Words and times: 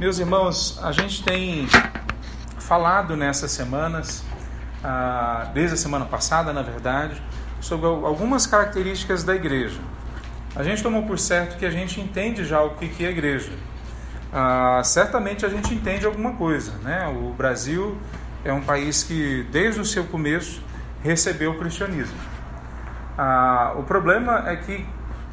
Meus 0.00 0.18
irmãos, 0.18 0.80
a 0.82 0.92
gente 0.92 1.22
tem 1.22 1.68
falado 2.58 3.18
nessas 3.18 3.50
semanas, 3.50 4.24
ah, 4.82 5.50
desde 5.52 5.74
a 5.74 5.76
semana 5.76 6.06
passada, 6.06 6.54
na 6.54 6.62
verdade, 6.62 7.20
sobre 7.60 7.86
algumas 7.86 8.46
características 8.46 9.24
da 9.24 9.34
igreja. 9.36 9.78
A 10.56 10.62
gente 10.62 10.82
tomou 10.82 11.02
por 11.02 11.18
certo 11.18 11.58
que 11.58 11.66
a 11.66 11.70
gente 11.70 12.00
entende 12.00 12.46
já 12.46 12.62
o 12.62 12.76
que 12.76 13.04
é 13.04 13.10
igreja. 13.10 13.52
Ah, 14.32 14.80
certamente 14.82 15.44
a 15.44 15.50
gente 15.50 15.74
entende 15.74 16.06
alguma 16.06 16.32
coisa, 16.32 16.72
né? 16.78 17.06
O 17.06 17.34
Brasil 17.34 17.98
é 18.42 18.54
um 18.54 18.62
país 18.62 19.02
que, 19.02 19.46
desde 19.52 19.82
o 19.82 19.84
seu 19.84 20.04
começo, 20.04 20.62
recebeu 21.04 21.50
o 21.50 21.58
cristianismo. 21.58 22.16
Ah, 23.18 23.74
o 23.76 23.82
problema 23.82 24.48
é 24.48 24.56
que 24.56 24.82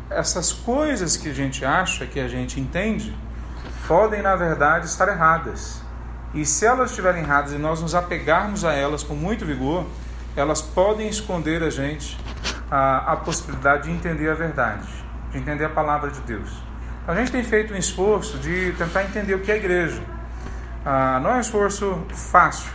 essas 0.09 0.52
coisas 0.52 1.15
que 1.15 1.29
a 1.29 1.34
gente 1.34 1.63
acha 1.63 2.05
que 2.05 2.20
a 2.20 2.27
gente 2.27 2.59
entende 2.59 3.15
podem, 3.88 4.22
na 4.22 4.36
verdade, 4.36 4.86
estar 4.86 5.08
erradas. 5.08 5.82
E 6.34 6.45
se 6.45 6.66
elas 6.66 6.90
estiverem 6.90 7.23
erradas 7.23 7.54
e 7.54 7.58
nós 7.58 7.82
nos 7.82 7.95
apegarmos 7.95 8.66
a 8.66 8.73
elas 8.73 9.02
com 9.02 9.16
muito 9.16 9.45
vigor, 9.45 9.86
elas 10.36 10.62
podem 10.62 11.08
esconder 11.08 11.64
a 11.64 11.70
gente 11.70 12.18
a, 12.70 13.14
a 13.14 13.16
possibilidade 13.16 13.84
de 13.84 13.92
entender 13.92 14.30
a 14.30 14.34
verdade, 14.34 14.88
de 15.31 15.38
entender 15.38 15.66
a 15.66 15.70
palavra 15.70 16.12
de 16.12 16.20
Deus. 16.22 16.50
A 17.08 17.16
gente 17.16 17.31
tem 17.31 17.44
feito 17.44 17.73
um 17.73 17.78
esforço 17.78 18.38
de 18.38 18.73
tentar 18.73 19.04
entender 19.04 19.34
o 19.34 19.40
que 19.40 19.52
é 19.52 19.55
igreja. 19.55 20.02
Ah, 20.86 21.20
não 21.23 21.31
é 21.31 21.36
um 21.38 21.40
esforço 21.40 22.06
fácil, 22.09 22.70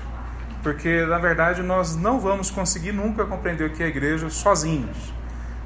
porque 0.63 1.05
na 1.05 1.19
verdade 1.19 1.63
nós 1.63 1.95
não 1.95 2.19
vamos 2.19 2.51
conseguir 2.51 2.93
nunca 2.93 3.27
compreender 3.27 3.65
o 3.65 3.71
que 3.71 3.83
é 3.83 3.87
igreja 3.87 4.31
sozinhos. 4.31 5.13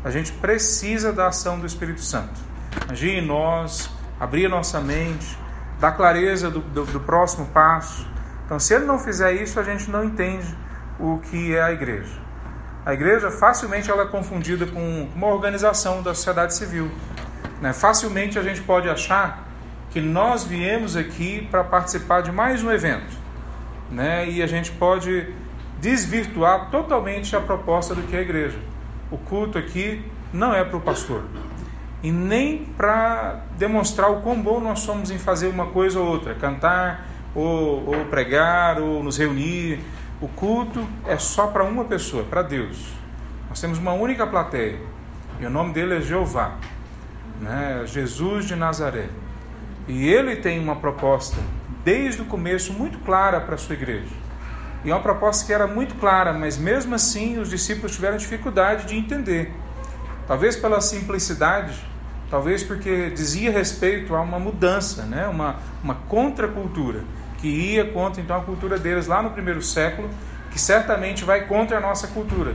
A 0.04 0.10
gente 0.10 0.32
precisa 0.32 1.12
da 1.12 1.28
ação 1.28 1.58
do 1.58 1.66
Espírito 1.66 2.00
Santo. 2.00 2.40
Agir 2.88 3.10
em 3.10 3.24
nós, 3.24 3.88
abrir 4.18 4.46
a 4.46 4.48
nossa 4.48 4.80
mente, 4.80 5.38
dar 5.78 5.92
clareza 5.92 6.50
do, 6.50 6.60
do, 6.60 6.84
do 6.84 7.00
próximo 7.00 7.46
passo. 7.46 8.06
Então, 8.44 8.58
se 8.58 8.74
ele 8.74 8.84
não 8.84 8.98
fizer 8.98 9.32
isso, 9.32 9.58
a 9.60 9.62
gente 9.62 9.90
não 9.90 10.04
entende 10.04 10.56
o 10.98 11.18
que 11.18 11.54
é 11.54 11.62
a 11.62 11.72
igreja. 11.72 12.18
A 12.84 12.94
igreja 12.94 13.30
facilmente 13.30 13.90
ela 13.90 14.04
é 14.04 14.06
confundida 14.06 14.66
com 14.66 15.08
uma 15.14 15.26
organização 15.26 16.02
da 16.02 16.14
sociedade 16.14 16.54
civil. 16.54 16.90
Né? 17.60 17.72
Facilmente 17.72 18.38
a 18.38 18.42
gente 18.42 18.62
pode 18.62 18.88
achar 18.88 19.44
que 19.90 20.00
nós 20.00 20.44
viemos 20.44 20.96
aqui 20.96 21.46
para 21.50 21.64
participar 21.64 22.22
de 22.22 22.30
mais 22.30 22.62
um 22.62 22.70
evento. 22.70 23.16
Né? 23.90 24.28
E 24.28 24.42
a 24.42 24.46
gente 24.46 24.70
pode 24.72 25.34
desvirtuar 25.80 26.70
totalmente 26.70 27.34
a 27.34 27.40
proposta 27.40 27.94
do 27.94 28.02
que 28.02 28.14
é 28.14 28.20
a 28.20 28.22
igreja. 28.22 28.58
O 29.10 29.18
culto 29.18 29.58
aqui 29.58 30.04
não 30.32 30.54
é 30.54 30.64
para 30.64 30.76
o 30.76 30.80
pastor 30.80 31.24
e 32.02 32.10
nem 32.10 32.64
para 32.76 33.42
demonstrar 33.58 34.10
o 34.10 34.20
quão 34.20 34.40
bom 34.40 34.60
nós 34.60 34.80
somos 34.80 35.10
em 35.10 35.18
fazer 35.18 35.48
uma 35.48 35.66
coisa 35.66 35.98
ou 35.98 36.06
outra, 36.06 36.34
cantar, 36.34 37.06
ou, 37.34 37.86
ou 37.86 38.04
pregar, 38.06 38.80
ou 38.80 39.02
nos 39.02 39.18
reunir. 39.18 39.80
O 40.20 40.28
culto 40.28 40.86
é 41.06 41.18
só 41.18 41.48
para 41.48 41.64
uma 41.64 41.84
pessoa, 41.84 42.24
para 42.24 42.42
Deus. 42.42 42.92
Nós 43.48 43.60
temos 43.60 43.78
uma 43.78 43.92
única 43.92 44.26
plateia, 44.26 44.78
e 45.40 45.46
o 45.46 45.50
nome 45.50 45.72
dele 45.72 45.96
é 45.96 46.00
Jeová, 46.00 46.56
né? 47.40 47.82
Jesus 47.86 48.46
de 48.46 48.56
Nazaré. 48.56 49.08
E 49.88 50.08
ele 50.08 50.36
tem 50.36 50.58
uma 50.58 50.76
proposta, 50.76 51.36
desde 51.84 52.22
o 52.22 52.24
começo, 52.24 52.72
muito 52.72 52.98
clara 53.00 53.40
para 53.40 53.54
a 53.54 53.58
sua 53.58 53.74
igreja. 53.74 54.14
E 54.84 54.90
é 54.90 54.94
uma 54.94 55.02
proposta 55.02 55.44
que 55.44 55.52
era 55.52 55.66
muito 55.66 55.94
clara, 55.96 56.32
mas 56.32 56.56
mesmo 56.56 56.94
assim 56.94 57.38
os 57.38 57.50
discípulos 57.50 57.92
tiveram 57.92 58.16
dificuldade 58.16 58.86
de 58.86 58.96
entender. 58.96 59.52
Talvez 60.26 60.56
pela 60.56 60.80
simplicidade, 60.80 61.72
talvez 62.28 62.62
porque 62.62 63.10
dizia 63.10 63.50
respeito 63.50 64.14
a 64.14 64.20
uma 64.20 64.38
mudança, 64.38 65.04
né? 65.04 65.28
uma, 65.28 65.56
uma 65.82 65.94
contracultura, 65.94 67.04
que 67.38 67.46
ia 67.46 67.84
contra 67.92 68.20
então 68.20 68.36
a 68.36 68.40
cultura 68.40 68.78
deles 68.78 69.06
lá 69.06 69.22
no 69.22 69.30
primeiro 69.30 69.62
século, 69.62 70.10
que 70.50 70.60
certamente 70.60 71.24
vai 71.24 71.46
contra 71.46 71.78
a 71.78 71.80
nossa 71.80 72.08
cultura. 72.08 72.54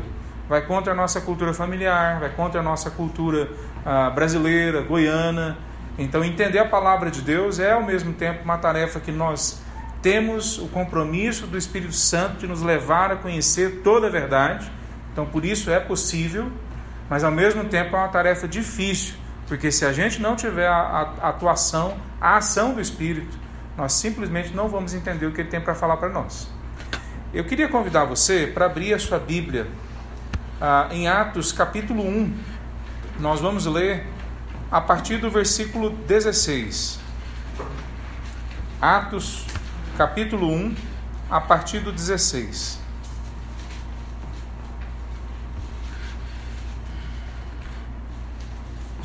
Vai 0.50 0.66
contra 0.66 0.92
a 0.92 0.96
nossa 0.96 1.22
cultura 1.22 1.54
familiar, 1.54 2.20
vai 2.20 2.30
contra 2.30 2.60
a 2.60 2.64
nossa 2.64 2.92
cultura 2.92 3.48
ah, 3.86 4.10
brasileira, 4.10 4.82
goiana. 4.82 5.58
Então, 5.98 6.26
entender 6.26 6.60
a 6.60 6.66
palavra 6.66 7.10
de 7.10 7.22
Deus 7.22 7.58
é 7.58 7.72
ao 7.72 7.84
mesmo 7.84 8.12
tempo 8.12 8.44
uma 8.44 8.58
tarefa 8.58 9.00
que 9.00 9.12
nós 9.14 9.62
temos 10.02 10.58
o 10.58 10.68
compromisso 10.68 11.48
do 11.48 11.58
Espírito 11.58 11.94
Santo 11.94 12.40
de 12.40 12.48
nos 12.48 12.62
levar 12.62 13.12
a 13.12 13.16
conhecer 13.16 13.82
toda 13.82 14.08
a 14.08 14.10
verdade. 14.10 14.70
Então, 15.14 15.26
por 15.26 15.46
isso 15.46 15.70
é 15.70 15.80
possível 15.80 16.52
mas 17.12 17.26
ao 17.26 17.32
mesmo 17.32 17.66
tempo 17.66 17.94
é 17.94 18.00
uma 18.00 18.08
tarefa 18.08 18.48
difícil, 18.48 19.16
porque 19.46 19.70
se 19.70 19.84
a 19.84 19.92
gente 19.92 20.22
não 20.22 20.34
tiver 20.34 20.70
a, 20.70 21.14
a 21.22 21.28
atuação, 21.28 21.98
a 22.22 22.38
ação 22.38 22.74
do 22.74 22.80
Espírito, 22.80 23.38
nós 23.76 23.92
simplesmente 23.92 24.54
não 24.54 24.70
vamos 24.70 24.94
entender 24.94 25.26
o 25.26 25.34
que 25.34 25.42
ele 25.42 25.50
tem 25.50 25.60
para 25.60 25.76
falar 25.76 25.98
para 25.98 26.08
nós. 26.08 26.50
Eu 27.34 27.44
queria 27.44 27.68
convidar 27.68 28.06
você 28.06 28.48
para 28.48 28.66
abrir 28.66 28.94
a 28.94 29.00
sua 29.00 29.20
Bíblia 29.20 29.68
ah, 30.62 30.88
em 30.90 31.10
Atos 31.10 31.52
capítulo 31.52 32.02
1. 32.02 32.34
Nós 33.20 33.42
vamos 33.42 33.66
ler 33.66 34.08
a 34.72 34.80
partir 34.80 35.18
do 35.18 35.30
versículo 35.30 35.90
16. 35.90 36.98
Atos 38.82 39.46
capítulo 39.98 40.50
1, 40.50 40.76
a 41.30 41.42
partir 41.42 41.82
do 41.82 41.92
16. 41.92 42.81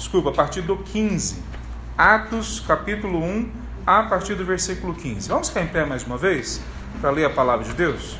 Desculpa, 0.07 0.31
a 0.31 0.33
partir 0.33 0.63
do 0.63 0.77
15. 0.77 1.43
Atos, 1.99 2.61
capítulo 2.61 3.25
1, 3.25 3.51
a 3.85 4.05
partir 4.05 4.37
do 4.37 4.45
versículo 4.45 4.95
15. 4.95 5.29
Vamos 5.29 5.49
ficar 5.49 5.63
em 5.63 5.67
pé 5.67 5.85
mais 5.85 6.05
uma 6.05 6.17
vez 6.17 6.61
para 7.01 7.11
ler 7.11 7.25
a 7.25 7.31
palavra 7.31 7.65
de 7.65 7.73
Deus? 7.73 8.17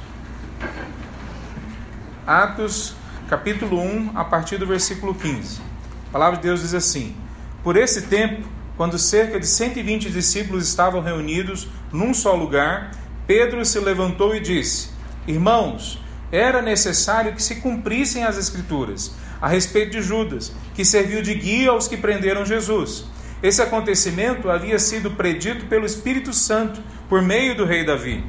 Atos, 2.27 2.97
capítulo 3.29 3.81
1, 3.81 4.13
a 4.17 4.25
partir 4.25 4.59
do 4.59 4.67
versículo 4.67 5.15
15. 5.15 5.61
A 6.09 6.13
palavra 6.13 6.37
de 6.39 6.43
Deus 6.43 6.63
diz 6.63 6.75
assim: 6.75 7.15
Por 7.63 7.77
esse 7.77 8.03
tempo, 8.09 8.49
quando 8.77 8.99
cerca 8.99 9.39
de 9.39 9.47
120 9.47 10.11
discípulos 10.11 10.67
estavam 10.67 11.01
reunidos 11.01 11.69
num 11.93 12.13
só 12.13 12.35
lugar, 12.35 12.91
Pedro 13.29 13.65
se 13.65 13.79
levantou 13.79 14.35
e 14.35 14.41
disse: 14.41 14.91
Irmãos, 15.25 16.03
era 16.33 16.61
necessário 16.61 17.33
que 17.33 17.43
se 17.43 17.57
cumprissem 17.57 18.25
as 18.25 18.37
Escrituras 18.37 19.15
a 19.41 19.49
respeito 19.49 19.93
de 19.93 20.03
Judas, 20.03 20.53
que 20.75 20.85
serviu 20.85 21.23
de 21.23 21.35
guia 21.35 21.71
aos 21.71 21.89
que 21.89 21.97
prenderam 21.97 22.45
Jesus. 22.45 23.07
Esse 23.43 23.61
acontecimento 23.61 24.51
havia 24.51 24.79
sido 24.79 25.11
predito 25.11 25.67
pelo 25.67 25.85
Espírito 25.85 26.33
Santo 26.33 26.81
por 27.09 27.21
meio 27.21 27.55
do 27.55 27.65
rei 27.65 27.85
Davi. 27.85 28.25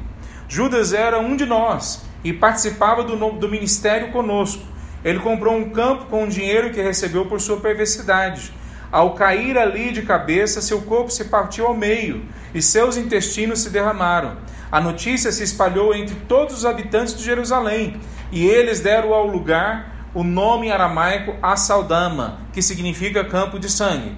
Judas 0.50 0.94
era 0.94 1.20
um 1.20 1.36
de 1.36 1.46
nós 1.46 2.06
e 2.24 2.34
participava 2.34 3.04
do, 3.04 3.16
do 3.32 3.50
ministério 3.50 4.12
conosco. 4.12 4.64
Ele 5.04 5.20
comprou 5.20 5.56
um 5.56 5.70
campo 5.70 6.06
com 6.06 6.24
o 6.24 6.28
dinheiro 6.28 6.72
que 6.72 6.82
recebeu 6.82 7.26
por 7.26 7.40
sua 7.40 7.58
perversidade. 7.58 8.52
Ao 8.92 9.14
cair 9.14 9.58
ali 9.58 9.92
de 9.92 10.02
cabeça, 10.02 10.62
seu 10.62 10.82
corpo 10.82 11.10
se 11.10 11.26
partiu 11.26 11.68
ao 11.68 11.74
meio 11.74 12.26
e 12.54 12.62
seus 12.62 12.98
intestinos 12.98 13.60
se 13.60 13.70
derramaram. 13.70 14.38
A 14.72 14.82
notícia 14.82 15.32
se 15.32 15.44
espalhou 15.44 15.94
entre 15.94 16.16
todos 16.28 16.58
os 16.58 16.66
habitantes 16.66 17.18
de 17.18 17.24
Jerusalém 17.24 18.00
e 18.32 18.46
eles 18.46 18.82
deram 18.82 19.14
ao 19.14 19.28
lugar 19.28 19.97
o 20.18 20.24
nome 20.24 20.72
aramaico 20.72 21.36
Assaldama, 21.44 22.40
que 22.52 22.60
significa 22.60 23.24
campo 23.24 23.60
de 23.60 23.70
sangue. 23.70 24.16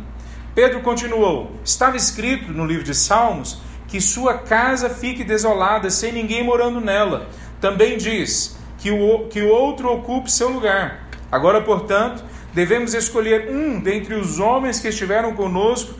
Pedro 0.55 0.79
continuou: 0.79 1.51
Estava 1.61 1.97
escrito 1.97 2.53
no 2.53 2.65
livro 2.65 2.85
de 2.85 2.95
Salmos 2.95 3.61
que 3.85 3.99
sua 3.99 4.35
casa 4.35 4.89
fique 4.89 5.25
desolada 5.25 5.89
sem 5.89 6.13
ninguém 6.13 6.41
morando 6.41 6.79
nela. 6.79 7.27
Também 7.59 7.97
diz 7.97 8.57
que 8.77 8.89
o, 8.89 9.27
que 9.27 9.41
o 9.41 9.49
outro 9.49 9.91
ocupe 9.91 10.31
seu 10.31 10.47
lugar. 10.47 11.09
Agora, 11.29 11.59
portanto, 11.59 12.23
devemos 12.53 12.93
escolher 12.93 13.49
um 13.51 13.81
dentre 13.81 14.15
os 14.15 14.39
homens 14.39 14.79
que 14.79 14.87
estiveram 14.87 15.35
conosco 15.35 15.95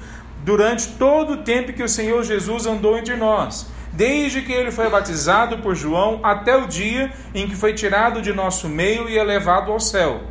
durante 0.46 0.94
todo 0.94 1.34
o 1.34 1.44
tempo 1.44 1.74
que 1.74 1.84
o 1.84 1.90
Senhor 1.90 2.24
Jesus 2.24 2.66
andou 2.66 2.98
entre 2.98 3.18
nós 3.18 3.68
desde 4.00 4.42
que 4.42 4.54
ele 4.54 4.72
foi 4.72 4.90
batizado 4.90 5.58
por 5.58 5.76
João 5.76 6.22
até 6.24 6.56
o 6.56 6.68
dia 6.68 7.12
em 7.36 7.50
que 7.50 7.56
foi 7.58 7.74
tirado 7.74 8.22
de 8.22 8.32
nosso 8.32 8.70
meio 8.70 9.10
e 9.10 9.18
elevado 9.18 9.74
ao 9.74 9.80
céu. 9.82 10.22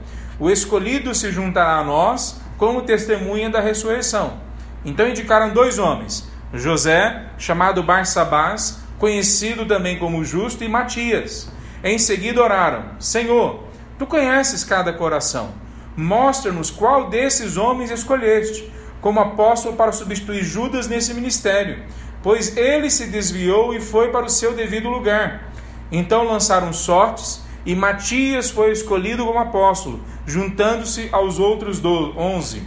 O 0.40 0.48
escolhido 0.48 1.14
se 1.14 1.30
juntará 1.30 1.76
a 1.76 1.84
nós 1.84 2.40
como 2.56 2.80
testemunha 2.80 3.50
da 3.50 3.60
ressurreição. 3.60 4.38
Então 4.86 5.06
indicaram 5.06 5.50
dois 5.50 5.78
homens: 5.78 6.26
José, 6.54 7.26
chamado 7.36 7.82
Barsabás, 7.82 8.78
conhecido 8.98 9.66
também 9.66 9.98
como 9.98 10.24
Justo, 10.24 10.64
e 10.64 10.68
Matias. 10.68 11.52
Em 11.84 11.98
seguida 11.98 12.42
oraram: 12.42 12.92
Senhor, 12.98 13.64
tu 13.98 14.06
conheces 14.06 14.64
cada 14.64 14.94
coração. 14.94 15.50
Mostra-nos 15.94 16.70
qual 16.70 17.10
desses 17.10 17.58
homens 17.58 17.90
escolheste 17.90 18.72
como 19.02 19.20
apóstolo 19.20 19.76
para 19.76 19.92
substituir 19.92 20.42
Judas 20.42 20.88
nesse 20.88 21.12
ministério 21.12 21.84
pois 22.22 22.56
ele 22.56 22.90
se 22.90 23.06
desviou 23.06 23.74
e 23.74 23.80
foi 23.80 24.10
para 24.10 24.26
o 24.26 24.30
seu 24.30 24.54
devido 24.54 24.88
lugar. 24.88 25.50
Então 25.90 26.24
lançaram 26.24 26.72
sortes, 26.72 27.42
e 27.64 27.74
Matias 27.74 28.50
foi 28.50 28.72
escolhido 28.72 29.24
como 29.26 29.38
apóstolo, 29.38 30.00
juntando-se 30.26 31.08
aos 31.12 31.38
outros 31.38 31.82
onze. 31.84 32.62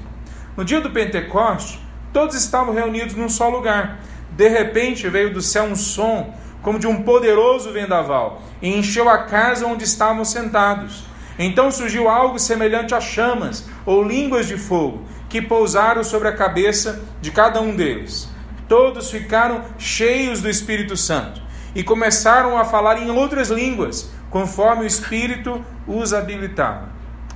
No 0.55 0.63
dia 0.63 0.81
do 0.81 0.91
Pentecoste, 0.91 1.79
todos 2.13 2.35
estavam 2.35 2.73
reunidos 2.73 3.15
num 3.15 3.29
só 3.29 3.49
lugar. 3.49 3.99
De 4.31 4.47
repente 4.47 5.07
veio 5.09 5.33
do 5.33 5.41
céu 5.41 5.63
um 5.63 5.75
som, 5.75 6.33
como 6.61 6.77
de 6.77 6.87
um 6.87 7.03
poderoso 7.03 7.71
vendaval, 7.71 8.41
e 8.61 8.69
encheu 8.69 9.09
a 9.09 9.23
casa 9.23 9.65
onde 9.65 9.83
estavam 9.83 10.23
sentados. 10.23 11.03
Então 11.39 11.71
surgiu 11.71 12.07
algo 12.07 12.37
semelhante 12.37 12.93
a 12.93 13.01
chamas 13.01 13.67
ou 13.85 14.03
línguas 14.03 14.47
de 14.47 14.57
fogo, 14.57 15.01
que 15.27 15.41
pousaram 15.41 16.03
sobre 16.03 16.27
a 16.27 16.35
cabeça 16.35 17.01
de 17.21 17.31
cada 17.31 17.61
um 17.61 17.75
deles. 17.75 18.29
Todos 18.71 19.11
ficaram 19.11 19.65
cheios 19.77 20.41
do 20.41 20.49
Espírito 20.49 20.95
Santo 20.95 21.41
e 21.75 21.83
começaram 21.83 22.57
a 22.57 22.63
falar 22.63 22.97
em 22.99 23.11
outras 23.11 23.49
línguas, 23.49 24.09
conforme 24.29 24.83
o 24.83 24.87
Espírito 24.87 25.61
os 25.85 26.13
habilitava. 26.13 26.87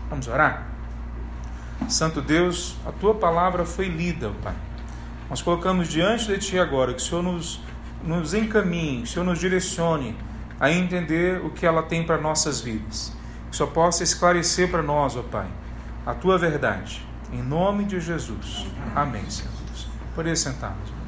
Vamos 0.10 0.30
orar? 0.30 0.66
Santo 1.90 2.22
Deus, 2.22 2.78
a 2.86 2.92
tua 2.94 3.16
palavra 3.16 3.66
foi 3.66 3.90
lida, 3.90 4.32
Pai. 4.42 4.54
Nós 5.30 5.42
colocamos 5.42 5.90
diante 5.90 6.28
de 6.28 6.38
Ti 6.38 6.58
agora 6.58 6.94
que 6.94 7.02
o 7.02 7.06
Senhor 7.06 7.22
nos, 7.22 7.62
nos 8.02 8.34
encaminhe, 8.34 9.02
que 9.02 9.10
o 9.10 9.12
Senhor 9.12 9.26
nos 9.26 9.38
direcione 9.38 10.16
a 10.58 10.72
entender 10.72 11.44
o 11.44 11.50
que 11.50 11.66
ela 11.66 11.84
tem 11.84 12.06
para 12.06 12.18
nossas 12.18 12.62
vidas. 12.62 13.12
Que 13.52 13.58
Senhor 13.58 13.72
possa 13.74 14.04
esclarecer 14.04 14.72
para 14.72 14.82
nós, 14.82 15.18
ó 15.18 15.22
Pai, 15.22 15.48
a 16.06 16.14
Tua 16.14 16.38
verdade. 16.38 17.06
Em 17.34 17.44
nome 17.44 17.84
de 17.84 18.00
Jesus. 18.00 18.66
Amém, 18.96 19.30
Senhor. 19.30 19.52
Poderia 20.16 20.38
sentar, 20.38 20.74
meus 20.78 20.88
irmãos. 20.88 21.06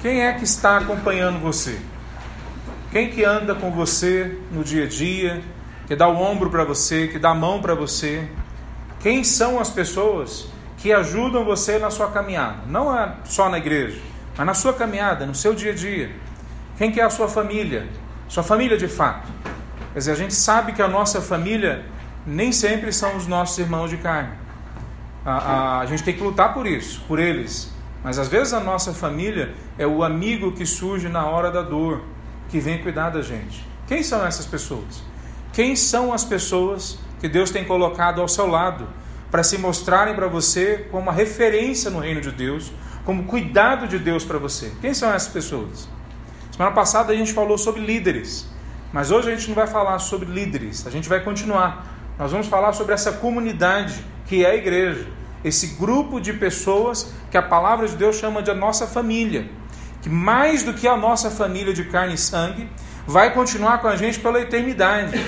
Quem 0.00 0.22
é 0.22 0.32
que 0.32 0.44
está 0.44 0.78
acompanhando 0.78 1.38
você? 1.40 1.78
Quem 2.90 3.10
que 3.10 3.24
anda 3.24 3.54
com 3.54 3.70
você 3.70 4.38
no 4.50 4.64
dia 4.64 4.84
a 4.84 4.88
dia? 4.88 5.42
que 5.90 5.96
dá 5.96 6.06
o 6.06 6.22
ombro 6.22 6.48
para 6.50 6.62
você, 6.62 7.08
que 7.08 7.18
dá 7.18 7.30
a 7.30 7.34
mão 7.34 7.60
para 7.60 7.74
você. 7.74 8.28
Quem 9.00 9.24
são 9.24 9.58
as 9.58 9.70
pessoas 9.70 10.46
que 10.76 10.92
ajudam 10.92 11.44
você 11.44 11.80
na 11.80 11.90
sua 11.90 12.12
caminhada? 12.12 12.58
Não 12.68 12.96
é 12.96 13.12
só 13.24 13.48
na 13.48 13.58
igreja, 13.58 14.00
mas 14.36 14.46
na 14.46 14.54
sua 14.54 14.72
caminhada, 14.72 15.26
no 15.26 15.34
seu 15.34 15.52
dia 15.52 15.72
a 15.72 15.74
dia. 15.74 16.14
Quem 16.78 16.92
que 16.92 17.00
é 17.00 17.02
a 17.02 17.10
sua 17.10 17.28
família? 17.28 17.88
Sua 18.28 18.44
família 18.44 18.78
de 18.78 18.86
fato. 18.86 19.26
Quer 19.92 19.98
dizer, 19.98 20.12
a 20.12 20.14
gente 20.14 20.32
sabe 20.32 20.74
que 20.74 20.80
a 20.80 20.86
nossa 20.86 21.20
família 21.20 21.84
nem 22.24 22.52
sempre 22.52 22.92
são 22.92 23.16
os 23.16 23.26
nossos 23.26 23.58
irmãos 23.58 23.90
de 23.90 23.96
carne. 23.96 24.30
A, 25.26 25.32
a, 25.32 25.80
a 25.80 25.86
gente 25.86 26.04
tem 26.04 26.14
que 26.14 26.22
lutar 26.22 26.54
por 26.54 26.68
isso, 26.68 27.02
por 27.08 27.18
eles. 27.18 27.68
Mas 28.02 28.18
às 28.18 28.28
vezes 28.28 28.52
a 28.52 28.60
nossa 28.60 28.94
família 28.94 29.54
é 29.78 29.86
o 29.86 30.02
amigo 30.02 30.52
que 30.52 30.64
surge 30.64 31.08
na 31.08 31.26
hora 31.26 31.50
da 31.50 31.62
dor, 31.62 32.02
que 32.48 32.58
vem 32.58 32.82
cuidar 32.82 33.10
da 33.10 33.22
gente. 33.22 33.64
Quem 33.86 34.02
são 34.02 34.24
essas 34.24 34.46
pessoas? 34.46 35.02
Quem 35.52 35.76
são 35.76 36.12
as 36.12 36.24
pessoas 36.24 36.98
que 37.20 37.28
Deus 37.28 37.50
tem 37.50 37.64
colocado 37.64 38.20
ao 38.20 38.28
seu 38.28 38.46
lado 38.46 38.88
para 39.30 39.42
se 39.42 39.58
mostrarem 39.58 40.14
para 40.14 40.26
você 40.26 40.86
como 40.90 41.02
uma 41.04 41.12
referência 41.12 41.90
no 41.90 41.98
reino 41.98 42.20
de 42.20 42.30
Deus, 42.30 42.72
como 43.04 43.24
cuidado 43.24 43.86
de 43.86 43.98
Deus 43.98 44.24
para 44.24 44.38
você? 44.38 44.72
Quem 44.80 44.94
são 44.94 45.12
essas 45.12 45.32
pessoas? 45.32 45.88
Semana 46.52 46.74
passada 46.74 47.12
a 47.12 47.16
gente 47.16 47.32
falou 47.32 47.58
sobre 47.58 47.80
líderes, 47.80 48.46
mas 48.92 49.10
hoje 49.10 49.30
a 49.30 49.34
gente 49.34 49.48
não 49.48 49.54
vai 49.54 49.66
falar 49.66 49.98
sobre 49.98 50.30
líderes, 50.30 50.86
a 50.86 50.90
gente 50.90 51.08
vai 51.08 51.20
continuar. 51.20 51.86
Nós 52.18 52.32
vamos 52.32 52.46
falar 52.46 52.72
sobre 52.72 52.94
essa 52.94 53.12
comunidade 53.12 54.04
que 54.26 54.44
é 54.44 54.50
a 54.50 54.54
igreja, 54.54 55.06
esse 55.44 55.68
grupo 55.68 56.20
de 56.20 56.32
pessoas 56.32 57.12
que 57.30 57.36
a 57.36 57.42
palavra 57.42 57.88
de 57.88 57.96
Deus 57.96 58.16
chama 58.16 58.42
de 58.42 58.50
a 58.50 58.54
nossa 58.54 58.86
família, 58.86 59.48
que 60.02 60.08
mais 60.08 60.62
do 60.62 60.74
que 60.74 60.86
a 60.86 60.96
nossa 60.96 61.30
família 61.30 61.72
de 61.72 61.84
carne 61.84 62.14
e 62.14 62.18
sangue, 62.18 62.68
vai 63.06 63.32
continuar 63.32 63.78
com 63.78 63.88
a 63.88 63.96
gente 63.96 64.20
pela 64.20 64.40
eternidade, 64.40 65.18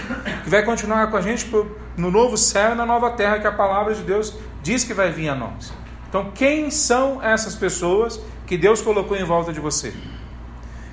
que 0.44 0.50
vai 0.50 0.62
continuar 0.62 1.10
com 1.10 1.16
a 1.16 1.20
gente 1.20 1.50
no 1.96 2.10
novo 2.10 2.36
céu 2.36 2.72
e 2.72 2.74
na 2.74 2.86
nova 2.86 3.10
terra 3.10 3.38
que 3.38 3.46
a 3.46 3.52
palavra 3.52 3.94
de 3.94 4.02
Deus 4.02 4.34
diz 4.62 4.84
que 4.84 4.94
vai 4.94 5.10
vir 5.10 5.28
a 5.28 5.34
nós. 5.34 5.72
Então, 6.08 6.30
quem 6.34 6.70
são 6.70 7.22
essas 7.22 7.54
pessoas 7.54 8.20
que 8.46 8.56
Deus 8.56 8.82
colocou 8.82 9.16
em 9.16 9.24
volta 9.24 9.52
de 9.52 9.60
você? 9.60 9.94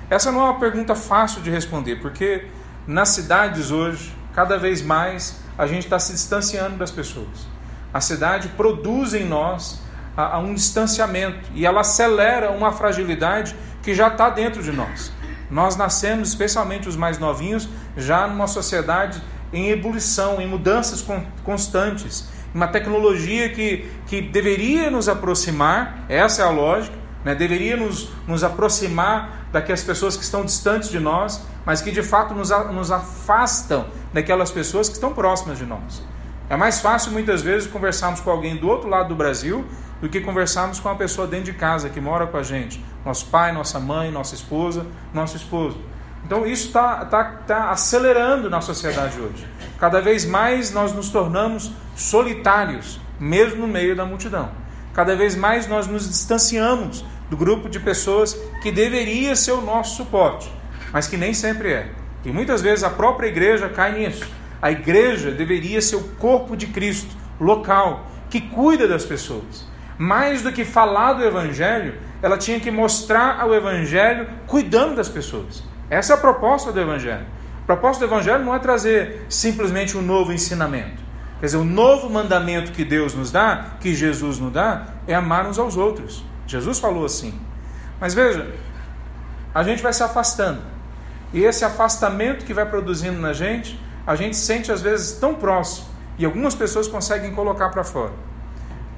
Essa 0.08 0.32
não 0.32 0.40
é 0.40 0.44
uma 0.44 0.58
pergunta 0.58 0.94
fácil 0.94 1.42
de 1.42 1.50
responder, 1.50 2.00
porque 2.00 2.46
nas 2.86 3.10
cidades 3.10 3.70
hoje, 3.70 4.12
cada 4.34 4.58
vez 4.58 4.82
mais, 4.82 5.38
a 5.56 5.66
gente 5.66 5.84
está 5.84 5.98
se 5.98 6.12
distanciando 6.12 6.76
das 6.76 6.90
pessoas. 6.90 7.46
A 7.92 8.00
cidade 8.00 8.48
produz 8.48 9.14
em 9.14 9.24
nós 9.24 9.80
a, 10.16 10.36
a 10.36 10.38
um 10.38 10.54
distanciamento 10.54 11.50
e 11.54 11.66
ela 11.66 11.80
acelera 11.80 12.50
uma 12.50 12.72
fragilidade 12.72 13.54
que 13.82 13.94
já 13.94 14.08
está 14.08 14.30
dentro 14.30 14.62
de 14.62 14.72
nós. 14.72 15.12
Nós 15.50 15.76
nascemos, 15.76 16.28
especialmente 16.28 16.88
os 16.88 16.96
mais 16.96 17.18
novinhos, 17.18 17.68
já 17.96 18.26
numa 18.26 18.46
sociedade 18.46 19.20
em 19.52 19.70
ebulição, 19.70 20.40
em 20.40 20.46
mudanças 20.46 21.04
constantes, 21.42 22.28
uma 22.54 22.68
tecnologia 22.68 23.48
que, 23.48 23.90
que 24.06 24.22
deveria 24.22 24.90
nos 24.90 25.08
aproximar, 25.08 26.04
essa 26.08 26.42
é 26.42 26.44
a 26.44 26.50
lógica, 26.50 26.96
né? 27.24 27.34
deveria 27.34 27.76
nos, 27.76 28.10
nos 28.26 28.44
aproximar 28.44 29.48
daquelas 29.52 29.82
pessoas 29.82 30.16
que 30.16 30.22
estão 30.22 30.44
distantes 30.44 30.88
de 30.88 31.00
nós, 31.00 31.42
mas 31.66 31.80
que 31.80 31.90
de 31.90 32.02
fato 32.02 32.34
nos, 32.34 32.50
nos 32.72 32.90
afastam 32.92 33.86
daquelas 34.12 34.50
pessoas 34.50 34.88
que 34.88 34.94
estão 34.94 35.12
próximas 35.12 35.58
de 35.58 35.66
nós. 35.66 36.02
É 36.50 36.56
mais 36.56 36.80
fácil 36.80 37.12
muitas 37.12 37.42
vezes 37.42 37.70
conversarmos 37.70 38.20
com 38.20 38.28
alguém 38.28 38.56
do 38.56 38.68
outro 38.68 38.88
lado 38.88 39.10
do 39.10 39.14
Brasil 39.14 39.64
do 40.00 40.08
que 40.08 40.20
conversarmos 40.20 40.80
com 40.80 40.88
uma 40.88 40.96
pessoa 40.96 41.24
dentro 41.24 41.44
de 41.44 41.52
casa 41.52 41.88
que 41.88 42.00
mora 42.00 42.26
com 42.26 42.36
a 42.36 42.42
gente, 42.42 42.84
nosso 43.04 43.26
pai, 43.26 43.52
nossa 43.52 43.78
mãe, 43.78 44.10
nossa 44.10 44.34
esposa, 44.34 44.84
nosso 45.14 45.36
esposo. 45.36 45.78
Então 46.24 46.44
isso 46.44 46.66
está 46.66 47.04
tá, 47.04 47.24
tá 47.46 47.70
acelerando 47.70 48.50
na 48.50 48.60
sociedade 48.60 49.20
hoje. 49.20 49.46
Cada 49.78 50.00
vez 50.00 50.24
mais 50.24 50.72
nós 50.72 50.92
nos 50.92 51.08
tornamos 51.10 51.70
solitários, 51.94 53.00
mesmo 53.20 53.60
no 53.60 53.68
meio 53.68 53.94
da 53.94 54.04
multidão. 54.04 54.50
Cada 54.92 55.14
vez 55.14 55.36
mais 55.36 55.68
nós 55.68 55.86
nos 55.86 56.08
distanciamos 56.08 57.04
do 57.30 57.36
grupo 57.36 57.68
de 57.68 57.78
pessoas 57.78 58.34
que 58.60 58.72
deveria 58.72 59.36
ser 59.36 59.52
o 59.52 59.60
nosso 59.60 59.96
suporte, 59.96 60.52
mas 60.92 61.06
que 61.06 61.16
nem 61.16 61.32
sempre 61.32 61.72
é. 61.72 61.90
E 62.24 62.32
muitas 62.32 62.60
vezes 62.60 62.82
a 62.82 62.90
própria 62.90 63.28
igreja 63.28 63.68
cai 63.68 63.96
nisso. 63.96 64.26
A 64.60 64.70
igreja 64.70 65.30
deveria 65.30 65.80
ser 65.80 65.96
o 65.96 66.04
corpo 66.16 66.56
de 66.56 66.66
Cristo, 66.66 67.14
local, 67.40 68.06
que 68.28 68.40
cuida 68.40 68.86
das 68.86 69.04
pessoas 69.04 69.70
mais 70.00 70.40
do 70.40 70.50
que 70.50 70.64
falar 70.64 71.12
do 71.12 71.22
Evangelho, 71.22 71.92
ela 72.22 72.38
tinha 72.38 72.58
que 72.58 72.70
mostrar 72.70 73.46
o 73.46 73.54
Evangelho 73.54 74.26
cuidando 74.46 74.96
das 74.96 75.10
pessoas. 75.10 75.62
Essa 75.90 76.14
é 76.14 76.16
a 76.16 76.18
proposta 76.18 76.72
do 76.72 76.80
Evangelho. 76.80 77.26
A 77.62 77.66
proposta 77.66 78.06
do 78.06 78.10
Evangelho 78.10 78.42
não 78.42 78.54
é 78.54 78.58
trazer 78.58 79.26
simplesmente 79.28 79.98
um 79.98 80.00
novo 80.00 80.32
ensinamento. 80.32 81.02
Quer 81.38 81.46
dizer, 81.46 81.58
o 81.58 81.64
novo 81.64 82.08
mandamento 82.08 82.72
que 82.72 82.82
Deus 82.82 83.14
nos 83.14 83.30
dá, 83.30 83.72
que 83.78 83.94
Jesus 83.94 84.38
nos 84.38 84.50
dá, 84.50 84.86
é 85.06 85.14
amar 85.14 85.46
uns 85.46 85.58
aos 85.58 85.76
outros. 85.76 86.24
Jesus 86.46 86.78
falou 86.78 87.04
assim. 87.04 87.38
Mas 88.00 88.14
veja, 88.14 88.50
a 89.54 89.62
gente 89.62 89.82
vai 89.82 89.92
se 89.92 90.02
afastando. 90.02 90.62
E 91.30 91.44
esse 91.44 91.62
afastamento 91.62 92.46
que 92.46 92.54
vai 92.54 92.64
produzindo 92.64 93.20
na 93.20 93.34
gente, 93.34 93.78
a 94.10 94.16
gente 94.16 94.36
sente 94.36 94.72
às 94.72 94.82
vezes 94.82 95.12
tão 95.20 95.36
próximo. 95.36 95.86
E 96.18 96.24
algumas 96.24 96.52
pessoas 96.52 96.88
conseguem 96.88 97.32
colocar 97.32 97.68
para 97.68 97.84
fora. 97.84 98.12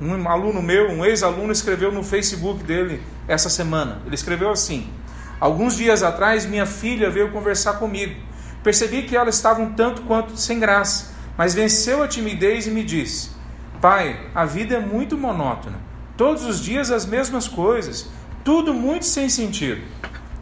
Um 0.01 0.27
aluno 0.27 0.63
meu, 0.63 0.89
um 0.89 1.05
ex-aluno, 1.05 1.53
escreveu 1.53 1.93
no 1.93 2.03
Facebook 2.03 2.65
dele 2.65 3.03
essa 3.29 3.51
semana. 3.51 4.01
Ele 4.07 4.15
escreveu 4.15 4.51
assim: 4.51 4.91
Alguns 5.39 5.77
dias 5.77 6.03
atrás, 6.03 6.47
minha 6.47 6.65
filha 6.65 7.11
veio 7.11 7.31
conversar 7.31 7.75
comigo. 7.75 8.19
Percebi 8.63 9.03
que 9.03 9.15
ela 9.15 9.29
estava 9.29 9.61
um 9.61 9.75
tanto 9.75 10.01
quanto 10.03 10.35
sem 10.35 10.59
graça, 10.59 11.13
mas 11.37 11.53
venceu 11.53 12.03
a 12.03 12.09
timidez 12.09 12.67
e 12.67 12.71
me 12.71 12.83
disse: 12.83 13.33
Pai, 13.83 14.19
a 14.35 14.47
vida 14.47 14.77
é 14.77 14.81
muito 14.81 15.19
monótona. 15.19 15.79
Todos 16.17 16.43
os 16.47 16.59
dias 16.59 16.91
as 16.91 17.05
mesmas 17.05 17.47
coisas, 17.47 18.09
tudo 18.43 18.73
muito 18.73 19.05
sem 19.05 19.29
sentido. 19.29 19.83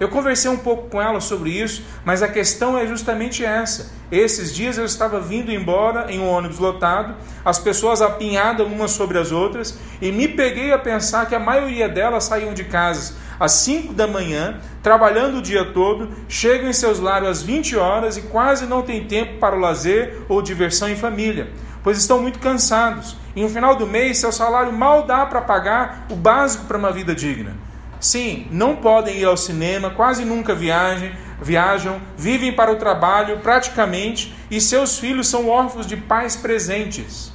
Eu 0.00 0.09
conversei 0.09 0.50
um 0.50 0.57
pouco 0.57 0.88
com 0.88 1.00
ela 1.00 1.21
sobre 1.21 1.50
isso, 1.50 1.85
mas 2.07 2.23
a 2.23 2.28
questão 2.28 2.78
é 2.78 2.87
justamente 2.87 3.45
essa. 3.45 3.92
Esses 4.11 4.50
dias 4.50 4.78
eu 4.78 4.87
estava 4.87 5.21
vindo 5.21 5.52
embora 5.52 6.11
em 6.11 6.19
um 6.19 6.26
ônibus 6.26 6.59
lotado, 6.59 7.14
as 7.45 7.59
pessoas 7.59 8.00
apinhadas 8.00 8.66
umas 8.66 8.92
sobre 8.92 9.19
as 9.19 9.30
outras, 9.30 9.78
e 10.00 10.11
me 10.11 10.26
peguei 10.26 10.73
a 10.73 10.78
pensar 10.78 11.26
que 11.26 11.35
a 11.35 11.38
maioria 11.38 11.87
delas 11.87 12.25
saíam 12.25 12.54
de 12.54 12.64
casa 12.64 13.14
às 13.38 13.52
5 13.52 13.92
da 13.92 14.07
manhã, 14.07 14.59
trabalhando 14.83 15.37
o 15.37 15.42
dia 15.42 15.66
todo, 15.66 16.09
chegam 16.30 16.71
em 16.71 16.73
seus 16.73 16.99
lares 16.99 17.28
às 17.28 17.42
20 17.42 17.76
horas 17.76 18.16
e 18.16 18.23
quase 18.23 18.64
não 18.64 18.80
têm 18.80 19.04
tempo 19.04 19.38
para 19.38 19.54
o 19.54 19.61
lazer 19.61 20.23
ou 20.30 20.40
diversão 20.40 20.88
em 20.88 20.97
família, 20.97 21.50
pois 21.83 21.99
estão 21.99 22.23
muito 22.23 22.38
cansados. 22.38 23.19
E 23.37 23.42
no 23.42 23.50
final 23.50 23.76
do 23.76 23.87
mês, 23.87 24.16
seu 24.16 24.33
salário 24.33 24.73
mal 24.73 25.04
dá 25.04 25.26
para 25.26 25.42
pagar 25.42 26.07
o 26.11 26.16
básico 26.16 26.64
para 26.64 26.78
uma 26.78 26.90
vida 26.90 27.14
digna. 27.14 27.70
Sim, 28.00 28.47
não 28.50 28.76
podem 28.76 29.19
ir 29.19 29.26
ao 29.26 29.37
cinema, 29.37 29.90
quase 29.90 30.25
nunca 30.25 30.54
viajam, 30.54 31.11
viajam, 31.40 32.00
vivem 32.16 32.52
para 32.52 32.73
o 32.73 32.76
trabalho 32.76 33.40
praticamente 33.40 34.35
e 34.50 34.61
seus 34.61 34.99
filhos 34.99 35.28
são 35.28 35.49
órfãos 35.49 35.87
de 35.87 35.97
pais 35.97 36.35
presentes. 36.35 37.30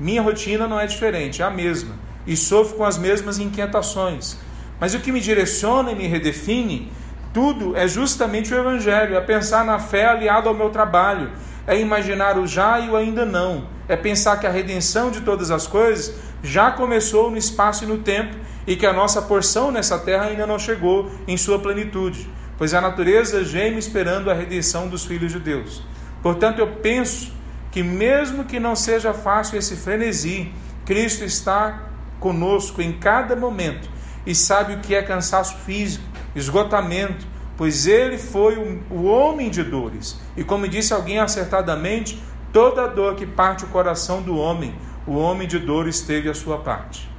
Minha 0.00 0.22
rotina 0.22 0.66
não 0.66 0.80
é 0.80 0.86
diferente, 0.86 1.42
é 1.42 1.44
a 1.44 1.50
mesma 1.50 2.02
e 2.26 2.36
sofro 2.36 2.76
com 2.76 2.84
as 2.84 2.98
mesmas 2.98 3.38
inquietações. 3.38 4.38
Mas 4.80 4.94
o 4.94 5.00
que 5.00 5.12
me 5.12 5.20
direciona 5.20 5.92
e 5.92 5.94
me 5.94 6.06
redefine, 6.06 6.90
tudo 7.32 7.76
é 7.76 7.86
justamente 7.86 8.52
o 8.52 8.58
Evangelho, 8.58 9.16
é 9.16 9.20
pensar 9.20 9.64
na 9.64 9.78
fé 9.78 10.06
aliada 10.06 10.48
ao 10.48 10.54
meu 10.54 10.70
trabalho, 10.70 11.30
é 11.66 11.78
imaginar 11.78 12.38
o 12.38 12.46
já 12.46 12.78
e 12.80 12.90
o 12.90 12.96
ainda 12.96 13.24
não, 13.24 13.66
é 13.88 13.96
pensar 13.96 14.38
que 14.38 14.46
a 14.46 14.50
redenção 14.50 15.10
de 15.10 15.20
todas 15.20 15.50
as 15.50 15.66
coisas 15.66 16.14
já 16.42 16.70
começou 16.70 17.30
no 17.30 17.36
espaço 17.36 17.84
e 17.84 17.86
no 17.86 17.98
tempo 17.98 18.36
e 18.66 18.76
que 18.76 18.86
a 18.86 18.92
nossa 18.92 19.22
porção 19.22 19.70
nessa 19.70 19.98
terra 19.98 20.24
ainda 20.24 20.46
não 20.46 20.58
chegou 20.58 21.10
em 21.26 21.36
sua 21.36 21.58
plenitude, 21.58 22.28
pois 22.56 22.74
a 22.74 22.80
natureza 22.80 23.44
geme 23.44 23.78
esperando 23.78 24.30
a 24.30 24.34
redenção 24.34 24.88
dos 24.88 25.04
filhos 25.04 25.32
de 25.32 25.40
Deus. 25.40 25.82
Portanto, 26.22 26.60
eu 26.60 26.68
penso 26.76 27.32
que, 27.70 27.82
mesmo 27.82 28.44
que 28.44 28.60
não 28.60 28.76
seja 28.76 29.12
fácil 29.12 29.58
esse 29.58 29.76
frenesi, 29.76 30.52
Cristo 30.84 31.24
está 31.24 31.88
conosco 32.20 32.80
em 32.80 32.92
cada 32.92 33.34
momento 33.34 33.88
e 34.24 34.34
sabe 34.34 34.74
o 34.74 34.78
que 34.78 34.94
é 34.94 35.02
cansaço 35.02 35.56
físico, 35.58 36.04
esgotamento, 36.34 37.26
pois 37.56 37.86
ele 37.86 38.18
foi 38.18 38.80
o 38.90 39.04
homem 39.04 39.50
de 39.50 39.62
dores. 39.62 40.20
E 40.36 40.44
como 40.44 40.68
disse 40.68 40.92
alguém 40.92 41.18
acertadamente, 41.18 42.22
toda 42.52 42.86
dor 42.86 43.16
que 43.16 43.26
parte 43.26 43.64
o 43.64 43.68
coração 43.68 44.22
do 44.22 44.36
homem, 44.36 44.74
o 45.06 45.16
homem 45.16 45.48
de 45.48 45.58
dores 45.58 46.00
teve 46.00 46.28
a 46.28 46.34
sua 46.34 46.58
parte. 46.58 47.11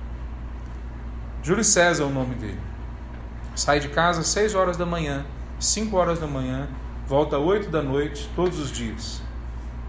Júlio 1.44 1.62
César 1.62 2.04
é 2.04 2.06
o 2.06 2.10
nome 2.10 2.36
dele. 2.36 2.60
Sai 3.54 3.82
de 3.82 3.90
casa 3.90 4.22
às 4.22 4.28
6 4.28 4.56
horas 4.56 4.78
da 4.78 4.86
manhã, 4.86 5.26
5 5.60 5.94
horas 5.98 6.18
da 6.18 6.26
manhã, 6.26 6.70
volta 7.06 7.36
às 7.36 7.44
8 7.44 7.70
da 7.70 7.82
noite, 7.82 8.30
todos 8.34 8.58
os 8.60 8.72
dias. 8.72 9.22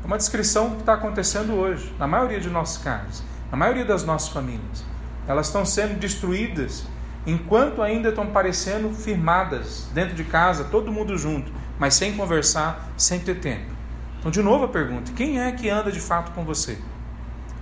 É 0.02 0.06
uma 0.06 0.18
descrição 0.18 0.70
que 0.70 0.80
está 0.80 0.94
acontecendo 0.94 1.54
hoje, 1.54 1.94
na 1.96 2.08
maioria 2.08 2.40
de 2.40 2.50
nossas 2.50 2.82
casas, 2.82 3.22
na 3.52 3.56
maioria 3.56 3.84
das 3.84 4.02
nossas 4.02 4.30
famílias. 4.30 4.84
Elas 5.28 5.46
estão 5.46 5.64
sendo 5.64 5.96
destruídas 5.96 6.88
enquanto 7.24 7.82
ainda 7.82 8.08
estão 8.08 8.26
parecendo 8.26 8.90
firmadas 8.90 9.88
dentro 9.94 10.16
de 10.16 10.24
casa, 10.24 10.64
todo 10.64 10.90
mundo 10.90 11.16
junto, 11.16 11.52
mas 11.78 11.94
sem 11.94 12.16
conversar, 12.16 12.88
sem 12.96 13.20
ter 13.20 13.38
tempo. 13.38 13.70
Então, 14.18 14.28
de 14.28 14.42
novo 14.42 14.64
a 14.64 14.68
pergunta: 14.68 15.12
quem 15.12 15.40
é 15.40 15.52
que 15.52 15.70
anda 15.70 15.92
de 15.92 16.00
fato 16.00 16.32
com 16.32 16.44
você? 16.44 16.76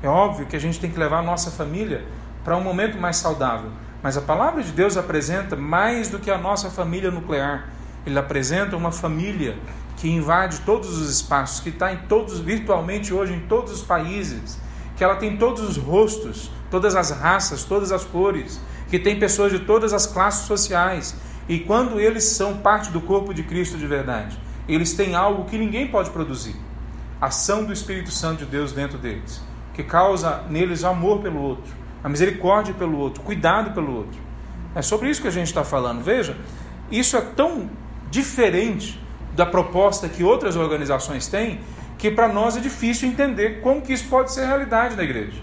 É 0.03 0.09
óbvio 0.09 0.47
que 0.47 0.57
a 0.57 0.61
gente 0.61 0.81
tem 0.81 0.91
que 0.91 0.99
levar 0.99 1.19
a 1.19 1.23
nossa 1.23 1.51
família 1.51 2.07
para 2.43 2.57
um 2.57 2.61
momento 2.61 2.99
mais 2.99 3.17
saudável, 3.17 3.71
mas 4.03 4.17
a 4.17 4.21
palavra 4.21 4.63
de 4.63 4.73
Deus 4.73 4.97
apresenta 4.97 5.55
mais 5.55 6.09
do 6.09 6.19
que 6.19 6.31
a 6.31 6.37
nossa 6.37 6.69
família 6.69 7.11
nuclear. 7.11 7.69
Ele 8.05 8.19
apresenta 8.19 8.77
uma 8.77 8.91
família 8.91 9.57
que 9.97 10.11
invade 10.11 10.61
todos 10.63 10.99
os 10.99 11.09
espaços, 11.09 11.61
que 11.61 11.69
está 11.69 11.93
em 11.93 11.99
todos 12.09 12.41
virtualmente 12.41 13.15
hoje 13.15 13.33
em 13.33 13.41
todos 13.41 13.73
os 13.73 13.83
países, 13.83 14.59
que 14.97 15.05
ela 15.05 15.15
tem 15.15 15.37
todos 15.37 15.63
os 15.63 15.77
rostos, 15.77 16.51
todas 16.69 16.97
as 16.97 17.11
raças, 17.11 17.63
todas 17.63 17.93
as 17.93 18.05
cores, 18.05 18.61
que 18.91 18.99
tem 18.99 19.19
pessoas 19.21 19.53
de 19.53 19.61
todas 19.61 19.93
as 19.93 20.07
classes 20.07 20.47
sociais. 20.47 21.15
E 21.49 21.61
quando 21.61 22.01
eles 22.01 22.25
são 22.25 22.57
parte 22.57 22.91
do 22.91 23.01
corpo 23.01 23.33
de 23.33 23.45
Cristo 23.45 23.79
de 23.79 23.87
verdade, 23.87 24.37
eles 24.69 24.95
têm 24.95 25.15
algo 25.15 25.45
que 25.45 25.57
ninguém 25.57 25.87
pode 25.87 26.11
produzir: 26.11 26.57
ação 27.21 27.65
do 27.65 27.73
Espírito 27.73 28.11
Santo 28.11 28.41
de 28.41 28.47
Deus 28.47 28.73
dentro 28.73 28.99
deles, 28.99 29.41
que 29.75 29.85
causa 29.85 30.43
neles 30.51 30.83
amor 30.83 31.21
pelo 31.21 31.41
outro, 31.41 31.73
a 32.03 32.09
misericórdia 32.09 32.75
pelo 32.75 32.99
outro, 32.99 33.23
cuidado 33.23 33.73
pelo 33.73 33.95
outro. 33.95 34.21
É 34.75 34.83
sobre 34.83 35.09
isso 35.11 35.21
que 35.23 35.29
a 35.29 35.33
gente 35.33 35.49
está 35.49 35.65
falando. 35.65 36.03
Veja, 36.03 36.37
isso 36.91 37.17
é 37.17 37.21
tão 37.21 37.69
diferente 38.11 39.01
da 39.35 39.47
proposta 39.47 40.09
que 40.09 40.23
outras 40.23 40.57
organizações 40.57 41.27
têm, 41.27 41.61
que 41.97 42.11
para 42.11 42.29
nós 42.29 42.57
é 42.57 42.61
difícil 42.61 43.09
entender 43.09 43.61
como 43.61 43.81
que 43.81 43.93
isso 43.93 44.09
pode 44.09 44.33
ser 44.33 44.47
realidade 44.47 44.97
na 44.97 45.03
igreja. 45.03 45.41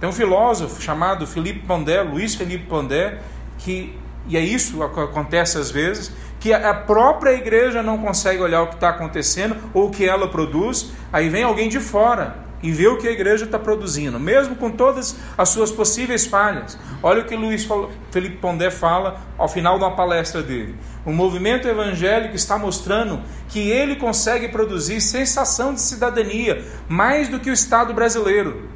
Tem 0.00 0.08
um 0.08 0.12
filósofo 0.12 0.82
chamado 0.82 1.26
Felipe 1.26 1.60
Pondé, 1.60 2.02
Luiz 2.02 2.34
Felipe 2.34 2.66
Pondé, 2.66 3.20
que, 3.58 3.96
e 4.26 4.36
é 4.36 4.40
isso 4.40 4.76
que 4.88 5.00
acontece 5.00 5.58
às 5.58 5.70
vezes, 5.70 6.12
que 6.40 6.52
a 6.52 6.74
própria 6.74 7.32
igreja 7.34 7.84
não 7.84 7.98
consegue 7.98 8.42
olhar 8.42 8.62
o 8.62 8.66
que 8.66 8.74
está 8.74 8.88
acontecendo 8.88 9.56
ou 9.72 9.86
o 9.86 9.90
que 9.90 10.04
ela 10.04 10.26
produz, 10.26 10.92
aí 11.12 11.28
vem 11.28 11.44
alguém 11.44 11.68
de 11.68 11.78
fora 11.78 12.36
e 12.62 12.70
vê 12.70 12.86
o 12.86 12.96
que 12.96 13.08
a 13.08 13.10
igreja 13.10 13.44
está 13.44 13.58
produzindo, 13.58 14.20
mesmo 14.20 14.54
com 14.56 14.70
todas 14.70 15.16
as 15.36 15.48
suas 15.48 15.70
possíveis 15.70 16.26
falhas. 16.26 16.78
Olha 17.02 17.22
o 17.22 17.24
que 17.24 17.34
Luiz 17.34 17.66
Felipe 18.10 18.36
Pondé 18.36 18.70
fala 18.70 19.20
ao 19.36 19.48
final 19.48 19.78
de 19.78 19.84
uma 19.84 19.96
palestra 19.96 20.42
dele. 20.42 20.76
O 21.04 21.12
movimento 21.12 21.66
evangélico 21.66 22.36
está 22.36 22.56
mostrando 22.56 23.20
que 23.48 23.70
ele 23.70 23.96
consegue 23.96 24.48
produzir 24.48 25.00
sensação 25.00 25.74
de 25.74 25.80
cidadania 25.80 26.64
mais 26.88 27.28
do 27.28 27.40
que 27.40 27.50
o 27.50 27.52
Estado 27.52 27.92
brasileiro. 27.92 28.68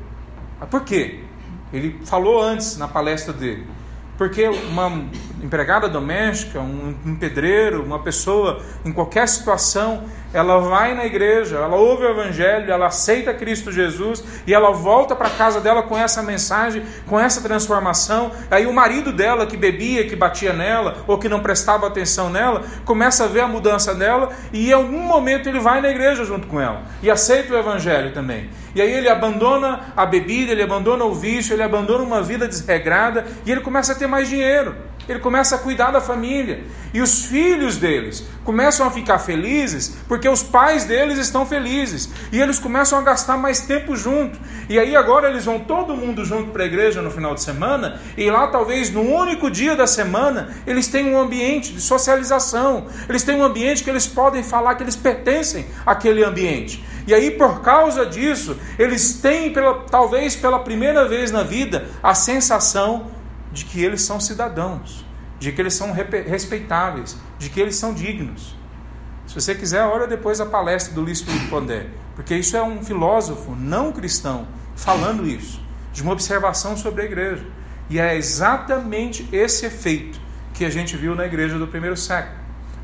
Por 0.71 0.83
quê? 0.83 1.21
Ele 1.73 2.01
falou 2.05 2.43
antes 2.43 2.77
na 2.77 2.89
palestra 2.89 3.33
dele. 3.33 3.76
Porque 4.17 4.49
uma 4.49 4.91
empregada 5.43 5.89
doméstica, 5.89 6.61
um, 6.61 7.17
pedreiro, 7.19 7.83
uma 7.83 7.99
pessoa 7.99 8.63
em 8.85 8.93
qualquer 8.93 9.29
situação, 9.29 10.05
ela 10.33 10.59
vai 10.59 10.95
na 10.95 11.07
igreja, 11.07 11.57
ela 11.57 11.77
ouve 11.77 12.05
o 12.05 12.11
evangelho, 12.11 12.71
ela 12.71 12.87
aceita 12.87 13.33
Cristo 13.33 13.71
Jesus 13.71 14.25
e 14.47 14.53
ela 14.53 14.71
volta 14.71 15.15
para 15.15 15.31
casa 15.31 15.61
dela 15.61 15.83
com 15.83 15.97
essa 15.97 16.23
mensagem, 16.23 16.83
com 17.07 17.19
essa 17.19 17.41
transformação. 17.41 18.33
Aí 18.51 18.67
o 18.67 18.73
marido 18.73 19.13
dela 19.13 19.47
que 19.47 19.57
bebia, 19.57 20.07
que 20.07 20.17
batia 20.17 20.53
nela 20.53 21.05
ou 21.07 21.19
que 21.19 21.29
não 21.29 21.41
prestava 21.41 21.87
atenção 21.87 22.29
nela, 22.29 22.65
começa 22.85 23.25
a 23.25 23.29
ver 23.29 23.41
a 23.41 23.49
mudança 23.49 23.95
dela 23.95 24.31
e 24.53 24.71
em 24.71 24.73
algum 24.73 25.01
momento 25.01 25.49
ele 25.49 25.61
vai 25.61 25.81
na 25.81 25.91
igreja 25.91 26.25
junto 26.25 26.47
com 26.47 26.61
ela 26.61 26.83
e 27.03 27.11
aceita 27.11 27.55
o 27.55 27.59
evangelho 27.59 28.13
também. 28.13 28.51
E 28.77 28.83
aí 28.83 28.93
ele 28.93 29.09
abandona 29.09 29.95
a 29.97 30.05
bebida, 30.05 30.53
ele 30.53 30.63
abandona 30.63 31.03
o 31.03 31.15
vício, 31.15 31.55
ele 31.55 31.63
abandona 31.63 32.05
uma 32.05 32.23
vida 32.23 32.47
desregrada 32.47 33.27
e 33.47 33.51
ele 33.51 33.63
começa 33.63 33.93
a 33.93 33.95
ter 33.95 34.07
mais 34.07 34.29
dinheiro. 34.29 34.77
Ele 35.09 35.19
começa 35.19 35.57
a 35.57 35.59
cuidar 35.59 35.91
da 35.91 36.01
família. 36.01 36.65
E 36.93 37.01
os 37.01 37.27
filhos 37.27 37.77
deles 37.77 38.25
começam 38.45 38.87
a 38.87 38.91
ficar 38.91 39.19
felizes 39.19 39.97
porque 40.09 40.29
os 40.29 40.43
pais 40.43 40.85
deles 40.85 41.19
estão 41.19 41.45
felizes. 41.45 42.09
E 42.33 42.41
eles 42.41 42.59
começam 42.59 42.99
a 42.99 43.03
gastar 43.03 43.37
mais 43.37 43.61
tempo 43.61 43.95
junto. 43.97 44.39
E 44.69 44.79
aí 44.79 44.97
agora 44.97 45.29
eles 45.29 45.45
vão 45.45 45.59
todo 45.61 45.97
mundo 45.97 46.25
junto 46.25 46.51
para 46.51 46.63
a 46.63 46.67
igreja 46.67 47.03
no 47.03 47.11
final 47.11 47.35
de 47.35 47.43
semana. 47.43 48.01
E 48.17 48.31
lá, 48.31 48.49
talvez 48.49 48.91
no 48.91 49.03
único 49.03 49.51
dia 49.51 49.77
da 49.77 49.87
semana, 49.87 50.49
eles 50.67 50.89
têm 50.89 51.13
um 51.13 51.19
ambiente 51.19 51.73
de 51.73 51.81
socialização. 51.81 52.87
Eles 53.09 53.23
têm 53.23 53.37
um 53.37 53.45
ambiente 53.45 53.85
que 53.85 53.91
eles 53.91 54.07
podem 54.07 54.43
falar 54.43 54.75
que 54.75 54.83
eles 54.83 54.97
pertencem 54.97 55.67
àquele 55.85 56.25
ambiente. 56.25 56.85
E 57.07 57.15
aí, 57.15 57.31
por 57.31 57.61
causa 57.61 58.05
disso, 58.05 58.59
eles 58.77 59.21
têm, 59.21 59.53
pela, 59.53 59.85
talvez 59.89 60.35
pela 60.35 60.59
primeira 60.59 61.07
vez 61.07 61.31
na 61.31 61.45
vida, 61.45 61.87
a 62.03 62.15
sensação 62.15 63.07
de 63.57 63.65
que 63.65 63.83
eles 63.83 64.03
são 64.03 64.21
cidadãos, 64.21 65.03
de 65.41 65.51
que 65.51 65.61
eles 65.63 65.73
são 65.73 65.91
respeitáveis, 65.91 67.17
de 67.39 67.49
que 67.49 67.59
eles 67.59 67.77
são 67.77 67.95
dignos. 67.95 68.55
Se 69.27 69.35
você 69.35 69.55
quiser, 69.55 69.83
olha 69.83 70.07
depois 70.07 70.41
a 70.43 70.47
palestra 70.47 70.95
do 70.95 71.01
Luiz 71.01 71.23
Felipe 71.23 71.49
Pondé, 71.49 71.87
porque 72.15 72.37
isso 72.37 72.55
é 72.55 72.63
um 72.63 72.85
filósofo 72.85 73.57
não 73.57 73.93
cristão 73.93 74.47
falando 74.77 75.27
isso, 75.27 75.59
de 75.91 76.03
uma 76.03 76.13
observação 76.13 76.77
sobre 76.77 77.03
a 77.03 77.05
igreja. 77.07 77.47
E 77.89 77.99
é 77.99 78.15
exatamente 78.15 79.27
esse 79.33 79.65
efeito 79.65 80.21
que 80.53 80.65
a 80.65 80.71
gente 80.71 80.95
viu 80.95 81.15
na 81.15 81.25
igreja 81.25 81.59
do 81.59 81.67
primeiro 81.67 81.97
século. 81.97 82.37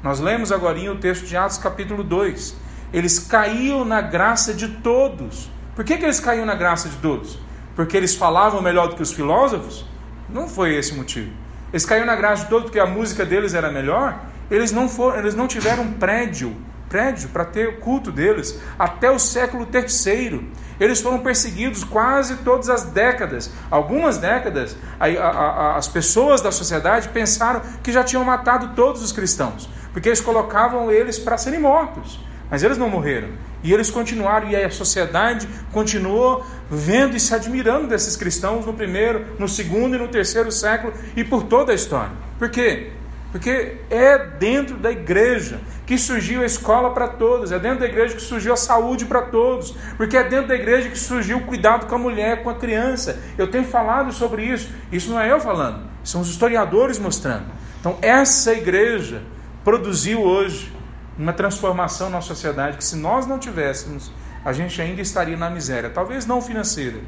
Nós 0.02 0.20
lemos 0.20 0.50
agora 0.50 0.78
o 0.90 0.96
texto 0.96 1.26
de 1.26 1.36
Atos 1.36 1.58
capítulo 1.58 2.02
2, 2.02 2.56
eles 2.94 3.18
caíam 3.18 3.84
na 3.84 4.00
graça 4.00 4.54
de 4.54 4.68
todos. 4.68 5.50
Por 5.76 5.84
que, 5.84 5.98
que 5.98 6.04
eles 6.04 6.18
caíam 6.18 6.46
na 6.46 6.54
graça 6.54 6.88
de 6.88 6.96
todos? 6.96 7.38
Porque 7.76 7.94
eles 7.96 8.14
falavam 8.14 8.62
melhor 8.62 8.88
do 8.88 8.96
que 8.96 9.02
os 9.02 9.12
filósofos? 9.12 9.91
Não 10.32 10.48
foi 10.48 10.74
esse 10.74 10.92
o 10.92 10.96
motivo. 10.96 11.30
Eles 11.72 11.84
caíram 11.84 12.06
na 12.06 12.16
graça 12.16 12.44
de 12.44 12.50
todos 12.50 12.64
porque 12.64 12.78
a 12.78 12.86
música 12.86 13.24
deles 13.24 13.54
era 13.54 13.70
melhor? 13.70 14.18
Eles 14.50 14.72
não, 14.72 14.88
foram, 14.88 15.18
eles 15.18 15.34
não 15.34 15.46
tiveram 15.46 15.92
prédio, 15.92 16.54
prédio 16.88 17.28
para 17.30 17.44
ter 17.44 17.68
o 17.68 17.78
culto 17.78 18.12
deles 18.12 18.58
até 18.78 19.10
o 19.10 19.18
século 19.18 19.64
terceiro. 19.64 20.44
Eles 20.78 21.00
foram 21.00 21.20
perseguidos 21.20 21.84
quase 21.84 22.36
todas 22.38 22.68
as 22.68 22.84
décadas. 22.84 23.50
Algumas 23.70 24.18
décadas, 24.18 24.76
a, 24.98 25.06
a, 25.06 25.28
a, 25.28 25.76
as 25.76 25.88
pessoas 25.88 26.40
da 26.40 26.50
sociedade 26.50 27.08
pensaram 27.10 27.62
que 27.82 27.92
já 27.92 28.02
tinham 28.02 28.24
matado 28.24 28.74
todos 28.74 29.02
os 29.02 29.12
cristãos, 29.12 29.68
porque 29.92 30.08
eles 30.08 30.20
colocavam 30.20 30.90
eles 30.90 31.18
para 31.18 31.38
serem 31.38 31.60
mortos. 31.60 32.20
Mas 32.52 32.62
eles 32.62 32.76
não 32.76 32.90
morreram. 32.90 33.30
E 33.62 33.72
eles 33.72 33.90
continuaram, 33.90 34.50
e 34.50 34.54
a 34.54 34.70
sociedade 34.70 35.48
continuou 35.72 36.44
vendo 36.70 37.16
e 37.16 37.20
se 37.20 37.34
admirando 37.34 37.86
desses 37.86 38.14
cristãos 38.14 38.66
no 38.66 38.74
primeiro, 38.74 39.24
no 39.38 39.48
segundo 39.48 39.96
e 39.96 39.98
no 39.98 40.06
terceiro 40.06 40.52
século 40.52 40.92
e 41.16 41.24
por 41.24 41.44
toda 41.44 41.72
a 41.72 41.74
história. 41.74 42.12
Por 42.38 42.50
quê? 42.50 42.90
Porque 43.30 43.78
é 43.88 44.18
dentro 44.18 44.76
da 44.76 44.90
igreja 44.90 45.60
que 45.86 45.96
surgiu 45.96 46.42
a 46.42 46.44
escola 46.44 46.92
para 46.92 47.08
todos, 47.08 47.52
é 47.52 47.58
dentro 47.58 47.80
da 47.80 47.86
igreja 47.86 48.14
que 48.14 48.20
surgiu 48.20 48.52
a 48.52 48.56
saúde 48.56 49.06
para 49.06 49.22
todos, 49.22 49.74
porque 49.96 50.18
é 50.18 50.22
dentro 50.22 50.48
da 50.48 50.54
igreja 50.54 50.90
que 50.90 50.98
surgiu 50.98 51.38
o 51.38 51.46
cuidado 51.46 51.86
com 51.86 51.94
a 51.94 51.98
mulher, 51.98 52.42
com 52.42 52.50
a 52.50 52.54
criança. 52.54 53.18
Eu 53.38 53.50
tenho 53.50 53.64
falado 53.64 54.12
sobre 54.12 54.44
isso, 54.44 54.68
isso 54.92 55.10
não 55.10 55.18
é 55.18 55.32
eu 55.32 55.40
falando, 55.40 55.88
são 56.04 56.20
os 56.20 56.28
historiadores 56.28 56.98
mostrando. 56.98 57.46
Então, 57.80 57.96
essa 58.02 58.52
igreja 58.52 59.22
produziu 59.64 60.20
hoje 60.20 60.81
uma 61.18 61.32
transformação 61.32 62.10
na 62.10 62.20
sociedade 62.20 62.76
que, 62.76 62.84
se 62.84 62.96
nós 62.96 63.26
não 63.26 63.38
tivéssemos, 63.38 64.10
a 64.44 64.52
gente 64.52 64.80
ainda 64.80 65.00
estaria 65.00 65.36
na 65.36 65.50
miséria. 65.50 65.90
Talvez 65.90 66.26
não 66.26 66.40
financeira, 66.40 67.00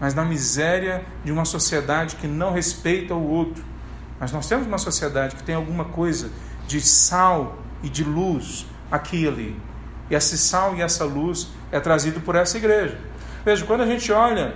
mas 0.00 0.14
na 0.14 0.24
miséria 0.24 1.04
de 1.24 1.32
uma 1.32 1.44
sociedade 1.44 2.16
que 2.16 2.26
não 2.26 2.52
respeita 2.52 3.14
o 3.14 3.28
outro. 3.28 3.64
Mas 4.18 4.32
nós 4.32 4.48
temos 4.48 4.66
uma 4.66 4.78
sociedade 4.78 5.36
que 5.36 5.42
tem 5.42 5.54
alguma 5.54 5.84
coisa 5.84 6.30
de 6.66 6.80
sal 6.80 7.58
e 7.82 7.88
de 7.88 8.04
luz 8.04 8.66
aqui 8.90 9.24
e 9.24 9.28
ali. 9.28 9.60
E 10.10 10.14
esse 10.14 10.36
sal 10.36 10.76
e 10.76 10.82
essa 10.82 11.04
luz 11.04 11.48
é 11.70 11.80
trazido 11.80 12.20
por 12.20 12.34
essa 12.34 12.56
igreja. 12.56 12.98
Veja, 13.44 13.64
quando 13.64 13.80
a 13.82 13.86
gente 13.86 14.12
olha 14.12 14.54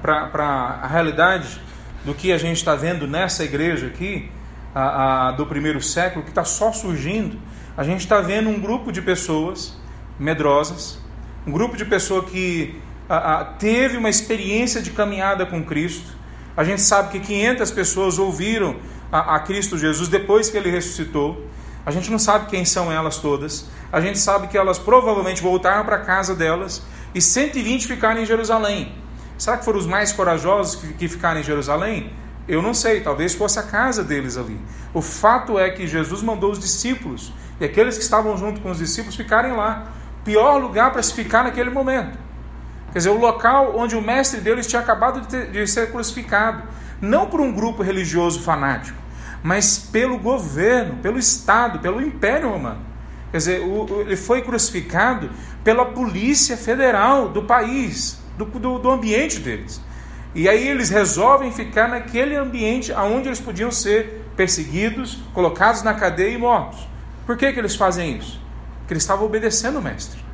para 0.00 0.80
a 0.82 0.86
realidade 0.86 1.60
do 2.04 2.14
que 2.14 2.32
a 2.32 2.38
gente 2.38 2.58
está 2.58 2.74
vendo 2.74 3.06
nessa 3.06 3.42
igreja 3.42 3.86
aqui, 3.86 4.30
a, 4.74 5.28
a, 5.28 5.32
do 5.32 5.46
primeiro 5.46 5.80
século, 5.80 6.22
que 6.22 6.30
está 6.30 6.44
só 6.44 6.70
surgindo. 6.70 7.38
A 7.76 7.84
gente 7.84 8.00
está 8.00 8.22
vendo 8.22 8.48
um 8.48 8.58
grupo 8.58 8.90
de 8.90 9.02
pessoas 9.02 9.76
medrosas, 10.18 10.98
um 11.46 11.52
grupo 11.52 11.76
de 11.76 11.84
pessoas 11.84 12.30
que 12.30 12.80
a, 13.06 13.44
teve 13.58 13.98
uma 13.98 14.08
experiência 14.08 14.80
de 14.80 14.90
caminhada 14.92 15.44
com 15.44 15.62
Cristo. 15.62 16.16
A 16.56 16.64
gente 16.64 16.80
sabe 16.80 17.10
que 17.10 17.20
500 17.20 17.70
pessoas 17.72 18.18
ouviram 18.18 18.76
a, 19.12 19.38
Cristo 19.40 19.76
Jesus 19.76 20.08
depois 20.08 20.48
que 20.48 20.56
ele 20.56 20.70
ressuscitou. 20.70 21.46
A 21.84 21.90
gente 21.90 22.10
não 22.10 22.18
sabe 22.18 22.46
quem 22.46 22.64
são 22.64 22.90
elas 22.90 23.18
todas. 23.18 23.68
A 23.92 24.00
gente 24.00 24.18
sabe 24.18 24.48
que 24.48 24.56
elas 24.56 24.78
provavelmente 24.78 25.42
voltaram 25.42 25.84
para 25.84 25.96
a 25.96 26.00
casa 26.00 26.34
delas 26.34 26.82
e 27.14 27.20
120 27.20 27.86
ficaram 27.86 28.22
em 28.22 28.26
Jerusalém. 28.26 28.90
Será 29.36 29.58
que 29.58 29.66
foram 29.66 29.78
os 29.78 29.86
mais 29.86 30.12
corajosos 30.12 30.76
que, 30.76 30.94
que 30.94 31.08
ficaram 31.08 31.40
em 31.40 31.44
Jerusalém? 31.44 32.10
Eu 32.48 32.62
não 32.62 32.72
sei, 32.72 33.02
talvez 33.02 33.34
fosse 33.34 33.58
a 33.58 33.62
casa 33.62 34.02
deles 34.02 34.38
ali. 34.38 34.58
O 34.94 35.02
fato 35.02 35.58
é 35.58 35.68
que 35.68 35.86
Jesus 35.86 36.22
mandou 36.22 36.52
os 36.52 36.58
discípulos 36.58 37.32
e 37.60 37.64
aqueles 37.64 37.96
que 37.96 38.02
estavam 38.02 38.36
junto 38.36 38.60
com 38.60 38.70
os 38.70 38.78
discípulos 38.78 39.16
ficarem 39.16 39.52
lá. 39.52 39.88
Pior 40.24 40.58
lugar 40.58 40.92
para 40.92 41.02
se 41.02 41.14
ficar 41.14 41.44
naquele 41.44 41.70
momento. 41.70 42.18
Quer 42.92 42.98
dizer, 42.98 43.10
o 43.10 43.18
local 43.18 43.74
onde 43.76 43.94
o 43.94 44.02
mestre 44.02 44.40
deles 44.40 44.66
tinha 44.66 44.80
acabado 44.80 45.20
de, 45.20 45.28
ter, 45.28 45.50
de 45.50 45.66
ser 45.66 45.90
crucificado. 45.90 46.62
Não 47.00 47.26
por 47.26 47.40
um 47.40 47.52
grupo 47.52 47.82
religioso 47.82 48.40
fanático, 48.40 48.98
mas 49.42 49.78
pelo 49.78 50.18
governo, 50.18 50.96
pelo 50.96 51.18
Estado, 51.18 51.78
pelo 51.78 52.00
Império 52.00 52.50
Romano. 52.50 52.80
Quer 53.30 53.36
dizer, 53.36 53.60
o, 53.60 54.00
ele 54.00 54.16
foi 54.16 54.42
crucificado 54.42 55.30
pela 55.62 55.84
Polícia 55.84 56.56
Federal 56.56 57.28
do 57.28 57.42
país, 57.42 58.18
do, 58.38 58.46
do, 58.46 58.78
do 58.78 58.90
ambiente 58.90 59.38
deles. 59.40 59.80
E 60.34 60.48
aí 60.48 60.68
eles 60.68 60.90
resolvem 60.90 61.52
ficar 61.52 61.88
naquele 61.88 62.34
ambiente 62.34 62.92
onde 62.92 63.28
eles 63.28 63.40
podiam 63.40 63.70
ser 63.70 64.22
perseguidos, 64.36 65.18
colocados 65.32 65.82
na 65.82 65.94
cadeia 65.94 66.34
e 66.34 66.38
mortos. 66.38 66.95
Por 67.26 67.36
que, 67.36 67.52
que 67.52 67.58
eles 67.58 67.74
fazem 67.74 68.16
isso? 68.16 68.40
Porque 68.78 68.94
eles 68.94 69.02
estavam 69.02 69.26
obedecendo 69.26 69.80
o 69.80 69.82
Mestre. 69.82 70.24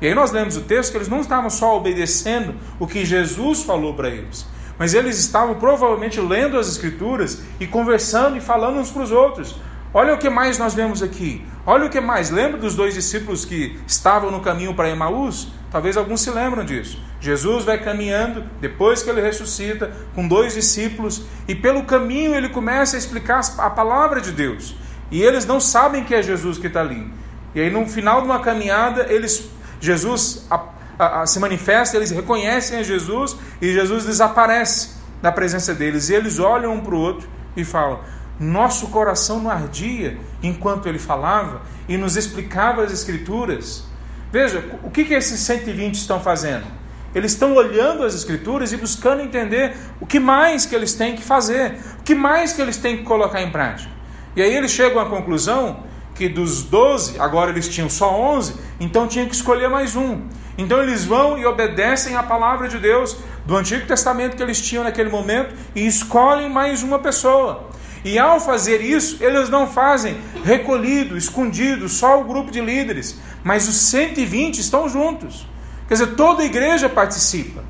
E 0.00 0.06
aí 0.06 0.14
nós 0.14 0.30
lemos 0.30 0.56
o 0.56 0.60
texto 0.60 0.92
que 0.92 0.98
eles 0.98 1.08
não 1.08 1.20
estavam 1.20 1.50
só 1.50 1.76
obedecendo 1.76 2.54
o 2.78 2.86
que 2.86 3.04
Jesus 3.04 3.62
falou 3.62 3.94
para 3.94 4.08
eles, 4.08 4.46
mas 4.78 4.94
eles 4.94 5.18
estavam 5.18 5.56
provavelmente 5.56 6.20
lendo 6.20 6.56
as 6.56 6.68
Escrituras 6.68 7.42
e 7.58 7.66
conversando 7.66 8.36
e 8.36 8.40
falando 8.40 8.78
uns 8.78 8.90
para 8.90 9.02
os 9.02 9.10
outros. 9.10 9.56
Olha 9.92 10.14
o 10.14 10.18
que 10.18 10.28
mais 10.28 10.58
nós 10.58 10.74
vemos 10.74 11.02
aqui. 11.02 11.44
Olha 11.64 11.86
o 11.86 11.90
que 11.90 12.00
mais. 12.00 12.30
Lembra 12.30 12.58
dos 12.58 12.74
dois 12.74 12.94
discípulos 12.94 13.44
que 13.44 13.80
estavam 13.86 14.30
no 14.30 14.40
caminho 14.40 14.74
para 14.74 14.90
Emaús? 14.90 15.48
Talvez 15.70 15.96
alguns 15.96 16.20
se 16.20 16.30
lembram 16.30 16.64
disso. 16.64 17.02
Jesus 17.20 17.64
vai 17.64 17.82
caminhando, 17.82 18.44
depois 18.60 19.02
que 19.02 19.08
ele 19.10 19.22
ressuscita, 19.22 19.90
com 20.14 20.28
dois 20.28 20.54
discípulos, 20.54 21.22
e 21.48 21.54
pelo 21.54 21.84
caminho 21.84 22.34
ele 22.34 22.50
começa 22.50 22.96
a 22.96 22.98
explicar 22.98 23.40
a 23.58 23.70
palavra 23.70 24.20
de 24.20 24.30
Deus. 24.30 24.76
E 25.10 25.22
eles 25.22 25.46
não 25.46 25.60
sabem 25.60 26.04
que 26.04 26.14
é 26.14 26.22
Jesus 26.22 26.58
que 26.58 26.66
está 26.66 26.80
ali. 26.80 27.10
E 27.54 27.60
aí, 27.60 27.70
no 27.70 27.86
final 27.86 28.20
de 28.20 28.26
uma 28.26 28.40
caminhada, 28.40 29.06
eles, 29.08 29.48
Jesus 29.80 30.46
a, 30.50 30.62
a, 30.98 31.22
a, 31.22 31.26
se 31.26 31.40
manifesta, 31.40 31.96
eles 31.96 32.10
reconhecem 32.10 32.78
a 32.78 32.82
Jesus 32.82 33.36
e 33.60 33.72
Jesus 33.72 34.04
desaparece 34.04 34.98
da 35.22 35.32
presença 35.32 35.74
deles. 35.74 36.08
E 36.08 36.14
eles 36.14 36.38
olham 36.38 36.74
um 36.74 36.80
para 36.80 36.94
o 36.94 36.98
outro 36.98 37.28
e 37.56 37.64
falam: 37.64 38.00
nosso 38.38 38.88
coração 38.88 39.40
não 39.40 39.50
ardia 39.50 40.18
enquanto 40.42 40.88
ele 40.88 40.98
falava 40.98 41.62
e 41.88 41.96
nos 41.96 42.16
explicava 42.16 42.82
as 42.82 42.92
Escrituras. 42.92 43.84
Veja, 44.30 44.62
o 44.82 44.90
que, 44.90 45.04
que 45.04 45.14
esses 45.14 45.40
120 45.40 45.94
estão 45.94 46.20
fazendo? 46.20 46.66
Eles 47.14 47.32
estão 47.32 47.54
olhando 47.54 48.04
as 48.04 48.14
Escrituras 48.14 48.72
e 48.72 48.76
buscando 48.76 49.22
entender 49.22 49.74
o 50.00 50.06
que 50.06 50.20
mais 50.20 50.66
que 50.66 50.74
eles 50.74 50.92
têm 50.92 51.16
que 51.16 51.22
fazer, 51.22 51.78
o 51.98 52.02
que 52.02 52.14
mais 52.14 52.52
que 52.52 52.60
eles 52.60 52.76
têm 52.76 52.98
que 52.98 53.04
colocar 53.04 53.40
em 53.40 53.50
prática. 53.50 53.97
E 54.38 54.42
aí 54.42 54.54
eles 54.54 54.70
chegam 54.70 55.02
à 55.02 55.06
conclusão 55.06 55.82
que 56.14 56.28
dos 56.28 56.62
12, 56.62 57.18
agora 57.18 57.50
eles 57.50 57.68
tinham 57.68 57.90
só 57.90 58.14
11, 58.14 58.54
então 58.78 59.08
tinha 59.08 59.26
que 59.26 59.34
escolher 59.34 59.68
mais 59.68 59.96
um. 59.96 60.28
Então 60.56 60.80
eles 60.80 61.04
vão 61.04 61.36
e 61.36 61.44
obedecem 61.44 62.14
à 62.14 62.22
palavra 62.22 62.68
de 62.68 62.78
Deus 62.78 63.16
do 63.44 63.56
Antigo 63.56 63.84
Testamento 63.84 64.36
que 64.36 64.42
eles 64.42 64.62
tinham 64.62 64.84
naquele 64.84 65.10
momento 65.10 65.56
e 65.74 65.84
escolhem 65.84 66.48
mais 66.48 66.84
uma 66.84 67.00
pessoa. 67.00 67.68
E 68.04 68.16
ao 68.16 68.38
fazer 68.38 68.80
isso, 68.80 69.16
eles 69.20 69.48
não 69.48 69.66
fazem 69.66 70.16
recolhido, 70.44 71.16
escondido, 71.16 71.88
só 71.88 72.20
o 72.20 72.24
grupo 72.24 72.52
de 72.52 72.60
líderes, 72.60 73.18
mas 73.42 73.66
os 73.66 73.74
120 73.74 74.58
estão 74.60 74.88
juntos. 74.88 75.48
Quer 75.88 75.94
dizer, 75.94 76.14
toda 76.14 76.44
a 76.44 76.46
igreja 76.46 76.88
participa. 76.88 77.64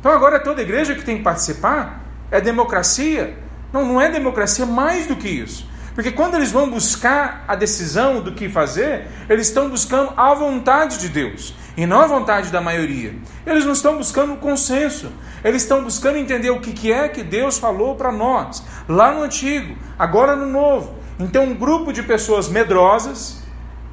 Então 0.00 0.10
agora 0.10 0.36
é 0.36 0.38
toda 0.38 0.62
a 0.62 0.64
igreja 0.64 0.94
que 0.94 1.04
tem 1.04 1.18
que 1.18 1.22
participar? 1.22 2.02
É 2.30 2.40
democracia? 2.40 3.36
Não, 3.70 3.84
não 3.84 4.00
é 4.00 4.08
democracia, 4.08 4.64
mais 4.64 5.06
do 5.06 5.16
que 5.16 5.28
isso. 5.28 5.73
Porque 5.94 6.10
quando 6.10 6.34
eles 6.34 6.50
vão 6.50 6.68
buscar 6.68 7.44
a 7.46 7.54
decisão 7.54 8.20
do 8.20 8.32
que 8.32 8.48
fazer, 8.48 9.06
eles 9.28 9.46
estão 9.46 9.68
buscando 9.68 10.12
a 10.16 10.34
vontade 10.34 10.98
de 10.98 11.08
Deus 11.08 11.54
e 11.76 11.86
não 11.86 12.00
a 12.00 12.06
vontade 12.06 12.50
da 12.50 12.60
maioria. 12.60 13.14
Eles 13.46 13.64
não 13.64 13.72
estão 13.72 13.96
buscando 13.96 14.36
consenso, 14.36 15.12
eles 15.44 15.62
estão 15.62 15.84
buscando 15.84 16.18
entender 16.18 16.50
o 16.50 16.60
que 16.60 16.92
é 16.92 17.08
que 17.08 17.22
Deus 17.22 17.58
falou 17.58 17.94
para 17.94 18.10
nós, 18.10 18.64
lá 18.88 19.12
no 19.12 19.22
Antigo, 19.22 19.76
agora 19.96 20.34
no 20.34 20.46
Novo. 20.46 20.96
Então, 21.18 21.44
um 21.44 21.54
grupo 21.54 21.92
de 21.92 22.02
pessoas 22.02 22.48
medrosas, 22.48 23.40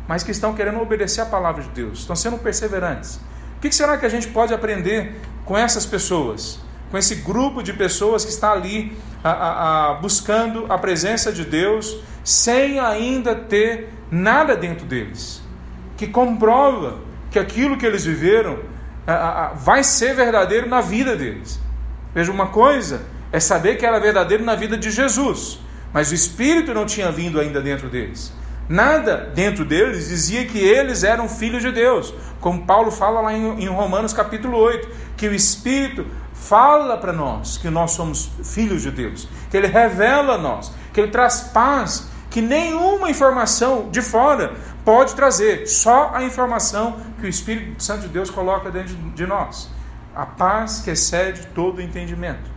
mas 0.08 0.24
que 0.24 0.32
estão 0.32 0.56
querendo 0.56 0.82
obedecer 0.82 1.22
a 1.22 1.26
palavra 1.26 1.62
de 1.62 1.70
Deus, 1.70 2.00
estão 2.00 2.16
sendo 2.16 2.40
perseverantes. 2.40 3.20
O 3.58 3.62
que 3.62 3.72
será 3.72 3.96
que 3.96 4.08
a 4.08 4.10
gente 4.10 4.28
pode 4.28 4.54
aprender 4.56 5.22
com 5.46 5.56
essas 5.56 5.86
pessoas? 5.86 6.60
Com 6.92 6.98
esse 6.98 7.16
grupo 7.16 7.64
de 7.64 7.74
pessoas 7.74 8.24
que 8.24 8.32
está 8.32 8.52
ali 8.52 8.96
a, 9.24 9.32
a, 9.32 9.92
a, 9.92 9.94
buscando 9.96 10.66
a 10.70 10.78
presença 10.78 11.32
de 11.32 11.46
Deus, 11.46 11.98
sem 12.24 12.80
ainda 12.80 13.34
ter 13.34 13.90
nada 14.12 14.56
dentro 14.56 14.86
deles, 14.86 15.42
que 15.98 16.06
comprova 16.06 17.00
que 17.32 17.40
aquilo 17.40 17.78
que 17.78 17.86
eles 17.86 18.04
viveram 18.04 18.60
vai 19.56 19.84
ser 19.84 20.14
verdadeiro 20.14 20.68
na 20.68 20.82
vida 20.82 21.16
deles. 21.16 21.60
Veja, 22.14 22.32
uma 22.32 22.48
coisa 22.48 23.02
é 23.32 23.40
saber 23.40 23.78
que 23.78 23.86
era 23.86 24.00
verdadeiro 24.00 24.44
na 24.44 24.56
vida 24.56 24.78
de 24.78 24.92
Jesus, 24.92 25.60
mas 25.94 26.12
o 26.12 26.16
Espírito 26.16 26.74
não 26.74 26.86
tinha 26.86 27.12
vindo 27.12 27.40
ainda 27.40 27.62
dentro 27.62 27.90
deles. 27.90 28.34
Nada 28.70 29.30
dentro 29.34 29.66
deles 29.66 30.08
dizia 30.08 30.46
que 30.46 30.60
eles 30.60 31.04
eram 31.04 31.28
filhos 31.28 31.62
de 31.62 31.72
Deus, 31.72 32.14
como 32.40 32.66
Paulo 32.66 32.92
fala 32.92 33.22
lá 33.22 33.34
em, 33.34 33.68
Romanos 33.68 34.14
capítulo 34.14 34.58
8, 34.58 34.88
que 35.18 35.28
o 35.28 35.34
Espírito 35.34 36.06
fala 36.42 36.98
para 36.98 37.14
nós 37.14 37.58
que 37.58 37.70
nós 37.70 37.92
somos 37.92 38.30
filhos 38.44 38.82
de 38.82 38.92
Deus, 38.92 39.28
que 39.50 39.56
ele 39.56 39.68
revela 39.68 40.34
a 40.34 40.38
nós, 40.38 40.74
que 40.92 41.00
ele 41.00 41.12
traz 41.12 41.42
paz, 41.54 42.10
que 42.30 42.42
nenhuma 42.42 43.10
informação 43.10 43.90
de 43.92 44.02
fora 44.02 44.56
pode 44.84 45.14
trazer, 45.16 45.68
só 45.68 46.12
a 46.14 46.24
informação 46.24 46.98
que 47.20 47.28
o 47.28 47.30
Espírito 47.30 47.84
Santo 47.84 48.02
de 48.02 48.08
Deus 48.08 48.30
coloca 48.30 48.72
dentro 48.72 48.96
de 48.96 49.28
nós. 49.28 49.70
A 50.16 50.26
paz 50.26 50.82
que 50.84 50.90
excede 50.90 51.46
todo 51.48 51.82
entendimento. 51.82 52.50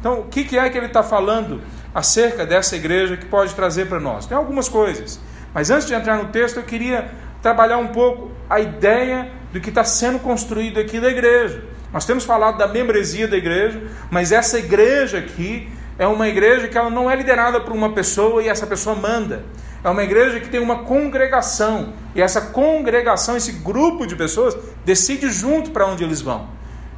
Então, 0.00 0.20
o 0.20 0.24
que 0.24 0.58
é 0.58 0.70
que 0.70 0.78
ele 0.78 0.86
está 0.86 1.02
falando 1.02 1.60
acerca 1.94 2.46
dessa 2.46 2.76
igreja 2.76 3.16
que 3.16 3.26
pode 3.26 3.54
trazer 3.54 3.88
para 3.88 4.00
nós? 4.00 4.26
Tem 4.26 4.36
algumas 4.36 4.68
coisas. 4.68 5.20
Mas 5.52 5.70
antes 5.70 5.86
de 5.86 5.94
entrar 5.94 6.16
no 6.16 6.28
texto, 6.30 6.56
eu 6.56 6.62
queria 6.62 7.10
trabalhar 7.42 7.78
um 7.78 7.88
pouco 7.88 8.32
a 8.48 8.58
ideia 8.58 9.30
do 9.52 9.60
que 9.60 9.68
está 9.68 9.84
sendo 9.84 10.18
construído 10.18 10.80
aqui 10.80 10.98
da 10.98 11.08
igreja. 11.08 11.62
Nós 11.92 12.04
temos 12.04 12.24
falado 12.24 12.58
da 12.58 12.68
membresia 12.68 13.26
da 13.26 13.36
igreja, 13.36 13.82
mas 14.10 14.30
essa 14.32 14.58
igreja 14.58 15.18
aqui 15.18 15.68
é 15.98 16.06
uma 16.06 16.28
igreja 16.28 16.68
que 16.68 16.76
ela 16.76 16.90
não 16.90 17.10
é 17.10 17.16
liderada 17.16 17.60
por 17.60 17.72
uma 17.72 17.92
pessoa 17.92 18.42
e 18.42 18.48
essa 18.48 18.66
pessoa 18.66 18.94
manda. 18.94 19.44
É 19.82 19.88
uma 19.88 20.02
igreja 20.02 20.40
que 20.40 20.48
tem 20.48 20.60
uma 20.60 20.80
congregação. 20.84 21.92
E 22.14 22.20
essa 22.20 22.40
congregação, 22.40 23.36
esse 23.36 23.52
grupo 23.52 24.06
de 24.06 24.14
pessoas, 24.14 24.56
decide 24.84 25.30
junto 25.30 25.70
para 25.70 25.86
onde 25.86 26.04
eles 26.04 26.20
vão. 26.20 26.48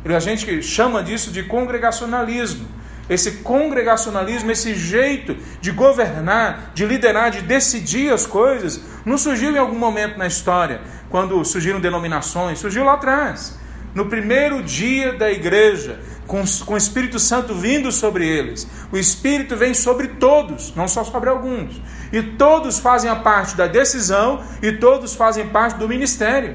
E 0.04 0.14
a 0.14 0.20
gente 0.20 0.62
chama 0.62 1.02
disso 1.02 1.30
de 1.30 1.42
congregacionalismo. 1.44 2.66
Esse 3.08 3.38
congregacionalismo, 3.42 4.50
esse 4.50 4.74
jeito 4.74 5.36
de 5.60 5.72
governar, 5.72 6.70
de 6.74 6.86
liderar, 6.86 7.30
de 7.30 7.42
decidir 7.42 8.12
as 8.12 8.26
coisas, 8.26 8.80
não 9.04 9.18
surgiu 9.18 9.50
em 9.50 9.58
algum 9.58 9.78
momento 9.78 10.16
na 10.16 10.26
história, 10.26 10.80
quando 11.10 11.44
surgiram 11.44 11.80
denominações, 11.80 12.58
surgiu 12.58 12.84
lá 12.84 12.94
atrás. 12.94 13.59
No 13.94 14.06
primeiro 14.06 14.62
dia 14.62 15.12
da 15.12 15.30
igreja, 15.30 15.98
com, 16.30 16.44
com 16.64 16.74
o 16.74 16.76
Espírito 16.76 17.18
Santo 17.18 17.52
vindo 17.54 17.90
sobre 17.90 18.24
eles. 18.24 18.66
O 18.92 18.96
Espírito 18.96 19.56
vem 19.56 19.74
sobre 19.74 20.06
todos, 20.06 20.72
não 20.76 20.86
só 20.86 21.02
sobre 21.02 21.28
alguns. 21.28 21.82
E 22.12 22.22
todos 22.22 22.78
fazem 22.78 23.10
a 23.10 23.16
parte 23.16 23.56
da 23.56 23.66
decisão 23.66 24.40
e 24.62 24.70
todos 24.70 25.14
fazem 25.14 25.48
parte 25.48 25.76
do 25.76 25.88
ministério. 25.88 26.54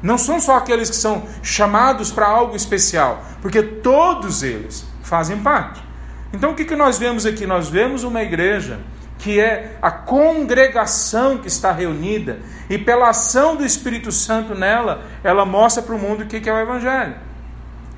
Não 0.00 0.16
são 0.16 0.38
só 0.38 0.56
aqueles 0.56 0.88
que 0.88 0.94
são 0.94 1.26
chamados 1.42 2.12
para 2.12 2.28
algo 2.28 2.54
especial, 2.54 3.24
porque 3.42 3.62
todos 3.62 4.44
eles 4.44 4.86
fazem 5.02 5.38
parte. 5.38 5.82
Então 6.32 6.52
o 6.52 6.54
que, 6.54 6.64
que 6.64 6.76
nós 6.76 6.96
vemos 6.96 7.26
aqui? 7.26 7.46
Nós 7.46 7.68
vemos 7.68 8.04
uma 8.04 8.22
igreja 8.22 8.78
que 9.18 9.40
é 9.40 9.76
a 9.80 9.90
congregação 9.90 11.38
que 11.38 11.48
está 11.48 11.72
reunida, 11.72 12.38
e 12.68 12.76
pela 12.78 13.08
ação 13.08 13.56
do 13.56 13.64
Espírito 13.64 14.12
Santo 14.12 14.54
nela, 14.54 15.04
ela 15.24 15.44
mostra 15.44 15.82
para 15.82 15.94
o 15.94 15.98
mundo 15.98 16.22
o 16.22 16.26
que, 16.26 16.48
é 16.48 16.52
o 16.52 16.58
Evangelho. 16.58 17.14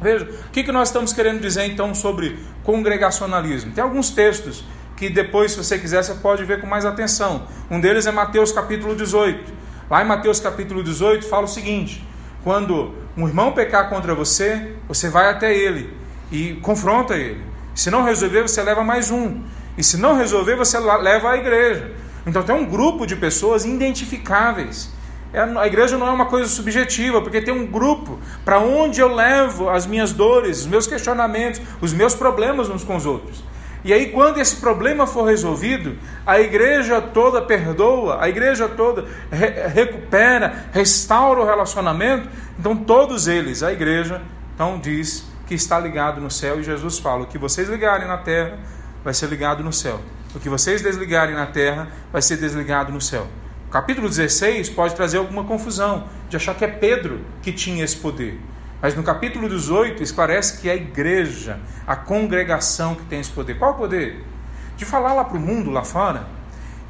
Veja, 0.01 0.25
o 0.25 0.51
que 0.51 0.71
nós 0.71 0.89
estamos 0.89 1.13
querendo 1.13 1.41
dizer 1.41 1.65
então 1.65 1.95
sobre 1.95 2.39
congregacionalismo? 2.63 3.73
Tem 3.73 3.83
alguns 3.83 4.11
textos 4.11 4.65
que 4.97 5.09
depois, 5.09 5.53
se 5.53 5.59
você 5.59 5.79
quiser, 5.79 6.03
você 6.03 6.15
pode 6.15 6.45
ver 6.45 6.61
com 6.61 6.67
mais 6.67 6.85
atenção. 6.85 7.47
Um 7.71 7.81
deles 7.81 8.07
é 8.07 8.13
Mateus 8.13 8.53
capítulo 8.53 8.95
18. 8.95 9.53
Lá 9.91 10.03
em 10.03 10.07
Mateus 10.07 10.39
capítulo 10.39 10.83
18 10.83 11.29
fala 11.29 11.45
o 11.45 11.49
seguinte: 11.49 12.07
quando 12.45 12.95
um 13.17 13.27
irmão 13.27 13.53
pecar 13.53 13.89
contra 13.89 14.15
você, 14.15 14.75
você 14.87 15.09
vai 15.09 15.31
até 15.31 15.55
ele 15.55 15.93
e 16.31 16.55
confronta 16.63 17.15
ele. 17.15 17.43
Se 17.75 17.91
não 17.91 18.03
resolver, 18.03 18.43
você 18.43 18.63
leva 18.63 18.83
mais 18.85 19.11
um. 19.11 19.43
E 19.79 19.85
se 19.85 19.97
não 19.97 20.17
resolver, 20.17 20.57
você 20.57 20.77
leva 20.79 21.31
a 21.31 21.37
igreja. 21.37 21.93
Então 22.27 22.43
tem 22.43 22.55
um 22.55 22.67
grupo 22.67 23.07
de 23.07 23.15
pessoas 23.15 23.65
identificáveis. 23.65 24.91
É, 25.33 25.41
a 25.41 25.67
igreja 25.69 25.97
não 25.97 26.09
é 26.09 26.11
uma 26.11 26.27
coisa 26.27 26.49
subjetiva, 26.49 27.23
porque 27.23 27.41
tem 27.41 27.55
um 27.55 27.65
grupo 27.65 28.19
para 28.45 28.59
onde 28.59 29.01
eu 29.01 29.15
levo 29.15 29.71
as 29.71 29.87
minhas 29.87 30.13
dores, 30.13 30.61
os 30.61 30.67
meus 30.67 30.87
questionamentos, 30.89 31.61
os 31.81 31.93
meus 31.93 32.15
problemas 32.15 32.69
uns 32.69 32.83
com 32.83 32.97
os 32.97 33.07
outros. 33.07 33.45
E 33.85 33.93
aí, 33.93 34.11
quando 34.11 34.39
esse 34.39 34.57
problema 34.57 35.07
for 35.07 35.23
resolvido, 35.23 35.97
a 36.27 36.41
igreja 36.41 37.01
toda 37.01 37.41
perdoa, 37.41 38.21
a 38.21 38.29
igreja 38.29 38.69
toda 38.69 39.07
re 39.31 39.69
recupera, 39.69 40.67
restaura 40.73 41.41
o 41.41 41.47
relacionamento. 41.47 42.29
Então, 42.59 42.75
todos 42.75 43.29
eles, 43.29 43.63
a 43.63 43.73
igreja, 43.73 44.21
então 44.55 44.81
diz 44.81 45.25
que 45.47 45.55
está 45.55 45.79
ligado 45.79 46.21
no 46.21 46.31
céu. 46.31 46.59
E 46.59 46.65
Jesus 46.65 46.99
fala: 46.99 47.23
o 47.23 47.27
que 47.27 47.39
vocês 47.39 47.69
ligarem 47.69 48.09
na 48.09 48.19
terra 48.19 48.59
vai 49.09 49.15
ser 49.15 49.29
ligado 49.29 49.65
no 49.65 49.73
céu. 49.73 50.03
O 50.35 50.39
que 50.39 50.51
vocês 50.51 50.83
desligarem 50.83 51.35
na 51.35 51.47
terra 51.47 51.89
vai 52.13 52.21
ser 52.21 52.37
desligado 52.37 52.93
no 52.93 53.01
céu. 53.01 53.27
O 53.67 53.71
capítulo 53.71 54.07
16 54.07 54.69
pode 54.69 54.95
trazer 54.95 55.17
alguma 55.17 55.45
confusão 55.45 56.05
de 56.29 56.37
achar 56.37 56.55
que 56.55 56.63
é 56.63 56.69
Pedro 56.69 57.25
que 57.41 57.51
tinha 57.51 57.83
esse 57.83 57.97
poder. 57.97 58.39
Mas 58.83 58.95
no 58.95 59.03
capítulo 59.03 59.49
18 59.49 60.03
esclarece 60.03 60.61
que 60.61 60.69
é 60.69 60.73
a 60.73 60.77
igreja, 60.77 61.59
a 61.87 61.97
congregação 61.97 62.95
que 62.95 63.03
tem 63.07 63.21
esse 63.21 63.31
poder. 63.31 63.59
Qual 63.59 63.71
o 63.71 63.75
poder? 63.77 64.23
De 64.77 64.85
falar 64.85 65.15
lá 65.15 65.25
para 65.25 65.39
o 65.39 65.41
mundo, 65.41 65.71
lá 65.71 65.83
fora, 65.83 66.27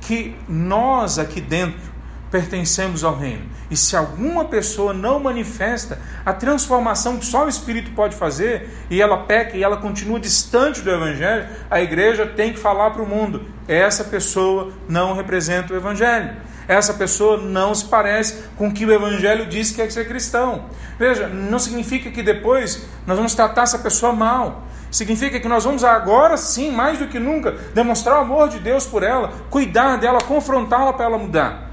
que 0.01 0.37
nós 0.49 1.21
aqui 1.21 1.41
dentro 1.41 1.88
pertencemos 2.31 3.05
ao 3.05 3.17
reino. 3.17 3.47
E 3.71 3.77
se 3.77 3.97
alguma 3.97 4.45
pessoa 4.45 4.93
não 4.93 5.19
manifesta 5.19 5.99
a 6.25 6.33
transformação 6.33 7.17
que 7.17 7.27
só 7.27 7.47
o 7.47 7.49
Espírito 7.49 7.91
pode 7.93 8.17
fazer, 8.17 8.71
e 8.91 9.01
ela 9.01 9.25
peca 9.25 9.57
e 9.57 9.63
ela 9.63 9.77
continua 9.77 10.21
distante 10.21 10.81
do 10.81 10.91
Evangelho, 10.91 11.47
a 11.71 11.81
igreja 11.81 12.27
tem 12.27 12.53
que 12.53 12.59
falar 12.59 12.91
para 12.91 13.03
o 13.03 13.09
mundo: 13.09 13.47
essa 13.67 14.05
pessoa 14.05 14.73
não 14.89 15.15
representa 15.15 15.73
o 15.73 15.77
Evangelho 15.77 16.37
essa 16.69 16.93
pessoa 16.93 17.39
não 17.39 17.75
se 17.75 17.87
parece 17.87 18.45
com 18.55 18.69
o 18.69 18.73
que 18.73 18.85
o 18.85 18.93
Evangelho 18.93 19.47
diz 19.47 19.71
que 19.71 19.81
é 19.81 19.89
ser 19.89 20.07
cristão. 20.07 20.67
Veja, 20.99 21.27
não 21.27 21.59
significa 21.59 22.11
que 22.11 22.23
depois 22.23 22.87
nós 23.07 23.17
vamos 23.17 23.35
tratar 23.35 23.63
essa 23.63 23.79
pessoa 23.79 24.13
mal. 24.13 24.65
Significa 24.91 25.41
que 25.41 25.49
nós 25.49 25.65
vamos 25.65 25.83
agora 25.83 26.37
sim, 26.37 26.71
mais 26.71 26.99
do 26.99 27.09
que 27.09 27.19
nunca, 27.19 27.53
demonstrar 27.75 28.19
o 28.19 28.21
amor 28.21 28.51
de 28.51 28.59
Deus 28.59 28.85
por 28.85 29.03
ela, 29.03 29.33
cuidar 29.49 29.97
dela, 29.97 30.19
confrontá-la 30.21 30.93
para 30.93 31.07
ela 31.07 31.19
mudar. 31.19 31.68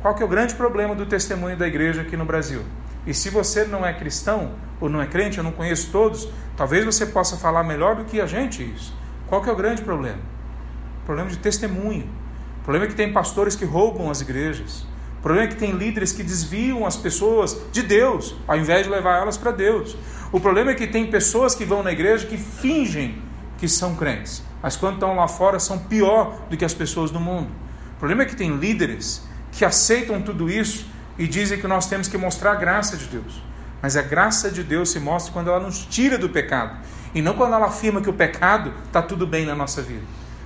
Qual 0.00 0.14
que 0.14 0.22
é 0.22 0.26
o 0.26 0.28
grande 0.28 0.54
problema 0.54 0.94
do 0.94 1.06
testemunho 1.06 1.56
da 1.56 1.66
igreja 1.66 2.02
aqui 2.02 2.16
no 2.16 2.24
Brasil? 2.24 2.62
E 3.04 3.12
se 3.12 3.30
você 3.30 3.64
não 3.64 3.84
é 3.84 3.92
cristão 3.92 4.52
ou 4.80 4.88
não 4.88 5.00
é 5.00 5.06
crente, 5.06 5.38
eu 5.38 5.44
não 5.44 5.50
conheço 5.50 5.90
todos, 5.90 6.28
talvez 6.56 6.84
você 6.84 7.04
possa 7.04 7.36
falar 7.36 7.64
melhor 7.64 7.96
do 7.96 8.04
que 8.04 8.20
a 8.20 8.26
gente 8.26 8.62
isso. 8.62 8.94
Qual 9.26 9.42
que 9.42 9.50
é 9.50 9.52
o 9.52 9.56
grande 9.56 9.82
problema? 9.82 10.20
Problema 11.04 11.28
de 11.28 11.38
testemunho. 11.38 12.08
O 12.60 12.64
problema 12.64 12.86
é 12.86 12.88
que 12.88 12.94
tem 12.94 13.12
pastores 13.12 13.56
que 13.56 13.64
roubam 13.64 14.08
as 14.08 14.20
igrejas. 14.20 14.86
O 15.18 15.20
problema 15.20 15.46
é 15.46 15.48
que 15.48 15.56
tem 15.56 15.72
líderes 15.72 16.12
que 16.12 16.22
desviam 16.22 16.86
as 16.86 16.96
pessoas 16.96 17.60
de 17.72 17.82
Deus, 17.82 18.36
ao 18.46 18.56
invés 18.56 18.84
de 18.84 18.92
levar 18.92 19.20
elas 19.20 19.36
para 19.36 19.50
Deus. 19.50 19.96
O 20.30 20.38
problema 20.38 20.70
é 20.70 20.74
que 20.74 20.86
tem 20.86 21.10
pessoas 21.10 21.56
que 21.56 21.64
vão 21.64 21.82
na 21.82 21.90
igreja 21.90 22.24
que 22.24 22.38
fingem 22.38 23.20
que 23.56 23.66
são 23.68 23.96
crentes, 23.96 24.44
mas 24.62 24.76
quando 24.76 24.94
estão 24.94 25.16
lá 25.16 25.26
fora 25.26 25.58
são 25.58 25.76
pior 25.76 26.38
do 26.48 26.56
que 26.56 26.64
as 26.64 26.72
pessoas 26.72 27.10
do 27.10 27.18
mundo. 27.18 27.50
O 27.96 27.98
problema 27.98 28.22
é 28.22 28.26
que 28.26 28.36
tem 28.36 28.56
líderes 28.56 29.26
que 29.58 29.64
aceitam 29.64 30.22
tudo 30.22 30.48
isso 30.48 30.86
e 31.18 31.26
dizem 31.26 31.60
que 31.60 31.66
nós 31.66 31.86
temos 31.86 32.06
que 32.06 32.16
mostrar 32.16 32.52
a 32.52 32.54
graça 32.54 32.96
de 32.96 33.06
Deus. 33.06 33.42
Mas 33.82 33.96
a 33.96 34.02
graça 34.02 34.52
de 34.52 34.62
Deus 34.62 34.90
se 34.90 35.00
mostra 35.00 35.32
quando 35.32 35.50
ela 35.50 35.58
nos 35.58 35.84
tira 35.84 36.16
do 36.16 36.28
pecado 36.28 36.76
e 37.12 37.20
não 37.20 37.34
quando 37.34 37.54
ela 37.54 37.66
afirma 37.66 38.00
que 38.00 38.08
o 38.08 38.12
pecado 38.12 38.72
está 38.86 39.02
tudo 39.02 39.26
bem 39.26 39.44
na 39.44 39.56
nossa 39.56 39.82
vida. 39.82 40.04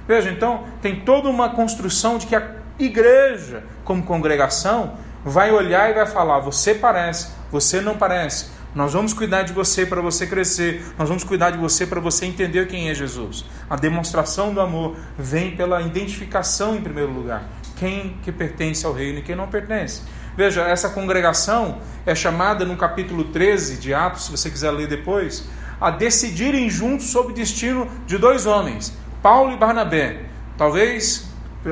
Veja, 0.09 0.31
então, 0.31 0.65
tem 0.81 1.01
toda 1.01 1.29
uma 1.29 1.51
construção 1.51 2.17
de 2.17 2.27
que 2.27 2.35
a 2.35 2.53
igreja, 2.79 3.65
como 3.85 4.03
congregação, 4.03 4.95
vai 5.23 5.53
olhar 5.53 5.91
e 5.91 5.93
vai 5.93 6.07
falar: 6.07 6.39
você 6.39 6.75
parece, 6.75 7.33
você 7.51 7.83
não 7.83 7.99
parece. 7.99 8.51
Nós 8.75 8.95
vamos 8.95 9.13
cuidar 9.13 9.43
de 9.43 9.53
você 9.53 9.85
para 9.85 10.01
você 10.01 10.27
crescer, 10.27 10.83
nós 10.99 11.07
vamos 11.07 11.23
cuidar 11.23 11.51
de 11.51 11.59
você 11.59 11.87
para 11.87 12.01
você 12.01 12.25
entender 12.25 12.67
quem 12.67 12.89
é 12.89 12.95
Jesus. 12.95 13.45
A 13.69 13.77
demonstração 13.77 14.55
do 14.55 14.61
amor 14.63 14.97
vem 15.19 15.55
pela 15.55 15.83
identificação 15.83 16.75
em 16.75 16.81
primeiro 16.81 17.13
lugar. 17.13 17.45
Quem 17.83 18.17
que 18.23 18.31
pertence 18.31 18.87
ao 18.87 18.93
reino 18.93 19.19
e 19.19 19.23
quem 19.23 19.35
não 19.35 19.49
pertence. 19.49 20.03
Veja, 20.37 20.63
essa 20.63 20.89
congregação 20.91 21.79
é 22.07 22.15
chamada 22.15 22.65
no 22.65 22.77
capítulo 22.77 23.25
13 23.25 23.79
de 23.79 23.93
Atos, 23.93 24.27
se 24.27 24.31
você 24.31 24.49
quiser 24.49 24.71
ler 24.71 24.87
depois, 24.87 25.49
a 25.81 25.91
decidirem 25.91 26.71
juntos 26.71 27.07
sobre 27.07 27.33
o 27.33 27.35
destino 27.35 27.91
de 28.07 28.19
dois 28.19 28.47
homens, 28.47 28.97
Paulo 29.21 29.53
e 29.53 29.57
Barnabé, 29.57 30.27
talvez 30.57 31.29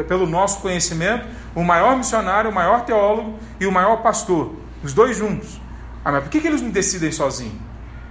pelo 0.08 0.26
nosso 0.26 0.60
conhecimento, 0.60 1.28
o 1.54 1.62
maior 1.62 1.96
missionário, 1.96 2.50
o 2.50 2.52
maior 2.52 2.84
teólogo 2.84 3.38
e 3.60 3.66
o 3.68 3.70
maior 3.70 4.02
pastor, 4.02 4.56
os 4.82 4.92
dois 4.92 5.16
juntos. 5.16 5.60
Ah, 6.04 6.10
mas 6.10 6.24
por 6.24 6.30
que, 6.30 6.40
que 6.40 6.48
eles 6.48 6.60
não 6.60 6.70
decidem 6.70 7.12
sozinhos? 7.12 7.54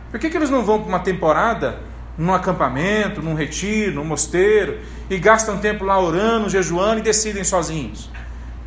Por 0.10 0.22
que, 0.22 0.30
que 0.30 0.38
eles 0.38 0.50
não 0.50 0.64
vão 0.64 0.80
para 0.80 0.88
uma 0.88 1.00
temporada, 1.02 1.82
num 2.20 2.34
acampamento, 2.34 3.22
num 3.22 3.34
retiro, 3.34 3.96
num 3.96 4.04
mosteiro, 4.04 4.80
e 5.10 5.18
gastam 5.18 5.58
tempo 5.58 5.86
lá 5.86 6.00
orando, 6.00 6.50
jejuando 6.50 7.00
e 7.00 7.02
decidem 7.02 7.46
sozinhos? 7.46 8.12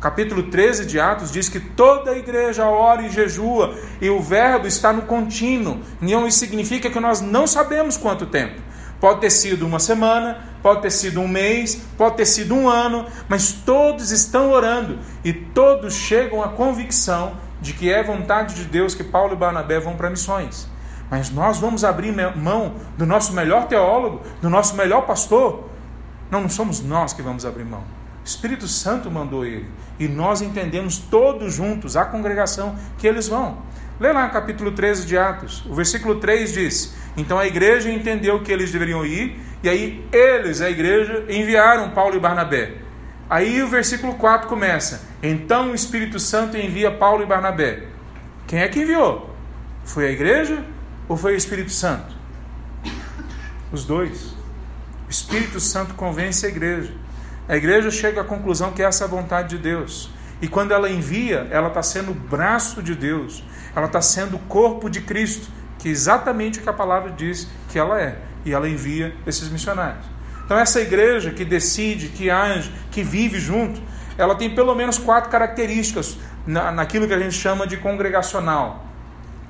Capítulo 0.01 0.43
13 0.43 0.85
de 0.85 0.99
Atos 0.99 1.31
diz 1.31 1.47
que 1.47 1.59
toda 1.59 2.11
a 2.11 2.17
igreja 2.17 2.65
ora 2.65 3.03
e 3.03 3.09
jejua, 3.09 3.73
e 4.01 4.09
o 4.09 4.19
verbo 4.19 4.67
está 4.67 4.91
no 4.91 5.03
contínuo. 5.03 5.79
Não 6.01 6.27
isso 6.27 6.39
significa 6.39 6.89
que 6.89 6.99
nós 6.99 7.21
não 7.21 7.47
sabemos 7.47 7.95
quanto 7.95 8.25
tempo. 8.25 8.59
Pode 8.99 9.21
ter 9.21 9.29
sido 9.29 9.65
uma 9.65 9.79
semana, 9.79 10.43
pode 10.61 10.81
ter 10.81 10.89
sido 10.89 11.21
um 11.21 11.27
mês, 11.27 11.81
pode 11.97 12.17
ter 12.17 12.25
sido 12.25 12.55
um 12.55 12.67
ano, 12.67 13.05
mas 13.29 13.53
todos 13.53 14.11
estão 14.11 14.51
orando 14.51 14.97
e 15.23 15.31
todos 15.31 15.93
chegam 15.93 16.43
à 16.43 16.49
convicção 16.49 17.37
de 17.61 17.71
que 17.71 17.89
é 17.89 18.03
vontade 18.03 18.55
de 18.55 18.65
Deus 18.65 18.95
que 18.95 19.03
Paulo 19.03 19.33
e 19.33 19.37
Barnabé 19.37 19.79
vão 19.79 19.95
para 19.95 20.09
missões. 20.09 20.72
Mas 21.13 21.29
nós 21.29 21.59
vamos 21.59 21.83
abrir 21.83 22.11
mão 22.35 22.73
do 22.97 23.05
nosso 23.05 23.33
melhor 23.33 23.67
teólogo, 23.67 24.23
do 24.41 24.49
nosso 24.49 24.75
melhor 24.75 25.01
pastor? 25.01 25.69
Não, 26.31 26.41
não 26.41 26.49
somos 26.49 26.81
nós 26.81 27.13
que 27.13 27.21
vamos 27.21 27.45
abrir 27.45 27.65
mão. 27.65 27.81
O 27.81 28.25
Espírito 28.25 28.67
Santo 28.67 29.11
mandou 29.11 29.45
ele. 29.45 29.69
E 29.99 30.07
nós 30.07 30.41
entendemos 30.41 30.97
todos 30.97 31.53
juntos, 31.53 31.95
a 31.95 32.03
congregação, 32.03 32.75
que 32.97 33.05
eles 33.05 33.27
vão. 33.27 33.59
Lê 33.99 34.11
lá 34.11 34.27
capítulo 34.29 34.71
13 34.71 35.05
de 35.05 35.15
Atos. 35.15 35.63
O 35.67 35.75
versículo 35.75 36.15
3 36.15 36.51
diz: 36.51 36.95
Então 37.15 37.37
a 37.37 37.45
igreja 37.45 37.91
entendeu 37.91 38.41
que 38.41 38.51
eles 38.51 38.71
deveriam 38.71 39.05
ir, 39.05 39.39
e 39.61 39.69
aí 39.69 40.03
eles, 40.11 40.61
a 40.61 40.69
igreja, 40.71 41.25
enviaram 41.29 41.91
Paulo 41.91 42.15
e 42.15 42.19
Barnabé. 42.19 42.77
Aí 43.29 43.61
o 43.61 43.67
versículo 43.67 44.15
4 44.15 44.47
começa: 44.47 45.07
Então 45.21 45.69
o 45.69 45.75
Espírito 45.75 46.19
Santo 46.19 46.57
envia 46.57 46.89
Paulo 46.89 47.21
e 47.21 47.27
Barnabé. 47.27 47.83
Quem 48.47 48.61
é 48.61 48.67
que 48.67 48.81
enviou? 48.81 49.29
Foi 49.85 50.07
a 50.07 50.09
igreja 50.11 50.72
ou 51.07 51.17
foi 51.17 51.33
o 51.33 51.37
Espírito 51.37 51.71
Santo? 51.71 52.13
Os 53.71 53.85
dois. 53.85 54.35
O 55.07 55.09
Espírito 55.09 55.59
Santo 55.59 55.93
convence 55.93 56.45
a 56.45 56.49
igreja. 56.49 56.93
A 57.47 57.55
igreja 57.55 57.91
chega 57.91 58.21
à 58.21 58.23
conclusão 58.23 58.71
que 58.71 58.81
essa 58.81 59.03
é 59.03 59.05
a 59.05 59.09
vontade 59.09 59.49
de 59.49 59.57
Deus. 59.57 60.09
E 60.41 60.47
quando 60.47 60.71
ela 60.71 60.89
envia, 60.89 61.47
ela 61.51 61.69
está 61.69 61.81
sendo 61.83 62.11
o 62.11 62.13
braço 62.13 62.81
de 62.81 62.95
Deus 62.95 63.43
ela 63.75 63.87
está 63.87 64.01
sendo 64.01 64.35
o 64.35 64.39
corpo 64.39 64.89
de 64.89 65.01
Cristo, 65.01 65.47
que 65.79 65.89
é 65.89 65.91
exatamente 65.91 66.59
o 66.59 66.61
que 66.61 66.69
a 66.69 66.73
palavra 66.73 67.11
diz 67.11 67.47
que 67.69 67.79
ela 67.79 67.99
é. 67.99 68.17
E 68.45 68.53
ela 68.53 68.69
envia 68.69 69.15
esses 69.25 69.49
missionários. 69.49 70.05
Então, 70.45 70.57
essa 70.57 70.81
igreja 70.81 71.31
que 71.31 71.45
decide, 71.45 72.09
que 72.09 72.29
age, 72.29 72.71
que 72.91 73.01
vive 73.01 73.39
junto, 73.39 73.81
ela 74.17 74.35
tem 74.35 74.53
pelo 74.53 74.75
menos 74.75 74.97
quatro 74.97 75.29
características 75.29 76.17
na, 76.45 76.71
naquilo 76.71 77.07
que 77.07 77.13
a 77.13 77.19
gente 77.19 77.35
chama 77.35 77.65
de 77.65 77.77
congregacional. 77.77 78.85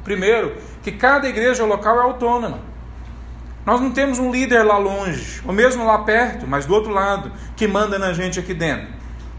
Primeiro, 0.04 0.56
que 0.84 0.92
cada 0.92 1.28
igreja 1.28 1.66
local 1.66 1.98
é 1.98 2.02
autônoma. 2.02 2.60
Nós 3.66 3.80
não 3.80 3.92
temos 3.92 4.20
um 4.20 4.30
líder 4.30 4.64
lá 4.64 4.78
longe, 4.78 5.42
ou 5.46 5.54
mesmo 5.54 5.86
lá 5.86 6.00
perto, 6.00 6.46
mas 6.46 6.66
do 6.66 6.74
outro 6.74 6.92
lado, 6.92 7.32
que 7.56 7.66
manda 7.66 7.98
na 7.98 8.12
gente 8.12 8.38
aqui 8.38 8.54
dentro. 8.54 8.88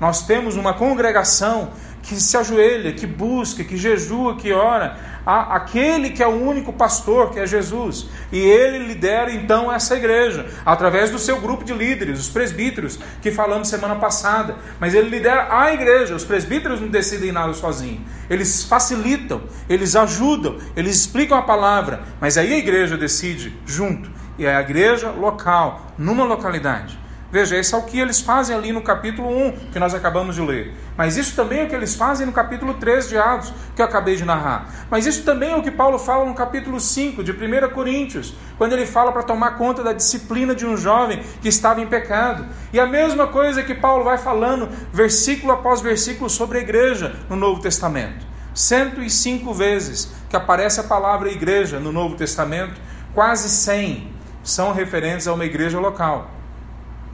Nós 0.01 0.27
temos 0.27 0.57
uma 0.57 0.73
congregação 0.73 1.71
que 2.03 2.15
se 2.17 2.37
ajoelha, 2.37 2.93
que 2.93 3.07
busca, 3.07 3.63
que 3.63 3.77
jejua, 3.77 4.37
que 4.37 4.53
ora, 4.53 4.97
a 5.25 5.57
aquele 5.57 6.11
que 6.11 6.23
é 6.23 6.27
o 6.27 6.43
único 6.43 6.73
pastor, 6.73 7.31
que 7.31 7.41
é 7.41 7.47
Jesus. 7.47 8.07
E 8.33 8.39
ele 8.39 8.87
lidera 8.87 9.33
então 9.33 9.73
essa 9.73 9.97
igreja, 9.97 10.47
através 10.65 11.11
do 11.11 11.19
seu 11.19 11.41
grupo 11.41 11.65
de 11.65 11.73
líderes, 11.73 12.21
os 12.21 12.29
presbíteros, 12.29 12.99
que 13.23 13.31
falamos 13.31 13.69
semana 13.69 13.97
passada. 13.97 14.57
Mas 14.79 14.95
ele 14.95 15.09
lidera 15.09 15.49
a 15.51 15.73
igreja, 15.73 16.15
os 16.15 16.25
presbíteros 16.25 16.81
não 16.81 16.89
decidem 16.89 17.33
nada 17.33 17.53
sozinhos. 17.53 18.03
Eles 18.29 18.65
facilitam, 18.65 19.43
eles 19.69 19.97
ajudam, 19.97 20.59
eles 20.77 20.97
explicam 20.97 21.39
a 21.39 21.43
palavra, 21.43 22.03
mas 22.21 22.37
aí 22.37 22.53
a 22.53 22.59
igreja 22.59 22.97
decide 22.97 23.57
junto. 23.67 24.11
E 24.39 24.47
é 24.47 24.55
a 24.55 24.61
igreja 24.61 25.11
local, 25.11 25.93
numa 25.97 26.25
localidade. 26.25 27.04
Veja, 27.35 27.59
isso 27.59 27.75
é 27.75 27.79
o 27.81 27.83
que 27.83 27.99
eles 27.99 28.21
fazem 28.21 28.55
ali 28.55 28.71
no 28.71 28.81
capítulo 28.81 29.29
1, 29.29 29.71
que 29.73 29.79
nós 29.81 29.93
acabamos 29.93 30.37
de 30.37 30.41
ler. 30.41 30.73
Mas 30.97 31.17
isso 31.17 31.35
também 31.35 31.63
é 31.63 31.65
o 31.65 31.69
que 31.69 31.75
eles 31.75 31.97
fazem 31.97 32.25
no 32.25 32.33
capítulo 32.33 32.75
3 32.75 33.09
de 33.09 33.19
Atos, 33.19 33.53
que 33.75 33.83
eu 33.83 33.87
acabei 33.87 34.15
de 34.15 34.25
narrar. 34.25 34.87
Mas 34.89 35.05
isso 35.05 35.25
também 35.25 35.51
é 35.51 35.57
o 35.57 35.61
que 35.61 35.73
Paulo 35.73 35.99
fala 35.99 36.25
no 36.25 36.33
capítulo 36.33 36.79
5 36.79 37.25
de 37.25 37.33
1 37.33 37.71
Coríntios, 37.71 38.37
quando 38.57 38.75
ele 38.75 38.87
fala 38.87 39.11
para 39.11 39.25
tomar 39.25 39.59
conta 39.59 39.83
da 39.83 39.93
disciplina 39.93 40.55
de 40.55 40.65
um 40.65 40.77
jovem 40.77 41.25
que 41.43 41.49
estava 41.49 41.81
em 41.81 41.89
pecado. 41.89 42.47
E 42.73 42.79
a 42.79 42.87
mesma 42.87 43.27
coisa 43.27 43.65
que 43.65 43.75
Paulo 43.75 44.05
vai 44.05 44.17
falando, 44.17 44.69
versículo 44.93 45.55
após 45.55 45.81
versículo, 45.81 46.31
sobre 46.31 46.59
a 46.59 46.61
igreja 46.61 47.17
no 47.29 47.35
Novo 47.35 47.61
Testamento. 47.61 48.25
105 48.55 49.53
vezes 49.53 50.15
que 50.31 50.37
aparece 50.37 50.79
a 50.79 50.85
palavra 50.85 51.33
igreja 51.33 51.81
no 51.81 51.91
Novo 51.91 52.15
Testamento, 52.15 52.81
quase 53.13 53.49
100 53.49 54.09
são 54.45 54.73
referentes 54.73 55.27
a 55.27 55.35
uma 55.35 55.45
igreja 55.45 55.81
local. 55.81 56.31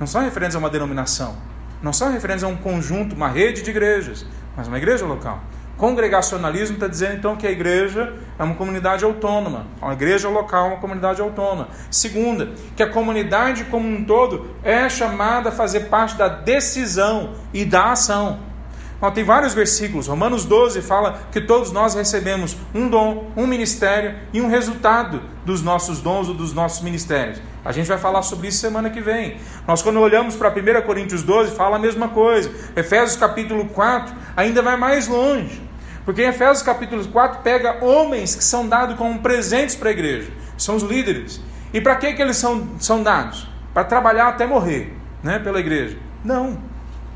Não 0.01 0.07
são 0.07 0.23
referentes 0.23 0.57
a 0.57 0.59
uma 0.59 0.71
denominação. 0.71 1.37
Não 1.83 1.93
são 1.93 2.11
referentes 2.11 2.43
a 2.43 2.49
um 2.49 2.57
conjunto, 2.57 3.15
uma 3.15 3.29
rede 3.29 3.61
de 3.61 3.69
igrejas, 3.69 4.25
mas 4.57 4.67
uma 4.67 4.79
igreja 4.79 5.05
local. 5.05 5.41
Congregacionalismo 5.77 6.77
está 6.77 6.87
dizendo 6.87 7.17
então 7.17 7.37
que 7.37 7.47
a 7.47 7.51
igreja 7.51 8.15
é 8.39 8.43
uma 8.43 8.55
comunidade 8.55 9.05
autônoma, 9.05 9.67
uma 9.81 9.93
igreja 9.93 10.29
local, 10.31 10.69
uma 10.69 10.77
comunidade 10.79 11.21
autônoma. 11.21 11.69
Segunda, 11.91 12.51
que 12.75 12.83
a 12.83 12.89
comunidade 12.89 13.65
como 13.65 13.87
um 13.87 14.03
todo 14.03 14.49
é 14.63 14.89
chamada 14.89 15.51
a 15.51 15.53
fazer 15.53 15.81
parte 15.89 16.17
da 16.17 16.29
decisão 16.29 17.35
e 17.53 17.65
da 17.67 17.93
ação. 17.93 18.41
Bom, 19.01 19.11
tem 19.11 19.25
vários 19.25 19.55
versículos. 19.55 20.07
Romanos 20.07 20.45
12 20.45 20.83
fala 20.83 21.21
que 21.33 21.41
todos 21.41 21.73
nós 21.73 21.95
recebemos 21.95 22.57
um 22.75 22.89
dom, 22.89 23.31
um 23.35 23.47
ministério 23.47 24.15
e 24.33 24.41
um 24.41 24.49
resultado 24.49 25.23
dos 25.45 25.63
nossos 25.63 26.01
dons 26.01 26.29
ou 26.29 26.35
dos 26.35 26.53
nossos 26.53 26.83
ministérios. 26.83 27.41
A 27.65 27.73
gente 27.73 27.87
vai 27.87 27.99
falar 27.99 28.23
sobre 28.23 28.49
isso 28.49 28.59
semana 28.59 28.89
que 28.89 29.01
vem. 29.01 29.37
Nós, 29.67 29.83
quando 29.83 30.01
olhamos 30.01 30.35
para 30.35 30.49
1 30.49 30.83
Coríntios 30.87 31.23
12, 31.23 31.55
fala 31.55 31.77
a 31.77 31.79
mesma 31.79 32.09
coisa. 32.09 32.51
Efésios 32.75 33.17
capítulo 33.17 33.67
4 33.67 34.15
ainda 34.37 34.63
vai 34.63 34.77
mais 34.77 35.07
longe. 35.07 35.63
Porque 36.05 36.23
em 36.23 36.29
Efésios 36.29 36.63
capítulo 36.63 37.07
4 37.07 37.43
pega 37.43 37.85
homens 37.85 38.35
que 38.35 38.43
são 38.43 38.67
dados 38.67 38.97
como 38.97 39.21
presentes 39.21 39.77
para 39.77 39.91
a 39.91 39.93
igreja. 39.93 40.31
São 40.57 40.77
os 40.77 40.83
líderes. 40.83 41.41
E 41.73 41.81
para 41.81 41.97
que, 41.97 42.15
que 42.15 42.23
eles 42.23 42.37
são, 42.37 42.67
são 42.79 43.03
dados? 43.03 43.47
Para 43.75 43.85
trabalhar 43.85 44.29
até 44.29 44.47
morrer 44.47 44.97
né, 45.23 45.39
pela 45.39 45.61
igreja. 45.61 45.99
Não. 46.25 46.59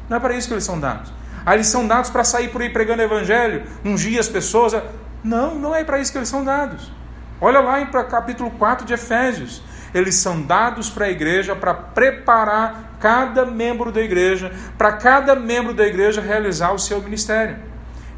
Não 0.09 0.16
é 0.18 0.20
para 0.20 0.35
isso 0.35 0.46
que 0.46 0.54
eles 0.54 0.64
são 0.64 0.78
dados. 0.78 1.12
Aí 1.46 1.57
eles 1.57 1.66
são 1.66 1.87
dados 1.87 2.11
para 2.11 2.22
sair 2.22 2.48
por 2.48 2.62
aí 2.62 2.70
pregando 2.70 3.02
evangelho, 3.02 3.64
ungir 3.85 4.18
as 4.18 4.28
pessoas. 4.28 4.74
Não, 5.22 5.54
não 5.54 5.74
é 5.74 5.83
para 5.85 5.98
isso 5.98 6.12
que 6.12 6.18
eles 6.18 6.28
são 6.28 6.44
dados. 6.44 6.92
Olha 7.40 7.61
lá 7.61 7.80
em 7.80 7.87
capítulo 7.87 8.50
4 8.52 8.87
de 8.87 8.92
Efésios. 8.92 9.62
Eles 9.94 10.16
são 10.16 10.42
dados 10.42 10.90
para 10.90 11.07
a 11.07 11.11
igreja 11.11 11.54
para 11.54 11.72
preparar 11.72 12.96
cada 13.00 13.46
membro 13.46 13.92
da 13.92 14.00
igreja, 14.00 14.52
para 14.76 14.94
cada 14.94 15.37
membro 15.37 15.72
da 15.72 15.87
igreja 15.87 16.20
realizar 16.20 16.72
o 16.72 16.78
seu 16.78 17.00
ministério. 17.00 17.57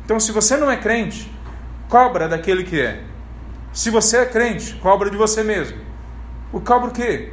Então, 0.05 0.19
se 0.19 0.33
você 0.33 0.57
não 0.57 0.71
é 0.71 0.77
crente, 0.77 1.31
cobra 1.89 2.27
daquele 2.27 2.65
que 2.65 2.81
é. 2.81 3.03
Se 3.73 3.91
você 3.91 4.19
é 4.19 4.25
crente, 4.25 4.75
cobra 4.77 5.11
de 5.11 5.17
você 5.17 5.43
mesmo. 5.43 5.79
O 6.51 6.61
cobra 6.61 6.89
o 6.89 6.93
quê? 6.93 7.33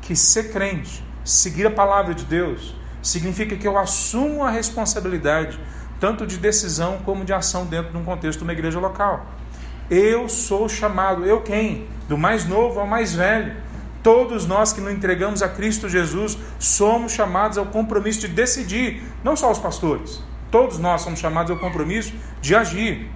Que 0.00 0.16
ser 0.16 0.50
crente, 0.50 1.04
seguir 1.22 1.66
a 1.66 1.70
palavra 1.70 2.14
de 2.14 2.24
Deus, 2.24 2.74
significa 3.02 3.54
que 3.54 3.68
eu 3.68 3.76
assumo 3.76 4.44
a 4.44 4.50
responsabilidade 4.50 5.60
tanto 6.00 6.26
de 6.26 6.38
decisão 6.38 6.98
como 7.04 7.24
de 7.24 7.32
ação 7.32 7.66
dentro 7.66 7.90
de 7.92 7.98
um 7.98 8.04
contexto 8.04 8.38
de 8.38 8.44
uma 8.44 8.52
igreja 8.52 8.78
local. 8.78 9.26
Eu 9.90 10.28
sou 10.28 10.68
chamado, 10.68 11.24
eu 11.24 11.40
quem? 11.40 11.86
Do 12.08 12.18
mais 12.18 12.46
novo 12.46 12.78
ao 12.78 12.86
mais 12.86 13.14
velho. 13.14 13.56
Todos 14.02 14.46
nós 14.46 14.72
que 14.72 14.80
nos 14.80 14.92
entregamos 14.92 15.42
a 15.42 15.48
Cristo 15.48 15.88
Jesus 15.88 16.38
somos 16.58 17.12
chamados 17.12 17.58
ao 17.58 17.66
compromisso 17.66 18.20
de 18.20 18.28
decidir, 18.28 19.02
não 19.24 19.34
só 19.34 19.50
os 19.50 19.58
pastores, 19.58 20.22
todos 20.50 20.78
nós 20.78 21.02
somos 21.02 21.18
chamados 21.18 21.50
ao 21.50 21.58
compromisso 21.58 22.12
de 22.40 22.54
agir. 22.54 23.10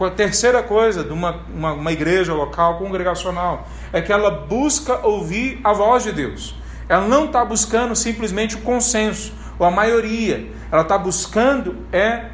A 0.00 0.10
terceira 0.10 0.62
coisa 0.62 1.02
de 1.02 1.12
uma, 1.12 1.44
uma, 1.52 1.72
uma 1.72 1.92
igreja 1.92 2.32
local, 2.32 2.78
congregacional, 2.78 3.66
é 3.92 4.00
que 4.00 4.12
ela 4.12 4.30
busca 4.30 5.04
ouvir 5.04 5.60
a 5.64 5.72
voz 5.72 6.04
de 6.04 6.12
Deus. 6.12 6.54
Ela 6.88 7.06
não 7.08 7.24
está 7.24 7.44
buscando 7.44 7.96
simplesmente 7.96 8.54
o 8.54 8.60
consenso 8.60 9.34
ou 9.58 9.66
a 9.66 9.70
maioria. 9.70 10.50
Ela 10.70 10.82
está 10.82 10.96
buscando 10.96 11.84
é 11.92 12.26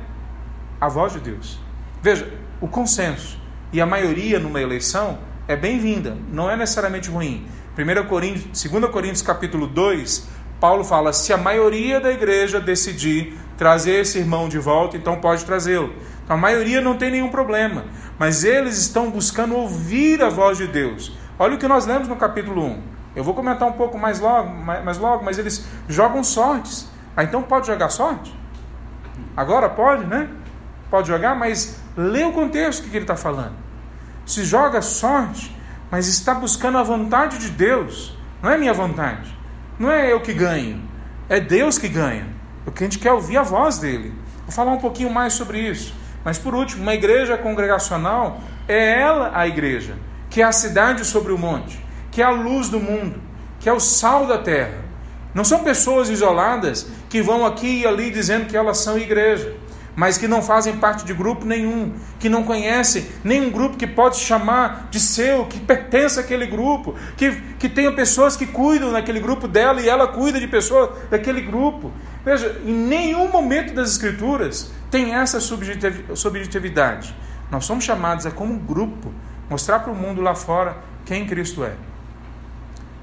a 0.79 0.89
voz 0.89 1.15
de 1.15 1.21
Deus. 1.21 1.59
Veja, 2.03 2.31
o 2.61 2.69
consenso 2.69 3.41
e 3.75 3.81
a 3.81 3.87
maioria 3.87 4.39
numa 4.39 4.63
eleição 4.63 5.19
é 5.49 5.57
bem-vinda, 5.57 6.17
não 6.31 6.49
é 6.49 6.57
necessariamente 6.57 7.11
ruim. 7.11 7.45
1 7.77 8.07
Coríntios, 8.07 8.71
2 8.71 8.85
Coríntios 8.89 9.21
capítulo 9.21 9.67
2, 9.67 10.29
Paulo 10.61 10.85
fala: 10.85 11.13
se 11.13 11.33
a 11.33 11.37
maioria 11.37 11.99
da 11.99 12.13
igreja 12.13 12.61
decidir 12.61 13.37
trazer 13.59 14.03
esse 14.03 14.17
irmão 14.17 14.49
de 14.49 14.61
volta, 14.61 14.97
então 14.97 15.17
pode 15.17 15.45
trazê-lo. 15.45 15.93
Então, 16.23 16.37
a 16.37 16.39
maioria 16.39 16.81
não 16.81 16.97
tem 16.97 17.11
nenhum 17.11 17.31
problema, 17.31 17.87
mas 18.17 18.45
eles 18.45 18.79
estão 18.79 19.11
buscando 19.11 19.57
ouvir 19.57 20.23
a 20.23 20.29
voz 20.29 20.57
de 20.57 20.69
Deus. 20.69 21.13
Olha 21.37 21.57
o 21.57 21.59
que 21.59 21.67
nós 21.67 21.85
lemos 21.85 22.07
no 22.07 22.15
capítulo 22.15 22.65
1. 22.65 22.83
Eu 23.17 23.25
vou 23.25 23.35
comentar 23.35 23.69
um 23.69 23.73
pouco 23.73 23.99
mais 23.99 24.21
logo, 24.21 24.55
mais 24.55 24.99
logo, 24.99 25.25
mas 25.25 25.37
eles 25.37 25.67
jogam 25.89 26.23
sortes. 26.23 26.89
Ah, 27.17 27.25
então 27.25 27.43
pode 27.43 27.67
jogar 27.67 27.89
sorte? 27.89 28.33
Agora 29.37 29.69
pode, 29.69 30.07
né? 30.07 30.29
Pode 30.89 31.09
jogar, 31.09 31.35
mas 31.35 31.81
lê 31.97 32.23
o 32.23 32.31
contexto 32.31 32.89
que 32.89 32.97
ele 32.97 33.03
está 33.03 33.17
falando. 33.17 33.64
Se 34.27 34.45
joga 34.45 34.83
sorte, 34.83 35.55
mas 35.91 36.09
está 36.09 36.35
buscando 36.35 36.79
a 36.79 36.83
vontade 36.83 37.39
de 37.39 37.51
Deus, 37.51 38.17
não 38.43 38.51
é 38.51 38.59
minha 38.59 38.73
vontade, 38.73 39.37
não 39.79 39.91
é 39.91 40.13
eu 40.13 40.21
que 40.21 40.33
ganho, 40.33 40.83
é 41.29 41.41
Deus 41.41 41.79
que 41.79 41.89
ganha. 41.89 42.27
Porque 42.65 42.85
a 42.85 42.87
gente 42.87 42.99
quer 42.99 43.13
ouvir 43.13 43.37
a 43.37 43.43
voz 43.43 43.79
dele. 43.79 44.15
Vou 44.43 44.53
falar 44.53 44.73
um 44.73 44.79
pouquinho 44.79 45.11
mais 45.11 45.35
sobre 45.35 45.59
isso. 45.61 45.95
Mas 46.25 46.39
por 46.39 46.55
último, 46.55 46.83
uma 46.83 46.95
igreja 46.95 47.37
congregacional 47.37 48.41
é 48.67 49.01
ela 49.01 49.31
a 49.35 49.47
igreja, 49.47 49.95
que 50.31 50.41
é 50.41 50.45
a 50.45 50.53
cidade 50.53 51.05
sobre 51.05 51.33
o 51.33 51.39
monte 51.39 51.85
que 52.15 52.23
é 52.23 52.25
a 52.25 52.31
luz 52.31 52.69
do 52.69 52.79
mundo, 52.79 53.21
que 53.59 53.69
é 53.69 53.73
o 53.73 53.81
sal 53.81 54.25
da 54.25 54.39
terra. 54.39 54.85
Não 55.35 55.43
são 55.43 55.65
pessoas 55.65 56.09
isoladas 56.09 56.87
que 57.11 57.21
vão 57.21 57.45
aqui 57.45 57.81
e 57.81 57.87
ali 57.87 58.09
dizendo 58.09 58.47
que 58.47 58.57
elas 58.57 58.79
são 58.79 58.97
igreja, 58.97 59.53
mas 59.97 60.19
que 60.19 60.27
não 60.27 60.43
fazem 60.43 60.77
parte 60.77 61.05
de 61.05 61.15
grupo 61.15 61.45
nenhum, 61.45 61.95
que 62.19 62.29
não 62.29 62.43
conhecem 62.43 63.07
nenhum 63.23 63.51
grupo 63.51 63.77
que 63.77 63.87
pode 63.87 64.17
chamar 64.17 64.89
de 64.91 64.99
seu, 64.99 65.47
que 65.47 65.61
pertence 65.61 66.19
àquele 66.19 66.47
grupo, 66.47 66.95
que, 67.17 67.31
que 67.59 67.69
tenha 67.69 67.93
pessoas 67.93 68.37
que 68.37 68.47
cuidam 68.47 68.93
daquele 68.93 69.21
grupo 69.21 69.47
dela 69.47 69.81
e 69.81 69.89
ela 69.89 70.09
cuida 70.09 70.41
de 70.41 70.49
pessoas 70.49 70.91
daquele 71.11 71.41
grupo. 71.41 71.93
Veja, 72.25 72.61
em 72.65 72.73
nenhum 72.73 73.31
momento 73.31 73.75
das 73.75 73.91
Escrituras 73.91 74.73
tem 74.91 75.15
essa 75.15 75.39
subjetividade. 75.41 77.15
Nós 77.51 77.65
somos 77.65 77.85
chamados 77.85 78.27
a, 78.27 78.31
como 78.31 78.59
grupo, 78.59 79.13
mostrar 79.49 79.81
para 79.81 79.93
o 79.93 79.97
mundo 79.97 80.21
lá 80.21 80.35
fora 80.35 80.79
quem 81.05 81.27
Cristo 81.27 81.63
é. 81.63 81.75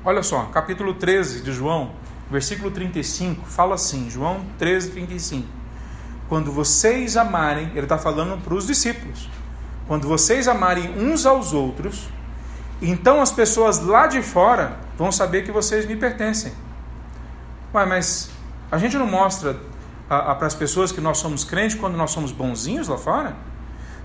Olha 0.04 0.24
só, 0.24 0.46
capítulo 0.46 0.96
13 0.96 1.42
de 1.42 1.54
João, 1.54 1.92
versículo 2.30 2.72
35, 2.72 3.46
fala 3.46 3.76
assim: 3.76 4.10
João 4.10 4.42
13, 4.58 4.90
35. 4.92 5.61
Quando 6.32 6.50
vocês 6.50 7.18
amarem, 7.18 7.70
ele 7.76 7.82
está 7.82 7.98
falando 7.98 8.42
para 8.42 8.54
os 8.54 8.66
discípulos, 8.66 9.30
quando 9.86 10.08
vocês 10.08 10.48
amarem 10.48 10.90
uns 10.98 11.26
aos 11.26 11.52
outros, 11.52 12.08
então 12.82 13.22
as 13.22 13.34
pessoas 13.34 13.82
lá 13.82 14.08
de 14.08 14.22
fora 14.22 14.78
vão 14.98 15.12
saber 15.12 15.44
que 15.44 15.52
vocês 15.52 15.86
me 15.86 15.98
pertencem. 15.98 16.54
Ué, 17.74 17.86
mas 17.86 18.32
a 18.72 18.78
gente 18.78 18.98
não 18.98 19.08
mostra 19.08 19.60
para 20.08 20.48
as 20.48 20.56
pessoas 20.56 20.94
que 20.94 21.02
nós 21.02 21.18
somos 21.18 21.44
crentes 21.44 21.76
quando 21.76 21.98
nós 21.98 22.12
somos 22.12 22.32
bonzinhos 22.32 22.88
lá 22.88 22.98
fora? 22.98 23.36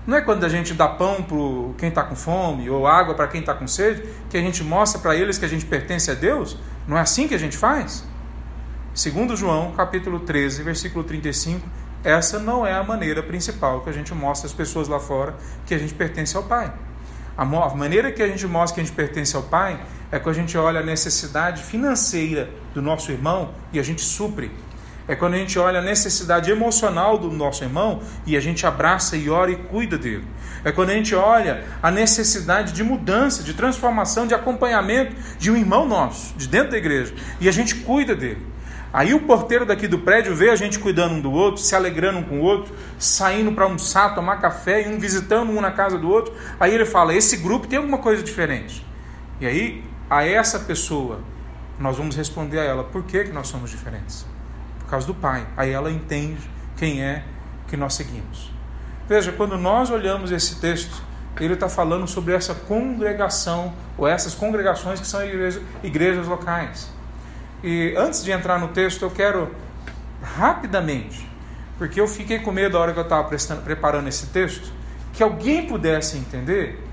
Não 0.05 0.17
é 0.17 0.19
quando 0.19 0.43
a 0.43 0.49
gente 0.49 0.73
dá 0.73 0.89
pão 0.89 1.23
para 1.23 1.37
quem 1.77 1.87
está 1.87 2.03
com 2.03 2.15
fome 2.17 2.69
ou 2.69 2.85
água 2.85 3.15
para 3.15 3.29
quem 3.29 3.39
está 3.39 3.53
com 3.53 3.65
sede 3.69 4.03
que 4.29 4.37
a 4.37 4.41
gente 4.41 4.65
mostra 4.65 4.99
para 4.99 5.15
eles 5.15 5.37
que 5.37 5.45
a 5.45 5.49
gente 5.49 5.65
pertence 5.65 6.11
a 6.11 6.13
Deus? 6.13 6.57
Não 6.85 6.97
é 6.97 6.99
assim 6.99 7.25
que 7.25 7.35
a 7.35 7.39
gente 7.39 7.55
faz? 7.55 8.03
Segundo 8.93 9.33
João, 9.33 9.71
capítulo 9.71 10.19
13, 10.19 10.61
versículo 10.63 11.05
35, 11.05 11.65
essa 12.07 12.39
não 12.39 12.65
é 12.65 12.71
a 12.71 12.81
maneira 12.81 13.21
principal 13.21 13.81
que 13.81 13.89
a 13.89 13.91
gente 13.91 14.13
mostra 14.13 14.47
às 14.47 14.53
pessoas 14.53 14.87
lá 14.87 14.97
fora 14.97 15.35
que 15.65 15.73
a 15.73 15.77
gente 15.77 15.93
pertence 15.93 16.37
ao 16.37 16.43
Pai. 16.43 16.73
A 17.37 17.43
maneira 17.43 18.13
que 18.13 18.23
a 18.23 18.27
gente 18.29 18.47
mostra 18.47 18.75
que 18.75 18.79
a 18.79 18.83
gente 18.85 18.95
pertence 18.95 19.35
ao 19.35 19.43
Pai 19.43 19.77
é 20.09 20.17
quando 20.17 20.37
a 20.37 20.39
gente 20.39 20.57
olha 20.57 20.79
a 20.79 20.83
necessidade 20.83 21.61
financeira 21.63 22.49
do 22.73 22.81
nosso 22.81 23.11
irmão 23.11 23.49
e 23.73 23.79
a 23.79 23.83
gente 23.83 24.01
supre. 24.01 24.49
É 25.05 25.17
quando 25.17 25.33
a 25.33 25.37
gente 25.37 25.59
olha 25.59 25.79
a 25.79 25.81
necessidade 25.81 26.49
emocional 26.49 27.17
do 27.17 27.29
nosso 27.29 27.65
irmão 27.65 28.01
e 28.25 28.37
a 28.37 28.39
gente 28.39 28.65
abraça 28.65 29.17
e 29.17 29.29
ora 29.29 29.51
e 29.51 29.57
cuida 29.57 29.97
dele. 29.97 30.25
É 30.63 30.71
quando 30.71 30.91
a 30.91 30.93
gente 30.93 31.13
olha 31.13 31.65
a 31.83 31.91
necessidade 31.91 32.71
de 32.71 32.85
mudança, 32.85 33.43
de 33.43 33.53
transformação, 33.53 34.25
de 34.25 34.33
acompanhamento 34.33 35.13
de 35.37 35.51
um 35.51 35.57
irmão 35.57 35.85
nosso, 35.85 36.33
de 36.37 36.47
dentro 36.47 36.71
da 36.71 36.77
igreja, 36.77 37.13
e 37.41 37.49
a 37.49 37.51
gente 37.51 37.75
cuida 37.75 38.15
dele. 38.15 38.55
Aí 38.91 39.13
o 39.13 39.21
porteiro 39.21 39.65
daqui 39.65 39.87
do 39.87 39.99
prédio 39.99 40.35
vê 40.35 40.49
a 40.49 40.55
gente 40.55 40.79
cuidando 40.79 41.15
um 41.15 41.21
do 41.21 41.31
outro, 41.31 41.61
se 41.61 41.75
alegrando 41.75 42.19
um 42.19 42.23
com 42.23 42.39
o 42.39 42.41
outro, 42.41 42.73
saindo 42.97 43.51
para 43.51 43.65
almoçar, 43.65 44.15
tomar 44.15 44.37
café, 44.37 44.87
e 44.87 44.93
um 44.93 44.97
visitando 44.97 45.51
um 45.51 45.61
na 45.61 45.71
casa 45.71 45.97
do 45.97 46.09
outro. 46.09 46.33
Aí 46.59 46.73
ele 46.73 46.85
fala: 46.85 47.13
esse 47.13 47.37
grupo 47.37 47.67
tem 47.67 47.77
alguma 47.77 47.97
coisa 47.97 48.23
diferente. 48.23 48.85
E 49.39 49.45
aí, 49.45 49.83
a 50.09 50.25
essa 50.25 50.59
pessoa, 50.59 51.19
nós 51.77 51.97
vamos 51.97 52.15
responder 52.15 52.59
a 52.59 52.63
ela: 52.63 52.83
por 52.83 53.03
que, 53.03 53.25
que 53.25 53.31
nós 53.31 53.47
somos 53.47 53.69
diferentes? 53.69 54.25
Por 54.79 54.89
causa 54.89 55.05
do 55.05 55.13
Pai. 55.13 55.45
Aí 55.57 55.71
ela 55.71 55.91
entende 55.91 56.49
quem 56.77 57.03
é 57.03 57.23
que 57.67 57.75
nós 57.75 57.93
seguimos. 57.93 58.51
Veja, 59.07 59.31
quando 59.31 59.57
nós 59.57 59.89
olhamos 59.89 60.31
esse 60.31 60.59
texto, 60.59 61.03
ele 61.39 61.53
está 61.53 61.69
falando 61.69 62.07
sobre 62.07 62.33
essa 62.33 62.55
congregação, 62.55 63.73
ou 63.97 64.07
essas 64.07 64.33
congregações 64.33 64.99
que 64.99 65.07
são 65.07 65.23
igrejas, 65.23 65.61
igrejas 65.83 66.27
locais. 66.27 66.96
E 67.63 67.95
antes 67.97 68.23
de 68.23 68.31
entrar 68.31 68.59
no 68.59 68.69
texto, 68.69 69.03
eu 69.03 69.11
quero 69.11 69.53
rapidamente, 70.21 71.27
porque 71.77 71.99
eu 71.99 72.07
fiquei 72.07 72.39
com 72.39 72.51
medo 72.51 72.73
da 72.73 72.79
hora 72.79 72.93
que 72.93 72.99
eu 72.99 73.03
estava 73.03 73.27
preparando 73.63 74.07
esse 74.07 74.27
texto, 74.27 74.71
que 75.13 75.23
alguém 75.23 75.65
pudesse 75.65 76.17
entender 76.17 76.83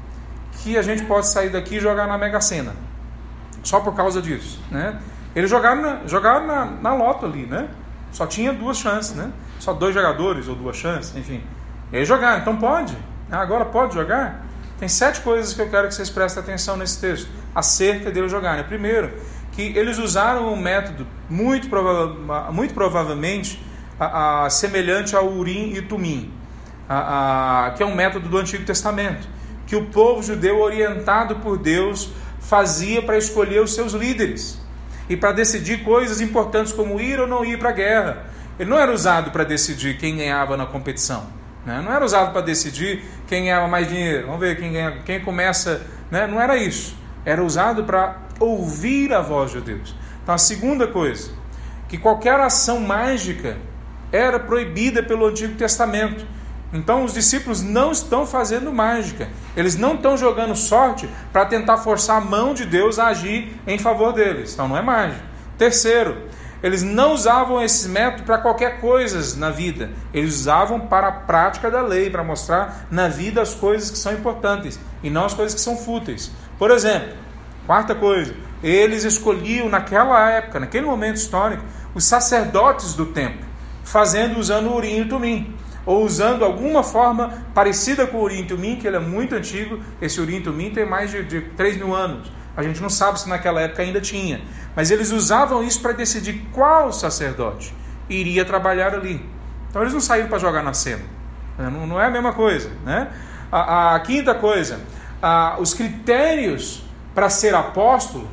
que 0.62 0.78
a 0.78 0.82
gente 0.82 1.04
pode 1.04 1.28
sair 1.28 1.50
daqui 1.50 1.76
e 1.76 1.80
jogar 1.80 2.06
na 2.06 2.16
Mega 2.16 2.40
Sena. 2.40 2.74
Só 3.62 3.80
por 3.80 3.94
causa 3.94 4.22
disso. 4.22 4.60
Né? 4.70 4.98
Eles 5.34 5.50
jogaram, 5.50 5.82
na, 5.82 6.00
jogaram 6.06 6.46
na, 6.46 6.64
na 6.64 6.94
loto 6.94 7.26
ali, 7.26 7.46
né? 7.46 7.68
Só 8.12 8.26
tinha 8.26 8.52
duas 8.52 8.78
chances, 8.78 9.14
né? 9.14 9.32
Só 9.58 9.72
dois 9.72 9.94
jogadores 9.94 10.46
ou 10.48 10.54
duas 10.54 10.76
chances, 10.76 11.16
enfim. 11.16 11.42
E 11.92 11.96
aí 11.96 12.04
jogaram, 12.04 12.40
então 12.40 12.56
pode. 12.56 12.96
Ah, 13.30 13.40
agora 13.40 13.64
pode 13.64 13.94
jogar? 13.94 14.44
Tem 14.78 14.88
sete 14.88 15.20
coisas 15.20 15.52
que 15.52 15.60
eu 15.60 15.68
quero 15.68 15.88
que 15.88 15.94
vocês 15.94 16.10
prestem 16.10 16.42
atenção 16.42 16.76
nesse 16.76 17.00
texto 17.00 17.28
acerca 17.54 18.10
deles 18.10 18.30
jogarem. 18.30 18.64
Primeiro, 18.64 19.12
que 19.54 19.62
eles 19.76 19.98
usaram 19.98 20.52
um 20.52 20.56
método 20.56 21.06
muito, 21.30 21.68
prova 21.68 22.52
muito 22.52 22.74
provavelmente 22.74 23.60
a, 23.98 24.44
a, 24.44 24.50
semelhante 24.50 25.14
ao 25.14 25.28
Urim 25.28 25.72
e 25.74 25.82
Tumim, 25.82 26.32
a, 26.88 27.72
que 27.76 27.82
é 27.82 27.86
um 27.86 27.94
método 27.94 28.28
do 28.28 28.36
Antigo 28.36 28.64
Testamento, 28.64 29.28
que 29.66 29.76
o 29.76 29.86
povo 29.86 30.22
judeu 30.22 30.60
orientado 30.60 31.36
por 31.36 31.56
Deus 31.56 32.10
fazia 32.40 33.00
para 33.00 33.16
escolher 33.16 33.62
os 33.62 33.74
seus 33.74 33.92
líderes 33.92 34.60
e 35.08 35.16
para 35.16 35.32
decidir 35.32 35.82
coisas 35.82 36.20
importantes 36.20 36.72
como 36.72 37.00
ir 37.00 37.20
ou 37.20 37.26
não 37.26 37.44
ir 37.44 37.58
para 37.58 37.70
a 37.70 37.72
guerra. 37.72 38.26
Ele 38.58 38.68
não 38.68 38.78
era 38.78 38.92
usado 38.92 39.30
para 39.30 39.44
decidir 39.44 39.98
quem 39.98 40.16
ganhava 40.16 40.56
na 40.56 40.66
competição. 40.66 41.26
Né? 41.64 41.80
Não 41.84 41.92
era 41.92 42.04
usado 42.04 42.32
para 42.32 42.42
decidir 42.42 43.02
quem 43.26 43.44
ganhava 43.44 43.66
mais 43.66 43.88
dinheiro. 43.88 44.26
Vamos 44.26 44.40
ver 44.40 44.56
quem, 44.56 44.72
ganha, 44.72 44.98
quem 45.04 45.20
começa. 45.20 45.82
Né? 46.10 46.26
Não 46.26 46.40
era 46.40 46.56
isso. 46.56 46.96
Era 47.24 47.42
usado 47.42 47.84
para 47.84 48.23
ouvir 48.40 49.12
a 49.12 49.20
voz 49.20 49.52
de 49.52 49.60
Deus. 49.60 49.94
Então, 50.22 50.34
a 50.34 50.38
segunda 50.38 50.86
coisa, 50.86 51.30
que 51.88 51.98
qualquer 51.98 52.40
ação 52.40 52.80
mágica 52.80 53.56
era 54.10 54.38
proibida 54.38 55.02
pelo 55.02 55.26
Antigo 55.26 55.54
Testamento. 55.54 56.26
Então, 56.72 57.04
os 57.04 57.12
discípulos 57.12 57.62
não 57.62 57.92
estão 57.92 58.26
fazendo 58.26 58.72
mágica, 58.72 59.28
eles 59.56 59.76
não 59.76 59.94
estão 59.94 60.16
jogando 60.16 60.56
sorte 60.56 61.08
para 61.32 61.46
tentar 61.46 61.76
forçar 61.76 62.16
a 62.16 62.24
mão 62.24 62.54
de 62.54 62.64
Deus 62.64 62.98
a 62.98 63.06
agir 63.06 63.60
em 63.66 63.78
favor 63.78 64.12
deles. 64.12 64.54
Então, 64.54 64.66
não 64.66 64.76
é 64.76 64.82
mágica. 64.82 65.22
Terceiro, 65.56 66.16
eles 66.64 66.82
não 66.82 67.12
usavam 67.12 67.62
esse 67.62 67.86
método 67.90 68.22
para 68.22 68.38
qualquer 68.38 68.80
coisa 68.80 69.38
na 69.38 69.50
vida, 69.50 69.90
eles 70.14 70.34
usavam 70.34 70.80
para 70.80 71.08
a 71.08 71.12
prática 71.12 71.70
da 71.70 71.82
lei, 71.82 72.08
para 72.08 72.24
mostrar 72.24 72.86
na 72.90 73.06
vida 73.06 73.42
as 73.42 73.54
coisas 73.54 73.90
que 73.90 73.98
são 73.98 74.14
importantes 74.14 74.80
e 75.02 75.10
não 75.10 75.26
as 75.26 75.34
coisas 75.34 75.54
que 75.54 75.60
são 75.60 75.76
fúteis. 75.76 76.32
Por 76.58 76.70
exemplo, 76.70 77.12
Quarta 77.66 77.94
coisa, 77.94 78.34
eles 78.62 79.04
escolhiam 79.04 79.68
naquela 79.68 80.30
época, 80.30 80.60
naquele 80.60 80.86
momento 80.86 81.16
histórico, 81.16 81.64
os 81.94 82.04
sacerdotes 82.04 82.94
do 82.94 83.06
templo, 83.06 83.46
fazendo 83.82 84.38
usando 84.38 84.68
o 84.68 84.76
Urim 84.76 84.98
e 84.98 85.00
o 85.02 85.08
Tumim, 85.08 85.54
ou 85.86 86.04
usando 86.04 86.44
alguma 86.44 86.82
forma 86.82 87.44
parecida 87.54 88.06
com 88.06 88.18
o 88.18 88.22
Urim 88.22 88.40
e 88.40 88.44
Tumim, 88.46 88.76
que 88.76 88.86
ele 88.86 88.96
é 88.96 89.00
muito 89.00 89.34
antigo, 89.34 89.80
esse 90.00 90.20
Urim 90.20 90.36
e 90.36 90.40
Tumim 90.42 90.70
tem 90.70 90.86
mais 90.86 91.10
de, 91.10 91.22
de 91.24 91.40
3 91.40 91.78
mil 91.78 91.94
anos. 91.94 92.30
A 92.56 92.62
gente 92.62 92.80
não 92.80 92.90
sabe 92.90 93.18
se 93.18 93.28
naquela 93.28 93.60
época 93.60 93.82
ainda 93.82 94.00
tinha, 94.00 94.40
mas 94.76 94.90
eles 94.90 95.10
usavam 95.10 95.62
isso 95.64 95.80
para 95.80 95.92
decidir 95.92 96.46
qual 96.52 96.92
sacerdote 96.92 97.74
iria 98.08 98.44
trabalhar 98.44 98.94
ali. 98.94 99.24
Então 99.70 99.82
eles 99.82 99.92
não 99.92 100.00
saíram 100.00 100.28
para 100.28 100.38
jogar 100.38 100.62
na 100.62 100.72
cena, 100.72 101.02
não, 101.58 101.86
não, 101.86 102.00
é 102.00 102.06
a 102.06 102.10
mesma 102.10 102.32
coisa. 102.32 102.70
Né? 102.84 103.08
A, 103.50 103.94
a 103.94 104.00
quinta 104.00 104.34
coisa, 104.34 104.80
a, 105.20 105.56
os 105.58 105.74
critérios 105.74 106.83
para 107.14 107.30
ser 107.30 107.54
apóstolo 107.54 108.28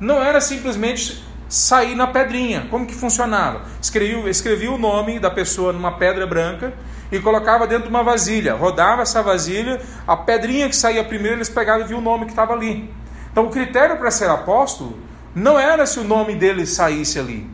não 0.00 0.22
era 0.22 0.40
simplesmente 0.40 1.24
sair 1.48 1.94
na 1.94 2.06
pedrinha. 2.06 2.66
Como 2.70 2.86
que 2.86 2.94
funcionava? 2.94 3.62
Escrevia, 3.80 4.28
escrevia 4.28 4.72
o 4.72 4.78
nome 4.78 5.18
da 5.18 5.30
pessoa 5.30 5.72
numa 5.72 5.92
pedra 5.92 6.26
branca 6.26 6.72
e 7.12 7.20
colocava 7.20 7.66
dentro 7.66 7.84
de 7.84 7.90
uma 7.90 8.02
vasilha. 8.02 8.54
Rodava 8.54 9.02
essa 9.02 9.22
vasilha, 9.22 9.80
a 10.06 10.16
pedrinha 10.16 10.68
que 10.68 10.76
saía 10.76 11.04
primeiro, 11.04 11.36
eles 11.36 11.48
pegavam 11.48 11.84
e 11.84 11.88
viam 11.88 12.00
o 12.00 12.02
nome 12.02 12.24
que 12.24 12.32
estava 12.32 12.52
ali. 12.52 12.92
Então 13.30 13.46
o 13.46 13.50
critério 13.50 13.96
para 13.98 14.10
ser 14.10 14.28
apóstolo 14.28 14.98
não 15.34 15.58
era 15.58 15.86
se 15.86 15.98
o 15.98 16.04
nome 16.04 16.34
dele 16.34 16.66
saísse 16.66 17.18
ali. 17.18 17.48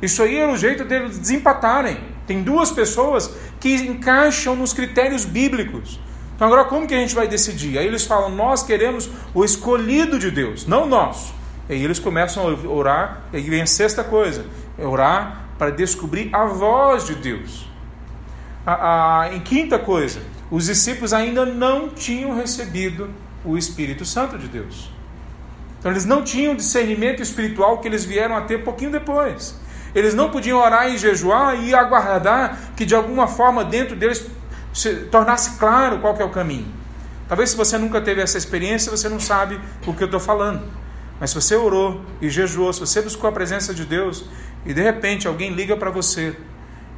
Isso 0.00 0.22
aí 0.22 0.36
era 0.36 0.52
o 0.52 0.56
jeito 0.56 0.84
deles 0.84 1.18
desempatarem. 1.18 1.98
Tem 2.26 2.42
duas 2.42 2.70
pessoas 2.70 3.34
que 3.58 3.74
encaixam 3.74 4.54
nos 4.54 4.72
critérios 4.72 5.24
bíblicos. 5.24 6.00
Então 6.36 6.46
agora 6.46 6.66
como 6.66 6.86
que 6.86 6.94
a 6.94 6.98
gente 6.98 7.14
vai 7.14 7.26
decidir? 7.26 7.78
Aí 7.78 7.86
eles 7.86 8.04
falam, 8.04 8.28
nós 8.28 8.62
queremos 8.62 9.08
o 9.34 9.42
escolhido 9.42 10.18
de 10.18 10.30
Deus, 10.30 10.66
não 10.66 10.86
nós. 10.86 11.34
E 11.68 11.72
aí 11.72 11.82
eles 11.82 11.98
começam 11.98 12.46
a 12.46 12.68
orar, 12.68 13.22
e 13.32 13.38
aí 13.38 13.42
vem 13.42 13.62
a 13.62 13.66
sexta 13.66 14.04
coisa, 14.04 14.44
é 14.78 14.86
orar 14.86 15.46
para 15.58 15.70
descobrir 15.70 16.28
a 16.32 16.44
voz 16.44 17.06
de 17.06 17.14
Deus. 17.14 17.66
A, 18.66 19.22
a, 19.22 19.34
em 19.34 19.40
quinta 19.40 19.78
coisa, 19.78 20.20
os 20.50 20.66
discípulos 20.66 21.14
ainda 21.14 21.46
não 21.46 21.88
tinham 21.88 22.36
recebido 22.36 23.08
o 23.44 23.56
Espírito 23.56 24.04
Santo 24.04 24.36
de 24.36 24.46
Deus. 24.46 24.90
Então 25.78 25.90
eles 25.90 26.04
não 26.04 26.22
tinham 26.22 26.54
discernimento 26.54 27.22
espiritual 27.22 27.78
que 27.78 27.88
eles 27.88 28.04
vieram 28.04 28.36
a 28.36 28.42
ter 28.42 28.62
pouquinho 28.62 28.90
depois. 28.90 29.58
Eles 29.94 30.14
não 30.14 30.30
podiam 30.30 30.58
orar 30.58 30.90
e 30.90 30.98
jejuar 30.98 31.58
e 31.64 31.74
aguardar 31.74 32.72
que 32.76 32.84
de 32.84 32.94
alguma 32.94 33.26
forma 33.26 33.64
dentro 33.64 33.96
deles 33.96 34.26
tornasse 35.10 35.58
claro 35.58 35.98
qual 36.00 36.16
é 36.16 36.24
o 36.24 36.30
caminho. 36.30 36.66
Talvez 37.28 37.50
se 37.50 37.56
você 37.56 37.76
nunca 37.76 38.00
teve 38.00 38.20
essa 38.20 38.38
experiência, 38.38 38.90
você 38.90 39.08
não 39.08 39.18
sabe 39.18 39.60
o 39.86 39.92
que 39.92 40.02
eu 40.02 40.06
estou 40.06 40.20
falando. 40.20 40.62
Mas 41.18 41.30
se 41.30 41.36
você 41.36 41.56
orou 41.56 42.02
e 42.20 42.28
jejuou, 42.28 42.72
se 42.72 42.80
você 42.80 43.00
buscou 43.00 43.28
a 43.28 43.32
presença 43.32 43.74
de 43.74 43.84
Deus 43.84 44.26
e 44.64 44.74
de 44.74 44.82
repente 44.82 45.26
alguém 45.26 45.50
liga 45.52 45.76
para 45.76 45.90
você 45.90 46.36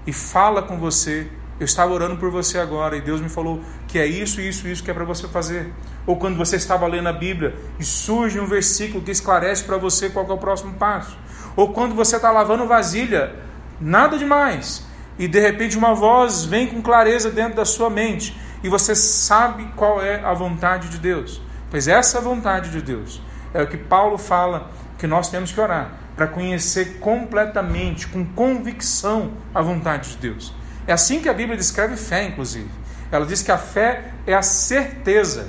e 0.06 0.12
fala 0.12 0.62
com 0.62 0.78
você, 0.78 1.28
eu 1.60 1.64
estava 1.64 1.92
orando 1.92 2.16
por 2.16 2.30
você 2.30 2.58
agora 2.58 2.96
e 2.96 3.00
Deus 3.00 3.20
me 3.20 3.28
falou 3.28 3.60
que 3.86 3.98
é 3.98 4.06
isso, 4.06 4.40
isso, 4.40 4.66
isso 4.68 4.82
que 4.82 4.90
é 4.90 4.94
para 4.94 5.04
você 5.04 5.28
fazer. 5.28 5.72
Ou 6.06 6.16
quando 6.16 6.36
você 6.36 6.56
estava 6.56 6.86
lendo 6.86 7.08
a 7.08 7.12
Bíblia 7.12 7.54
e 7.78 7.84
surge 7.84 8.40
um 8.40 8.46
versículo 8.46 9.02
que 9.02 9.10
esclarece 9.10 9.64
para 9.64 9.76
você 9.76 10.10
qual 10.10 10.26
é 10.26 10.32
o 10.32 10.38
próximo 10.38 10.74
passo. 10.74 11.16
Ou 11.56 11.72
quando 11.72 11.94
você 11.94 12.16
está 12.16 12.30
lavando 12.30 12.66
vasilha, 12.66 13.34
nada 13.80 14.18
demais 14.18 14.87
e 15.18 15.26
de 15.26 15.40
repente 15.40 15.76
uma 15.76 15.94
voz 15.94 16.44
vem 16.44 16.68
com 16.68 16.80
clareza 16.80 17.30
dentro 17.30 17.56
da 17.56 17.64
sua 17.64 17.90
mente 17.90 18.38
e 18.62 18.68
você 18.68 18.94
sabe 18.94 19.64
qual 19.76 20.00
é 20.02 20.22
a 20.24 20.32
vontade 20.32 20.88
de 20.88 20.98
Deus. 20.98 21.40
Pois 21.70 21.88
essa 21.88 22.20
vontade 22.20 22.70
de 22.70 22.80
Deus 22.80 23.20
é 23.52 23.62
o 23.62 23.66
que 23.66 23.76
Paulo 23.76 24.16
fala 24.16 24.70
que 24.96 25.06
nós 25.06 25.28
temos 25.28 25.52
que 25.52 25.60
orar 25.60 25.92
para 26.16 26.26
conhecer 26.26 26.98
completamente, 26.98 28.08
com 28.08 28.24
convicção, 28.24 29.32
a 29.54 29.62
vontade 29.62 30.10
de 30.10 30.16
Deus. 30.16 30.52
É 30.86 30.92
assim 30.92 31.20
que 31.20 31.28
a 31.28 31.34
Bíblia 31.34 31.56
descreve 31.56 31.96
fé, 31.96 32.24
inclusive. 32.24 32.68
Ela 33.12 33.24
diz 33.24 33.42
que 33.42 33.52
a 33.52 33.58
fé 33.58 34.12
é 34.26 34.34
a 34.34 34.42
certeza. 34.42 35.48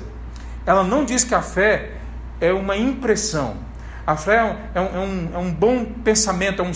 Ela 0.64 0.84
não 0.84 1.04
diz 1.04 1.24
que 1.24 1.34
a 1.34 1.42
fé 1.42 1.92
é 2.40 2.52
uma 2.52 2.76
impressão. 2.76 3.56
A 4.06 4.16
fé 4.16 4.56
é 4.74 4.80
um, 4.80 4.84
é 4.84 4.98
um, 4.98 5.30
é 5.34 5.38
um 5.38 5.48
é 5.48 5.52
bom 5.52 5.84
pensamento, 5.84 6.62
é 6.62 6.64
um, 6.64 6.72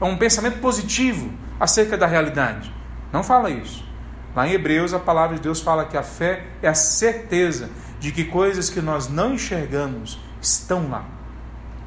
é 0.00 0.04
um 0.04 0.16
pensamento 0.16 0.58
positivo 0.60 1.30
acerca 1.62 1.96
da 1.96 2.08
realidade. 2.08 2.74
Não 3.12 3.22
fala 3.22 3.48
isso. 3.48 3.84
Lá 4.34 4.48
em 4.48 4.50
Hebreus, 4.50 4.92
a 4.92 4.98
palavra 4.98 5.36
de 5.36 5.42
Deus 5.42 5.60
fala 5.60 5.84
que 5.84 5.96
a 5.96 6.02
fé 6.02 6.44
é 6.60 6.66
a 6.66 6.74
certeza 6.74 7.70
de 8.00 8.10
que 8.10 8.24
coisas 8.24 8.68
que 8.68 8.80
nós 8.80 9.08
não 9.08 9.34
enxergamos 9.34 10.18
estão 10.40 10.90
lá. 10.90 11.04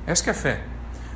Essa 0.07 0.23
que 0.23 0.29
é 0.29 0.31
a 0.31 0.35
fé. 0.35 0.63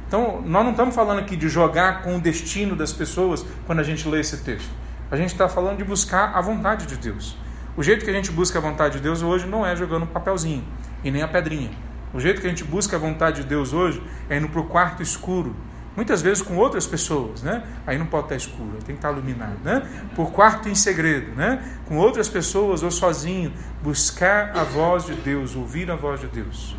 Então, 0.06 0.42
nós 0.42 0.66
não 0.66 0.72
estamos 0.72 0.94
falando 0.94 1.20
aqui 1.20 1.38
de 1.38 1.48
jogar 1.48 2.02
com 2.02 2.18
o 2.18 2.20
destino 2.20 2.76
das 2.76 2.92
pessoas 2.92 3.46
quando 3.66 3.80
a 3.80 3.84
gente 3.84 4.06
lê 4.10 4.20
esse 4.20 4.44
texto. 4.44 4.70
A 5.10 5.16
gente 5.16 5.32
está 5.32 5.48
falando 5.48 5.78
de 5.78 5.86
buscar 5.86 6.36
a 6.36 6.42
vontade 6.42 6.86
de 6.86 6.98
Deus. 6.98 7.38
O 7.78 7.82
jeito 7.82 8.04
que 8.04 8.12
a 8.12 8.14
gente 8.14 8.30
busca 8.30 8.60
a 8.60 8.62
vontade 8.62 8.98
de 8.98 9.04
Deus 9.04 9.22
hoje 9.22 9.48
não 9.48 9.66
é 9.66 9.74
jogando 9.74 10.06
papelzinho 10.06 10.66
e 11.02 11.10
nem 11.10 11.22
a 11.22 11.30
pedrinha. 11.30 11.72
O 12.14 12.20
jeito 12.20 12.42
que 12.42 12.48
a 12.48 12.50
gente 12.50 12.66
busca 12.66 12.98
a 12.98 13.00
vontade 13.00 13.42
de 13.42 13.48
Deus 13.48 13.72
hoje 13.72 14.04
é 14.30 14.38
indo 14.38 14.50
para 14.50 14.60
o 14.60 14.66
quarto 14.66 15.02
escuro 15.02 15.56
muitas 16.00 16.22
vezes 16.22 16.42
com 16.42 16.56
outras 16.56 16.88
pessoas, 16.88 17.44
né? 17.44 17.62
Aí 17.86 17.98
não 17.98 18.06
pode 18.06 18.28
estar 18.28 18.36
escuro, 18.38 18.78
tem 18.86 18.96
que 18.96 19.00
estar 19.00 19.12
iluminado, 19.12 19.58
né? 19.66 19.86
Por 20.16 20.32
quarto 20.32 20.70
em 20.70 20.74
segredo, 20.74 21.36
né? 21.36 21.62
Com 21.90 21.98
outras 21.98 22.30
pessoas 22.30 22.84
ou 22.84 22.90
sozinho, 22.90 23.52
buscar 23.84 24.58
a 24.58 24.64
voz 24.64 25.06
de 25.06 25.14
Deus, 25.14 25.58
ouvir 25.58 25.92
a 25.92 25.98
voz 25.98 26.22
de 26.22 26.28
Deus. 26.28 26.74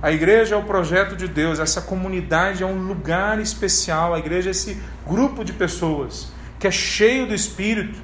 A 0.00 0.12
igreja 0.12 0.54
é 0.54 0.58
o 0.58 0.62
projeto 0.62 1.16
de 1.16 1.26
Deus, 1.26 1.58
essa 1.58 1.82
comunidade 1.82 2.62
é 2.62 2.66
um 2.66 2.86
lugar 2.86 3.40
especial, 3.40 4.14
a 4.14 4.18
igreja 4.20 4.50
é 4.50 4.52
esse 4.52 4.80
grupo 5.04 5.44
de 5.44 5.52
pessoas 5.52 6.32
que 6.60 6.68
é 6.68 6.70
cheio 6.70 7.26
do 7.26 7.34
Espírito 7.34 7.98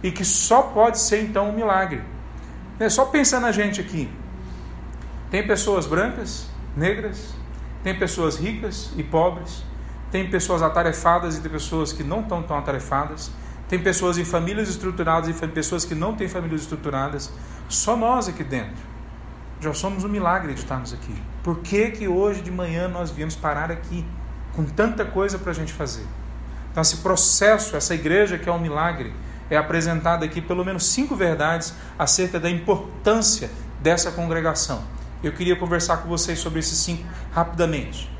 e 0.00 0.12
que 0.12 0.24
só 0.24 0.62
pode 0.62 1.00
ser 1.00 1.22
então 1.22 1.50
um 1.50 1.52
milagre. 1.52 2.02
É 2.78 2.88
só 2.88 3.06
pensar 3.06 3.40
na 3.40 3.50
gente 3.50 3.80
aqui. 3.80 4.08
Tem 5.28 5.44
pessoas 5.44 5.86
brancas, 5.86 6.48
negras, 6.76 7.34
tem 7.86 7.96
pessoas 7.96 8.34
ricas 8.36 8.90
e 8.96 9.04
pobres, 9.04 9.62
tem 10.10 10.28
pessoas 10.28 10.60
atarefadas 10.60 11.36
e 11.36 11.40
tem 11.40 11.48
pessoas 11.48 11.92
que 11.92 12.02
não 12.02 12.18
estão 12.18 12.42
tão 12.42 12.58
atarefadas, 12.58 13.30
tem 13.68 13.78
pessoas 13.78 14.18
em 14.18 14.24
famílias 14.24 14.68
estruturadas 14.68 15.28
e 15.28 15.46
pessoas 15.46 15.84
que 15.84 15.94
não 15.94 16.12
têm 16.16 16.26
famílias 16.26 16.62
estruturadas. 16.62 17.32
Só 17.68 17.96
nós 17.96 18.26
aqui 18.26 18.42
dentro 18.42 18.74
já 19.60 19.72
somos 19.72 20.02
um 20.02 20.08
milagre 20.08 20.52
de 20.52 20.58
estarmos 20.58 20.92
aqui. 20.92 21.14
Por 21.44 21.60
que, 21.60 21.92
que 21.92 22.08
hoje 22.08 22.42
de 22.42 22.50
manhã 22.50 22.88
nós 22.88 23.12
viemos 23.12 23.36
parar 23.36 23.70
aqui 23.70 24.04
com 24.52 24.64
tanta 24.64 25.04
coisa 25.04 25.38
para 25.38 25.52
a 25.52 25.54
gente 25.54 25.72
fazer? 25.72 26.06
Então, 26.72 26.82
esse 26.82 26.96
processo, 26.96 27.76
essa 27.76 27.94
igreja 27.94 28.36
que 28.36 28.48
é 28.48 28.52
um 28.52 28.58
milagre, 28.58 29.14
é 29.48 29.56
apresentada 29.56 30.24
aqui 30.24 30.40
pelo 30.40 30.64
menos 30.64 30.86
cinco 30.86 31.14
verdades 31.14 31.72
acerca 31.96 32.40
da 32.40 32.50
importância 32.50 33.48
dessa 33.80 34.10
congregação. 34.10 34.95
Eu 35.22 35.32
queria 35.32 35.56
conversar 35.56 35.98
com 35.98 36.08
vocês 36.08 36.38
sobre 36.38 36.60
esses 36.60 36.78
cinco 36.78 37.04
rapidamente. 37.32 38.10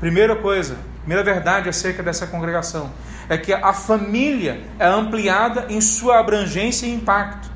Primeira 0.00 0.36
coisa, 0.36 0.76
primeira 1.00 1.22
verdade 1.22 1.68
acerca 1.68 2.02
dessa 2.02 2.26
congregação 2.26 2.92
é 3.28 3.36
que 3.36 3.52
a 3.52 3.72
família 3.72 4.62
é 4.78 4.86
ampliada 4.86 5.66
em 5.68 5.80
sua 5.80 6.18
abrangência 6.18 6.86
e 6.86 6.94
impacto. 6.94 7.50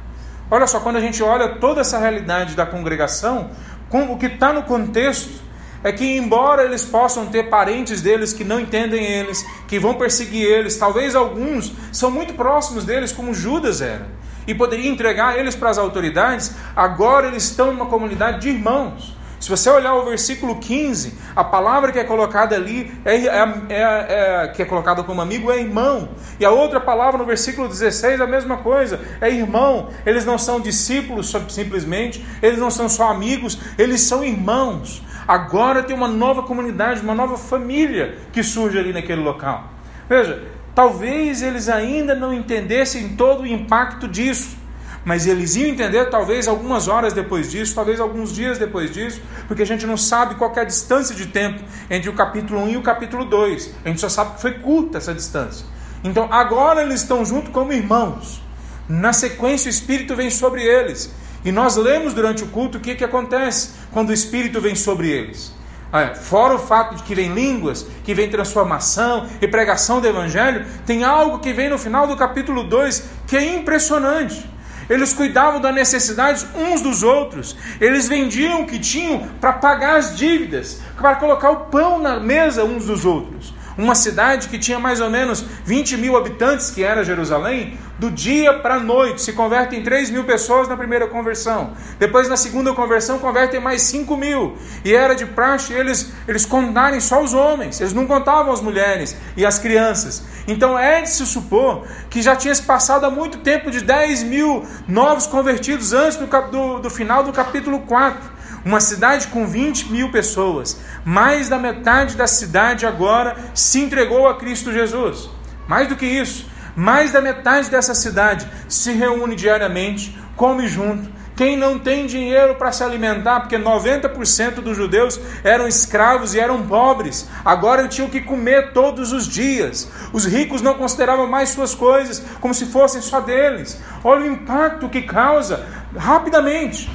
Olha 0.50 0.66
só, 0.66 0.80
quando 0.80 0.96
a 0.96 1.00
gente 1.00 1.22
olha 1.22 1.56
toda 1.56 1.80
essa 1.80 1.98
realidade 1.98 2.54
da 2.54 2.66
congregação, 2.66 3.50
com 3.88 4.12
o 4.12 4.18
que 4.18 4.26
está 4.26 4.52
no 4.52 4.64
contexto 4.64 5.40
é 5.82 5.92
que, 5.92 6.16
embora 6.16 6.64
eles 6.64 6.84
possam 6.84 7.26
ter 7.26 7.48
parentes 7.48 8.02
deles 8.02 8.32
que 8.32 8.44
não 8.44 8.60
entendem 8.60 9.04
eles, 9.04 9.44
que 9.66 9.78
vão 9.78 9.94
perseguir 9.94 10.44
eles, 10.44 10.76
talvez 10.76 11.14
alguns 11.14 11.72
são 11.92 12.10
muito 12.10 12.34
próximos 12.34 12.84
deles, 12.84 13.12
como 13.12 13.34
Judas 13.34 13.80
era, 13.80 14.08
e 14.46 14.54
poderia 14.54 14.90
entregar 14.90 15.38
eles 15.38 15.54
para 15.54 15.70
as 15.70 15.78
autoridades, 15.78 16.54
agora 16.74 17.28
eles 17.28 17.44
estão 17.44 17.72
numa 17.72 17.86
comunidade 17.86 18.40
de 18.40 18.50
irmãos. 18.50 19.20
Se 19.40 19.48
você 19.48 19.70
olhar 19.70 19.94
o 19.94 20.04
versículo 20.04 20.56
15, 20.56 21.14
a 21.34 21.42
palavra 21.42 21.90
que 21.90 21.98
é 21.98 22.04
colocada 22.04 22.54
ali, 22.54 22.92
é, 23.06 23.16
é, 23.16 23.54
é, 23.70 23.74
é, 23.78 24.48
que 24.48 24.60
é 24.60 24.66
colocada 24.66 25.02
como 25.02 25.22
amigo, 25.22 25.50
é 25.50 25.58
irmão. 25.58 26.10
E 26.38 26.44
a 26.44 26.50
outra 26.50 26.78
palavra 26.78 27.16
no 27.16 27.24
versículo 27.24 27.66
16, 27.66 28.20
a 28.20 28.26
mesma 28.26 28.58
coisa, 28.58 29.00
é 29.18 29.30
irmão. 29.30 29.88
Eles 30.04 30.26
não 30.26 30.36
são 30.36 30.60
discípulos 30.60 31.34
simplesmente, 31.48 32.22
eles 32.42 32.58
não 32.58 32.70
são 32.70 32.86
só 32.86 33.10
amigos, 33.10 33.58
eles 33.78 34.02
são 34.02 34.22
irmãos. 34.22 35.02
Agora 35.26 35.82
tem 35.82 35.94
uma 35.94 36.08
nova 36.08 36.42
comunidade, 36.42 37.00
uma 37.00 37.14
nova 37.14 37.36
família 37.36 38.18
que 38.32 38.42
surge 38.42 38.78
ali 38.78 38.92
naquele 38.92 39.22
local. 39.22 39.70
Veja, 40.08 40.42
talvez 40.74 41.42
eles 41.42 41.68
ainda 41.68 42.14
não 42.14 42.32
entendessem 42.32 43.10
todo 43.10 43.42
o 43.42 43.46
impacto 43.46 44.08
disso, 44.08 44.56
mas 45.04 45.26
eles 45.26 45.56
iam 45.56 45.70
entender 45.70 46.10
talvez 46.10 46.46
algumas 46.46 46.88
horas 46.88 47.12
depois 47.12 47.50
disso, 47.50 47.74
talvez 47.74 48.00
alguns 48.00 48.34
dias 48.34 48.58
depois 48.58 48.90
disso, 48.90 49.22
porque 49.48 49.62
a 49.62 49.66
gente 49.66 49.86
não 49.86 49.96
sabe 49.96 50.34
qual 50.34 50.52
é 50.56 50.60
a 50.60 50.64
distância 50.64 51.14
de 51.14 51.26
tempo 51.26 51.62
entre 51.88 52.10
o 52.10 52.12
capítulo 52.12 52.60
1 52.64 52.68
e 52.70 52.76
o 52.76 52.82
capítulo 52.82 53.24
2. 53.24 53.74
A 53.84 53.88
gente 53.88 54.00
só 54.00 54.08
sabe 54.08 54.34
que 54.34 54.42
foi 54.42 54.52
curta 54.54 54.98
essa 54.98 55.14
distância. 55.14 55.64
Então 56.04 56.28
agora 56.32 56.82
eles 56.82 57.02
estão 57.02 57.24
juntos 57.24 57.50
como 57.50 57.72
irmãos. 57.72 58.42
Na 58.88 59.12
sequência, 59.12 59.68
o 59.68 59.70
Espírito 59.70 60.16
vem 60.16 60.30
sobre 60.30 60.64
eles. 60.64 61.14
E 61.44 61.50
nós 61.50 61.76
lemos 61.76 62.12
durante 62.12 62.44
o 62.44 62.48
culto 62.48 62.78
o 62.78 62.80
que, 62.80 62.94
que 62.94 63.04
acontece 63.04 63.70
quando 63.90 64.10
o 64.10 64.12
Espírito 64.12 64.60
vem 64.60 64.74
sobre 64.74 65.08
eles. 65.08 65.54
Ah, 65.92 66.14
fora 66.14 66.54
o 66.54 66.58
fato 66.58 66.94
de 66.94 67.02
que 67.02 67.14
vem 67.14 67.34
línguas, 67.34 67.84
que 68.04 68.14
vem 68.14 68.30
transformação 68.30 69.26
e 69.40 69.48
pregação 69.48 70.00
do 70.00 70.06
Evangelho, 70.06 70.64
tem 70.86 71.02
algo 71.02 71.40
que 71.40 71.52
vem 71.52 71.68
no 71.68 71.78
final 71.78 72.06
do 72.06 72.16
capítulo 72.16 72.62
2 72.62 73.04
que 73.26 73.36
é 73.36 73.56
impressionante. 73.56 74.48
Eles 74.88 75.12
cuidavam 75.12 75.60
das 75.60 75.74
necessidades 75.74 76.46
uns 76.54 76.80
dos 76.80 77.02
outros, 77.02 77.56
eles 77.80 78.08
vendiam 78.08 78.62
o 78.62 78.66
que 78.66 78.78
tinham 78.78 79.28
para 79.40 79.52
pagar 79.52 79.96
as 79.96 80.16
dívidas, 80.16 80.80
para 80.96 81.14
colocar 81.14 81.50
o 81.50 81.66
pão 81.66 81.98
na 81.98 82.18
mesa 82.18 82.64
uns 82.64 82.86
dos 82.86 83.04
outros. 83.04 83.54
Uma 83.80 83.94
cidade 83.94 84.48
que 84.48 84.58
tinha 84.58 84.78
mais 84.78 85.00
ou 85.00 85.08
menos 85.08 85.42
20 85.64 85.96
mil 85.96 86.14
habitantes, 86.14 86.70
que 86.70 86.84
era 86.84 87.02
Jerusalém, 87.02 87.78
do 87.98 88.10
dia 88.10 88.52
para 88.58 88.74
a 88.74 88.78
noite 88.78 89.22
se 89.22 89.32
convertem 89.32 89.82
3 89.82 90.10
mil 90.10 90.24
pessoas 90.24 90.68
na 90.68 90.76
primeira 90.76 91.06
conversão. 91.06 91.72
Depois, 91.98 92.28
na 92.28 92.36
segunda 92.36 92.74
conversão, 92.74 93.18
convertem 93.18 93.58
mais 93.58 93.80
5 93.80 94.14
mil. 94.18 94.58
E 94.84 94.94
era 94.94 95.14
de 95.14 95.24
praxe 95.24 95.72
eles, 95.72 96.12
eles 96.28 96.44
contarem 96.44 97.00
só 97.00 97.22
os 97.22 97.32
homens, 97.32 97.80
eles 97.80 97.94
não 97.94 98.06
contavam 98.06 98.52
as 98.52 98.60
mulheres 98.60 99.16
e 99.34 99.46
as 99.46 99.58
crianças. 99.58 100.24
Então 100.46 100.78
é 100.78 101.00
de 101.00 101.08
se 101.08 101.24
supor 101.24 101.86
que 102.10 102.20
já 102.20 102.36
tinha 102.36 102.54
se 102.54 102.62
passado 102.62 103.06
há 103.06 103.10
muito 103.10 103.38
tempo 103.38 103.70
de 103.70 103.80
10 103.80 104.24
mil 104.24 104.62
novos 104.86 105.26
convertidos 105.26 105.94
antes 105.94 106.18
do, 106.18 106.26
do, 106.26 106.80
do 106.80 106.90
final 106.90 107.22
do 107.22 107.32
capítulo 107.32 107.80
4. 107.80 108.39
Uma 108.64 108.80
cidade 108.80 109.28
com 109.28 109.46
20 109.46 109.90
mil 109.90 110.10
pessoas, 110.10 110.78
mais 111.04 111.48
da 111.48 111.58
metade 111.58 112.16
da 112.16 112.26
cidade 112.26 112.84
agora 112.84 113.36
se 113.54 113.80
entregou 113.80 114.28
a 114.28 114.36
Cristo 114.36 114.72
Jesus. 114.72 115.30
Mais 115.66 115.88
do 115.88 115.96
que 115.96 116.04
isso, 116.04 116.46
mais 116.76 117.12
da 117.12 117.20
metade 117.20 117.70
dessa 117.70 117.94
cidade 117.94 118.46
se 118.68 118.92
reúne 118.92 119.34
diariamente, 119.34 120.16
come 120.36 120.68
junto. 120.68 121.20
Quem 121.34 121.56
não 121.56 121.78
tem 121.78 122.06
dinheiro 122.06 122.56
para 122.56 122.70
se 122.70 122.84
alimentar, 122.84 123.40
porque 123.40 123.56
90% 123.56 124.56
dos 124.56 124.76
judeus 124.76 125.18
eram 125.42 125.66
escravos 125.66 126.34
e 126.34 126.38
eram 126.38 126.66
pobres, 126.66 127.30
agora 127.42 127.88
tinham 127.88 128.10
que 128.10 128.20
comer 128.20 128.74
todos 128.74 129.10
os 129.10 129.26
dias. 129.26 129.90
Os 130.12 130.26
ricos 130.26 130.60
não 130.60 130.74
consideravam 130.74 131.26
mais 131.26 131.48
suas 131.48 131.74
coisas 131.74 132.22
como 132.42 132.52
se 132.52 132.66
fossem 132.66 133.00
só 133.00 133.20
deles. 133.20 133.80
Olha 134.04 134.22
o 134.22 134.32
impacto 134.34 134.86
que 134.90 135.00
causa 135.00 135.66
rapidamente. 135.96 136.90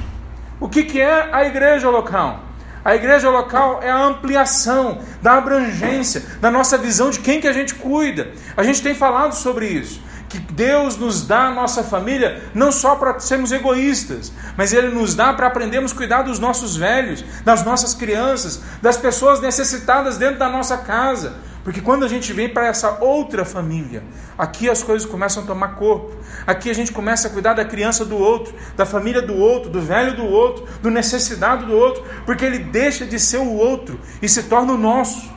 O 0.59 0.69
que, 0.69 0.83
que 0.83 1.01
é 1.01 1.29
a 1.31 1.45
igreja 1.45 1.89
local? 1.89 2.45
A 2.83 2.95
igreja 2.95 3.29
local 3.31 3.79
é 3.81 3.89
a 3.89 3.97
ampliação 3.97 4.99
da 5.19 5.33
abrangência, 5.33 6.23
da 6.39 6.51
nossa 6.51 6.77
visão 6.77 7.09
de 7.09 7.19
quem 7.19 7.41
que 7.41 7.47
a 7.47 7.51
gente 7.51 7.73
cuida. 7.73 8.31
A 8.55 8.61
gente 8.61 8.81
tem 8.81 8.93
falado 8.93 9.33
sobre 9.33 9.67
isso. 9.67 9.99
Que 10.29 10.37
Deus 10.37 10.95
nos 10.95 11.25
dá 11.25 11.47
a 11.47 11.51
nossa 11.51 11.83
família 11.83 12.43
não 12.53 12.71
só 12.71 12.95
para 12.95 13.19
sermos 13.19 13.51
egoístas, 13.51 14.31
mas 14.55 14.71
Ele 14.71 14.89
nos 14.89 15.15
dá 15.15 15.33
para 15.33 15.47
aprendermos 15.47 15.91
a 15.91 15.95
cuidar 15.95 16.21
dos 16.21 16.37
nossos 16.37 16.75
velhos, 16.75 17.25
das 17.43 17.63
nossas 17.63 17.95
crianças, 17.95 18.61
das 18.81 18.97
pessoas 18.97 19.41
necessitadas 19.41 20.17
dentro 20.17 20.37
da 20.37 20.49
nossa 20.49 20.77
casa. 20.77 21.37
Porque 21.65 21.81
quando 21.81 22.05
a 22.05 22.07
gente 22.07 22.31
vem 22.31 22.47
para 22.47 22.67
essa 22.67 23.03
outra 23.03 23.43
família, 23.43 24.03
aqui 24.37 24.69
as 24.69 24.83
coisas 24.83 25.09
começam 25.09 25.41
a 25.41 25.47
tomar 25.47 25.69
corpo. 25.69 26.15
Aqui 26.45 26.69
a 26.69 26.73
gente 26.75 26.91
começa 26.91 27.27
a 27.27 27.31
cuidar 27.31 27.55
da 27.55 27.65
criança 27.65 28.05
do 28.05 28.15
outro, 28.15 28.53
da 28.77 28.85
família 28.85 29.19
do 29.19 29.35
outro, 29.35 29.71
do 29.71 29.81
velho 29.81 30.15
do 30.15 30.25
outro, 30.25 30.63
do 30.79 30.91
necessitado 30.91 31.65
do 31.65 31.75
outro, 31.75 32.03
porque 32.23 32.45
ele 32.45 32.59
deixa 32.59 33.03
de 33.03 33.19
ser 33.19 33.39
o 33.39 33.51
outro 33.51 33.99
e 34.21 34.29
se 34.29 34.43
torna 34.43 34.73
o 34.73 34.77
nosso. 34.77 35.33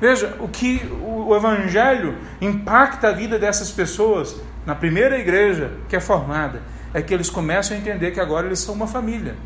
Veja, 0.00 0.34
o 0.40 0.48
que 0.48 0.90
o 1.02 1.36
evangelho 1.36 2.16
impacta 2.40 3.08
a 3.08 3.12
vida 3.12 3.38
dessas 3.38 3.70
pessoas 3.70 4.34
na 4.64 4.74
primeira 4.74 5.18
igreja 5.18 5.72
que 5.86 5.94
é 5.94 6.00
formada 6.00 6.62
é 6.94 7.02
que 7.02 7.12
eles 7.12 7.28
começam 7.28 7.76
a 7.76 7.80
entender 7.80 8.10
que 8.12 8.20
agora 8.20 8.46
eles 8.46 8.58
são 8.58 8.74
uma 8.74 8.86
família. 8.86 9.36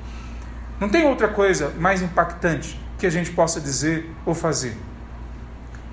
Não 0.78 0.88
tem 0.88 1.04
outra 1.04 1.26
coisa 1.26 1.72
mais 1.76 2.00
impactante 2.00 2.80
que 2.96 3.08
a 3.08 3.10
gente 3.10 3.32
possa 3.32 3.60
dizer 3.60 4.08
ou 4.24 4.36
fazer. 4.36 4.76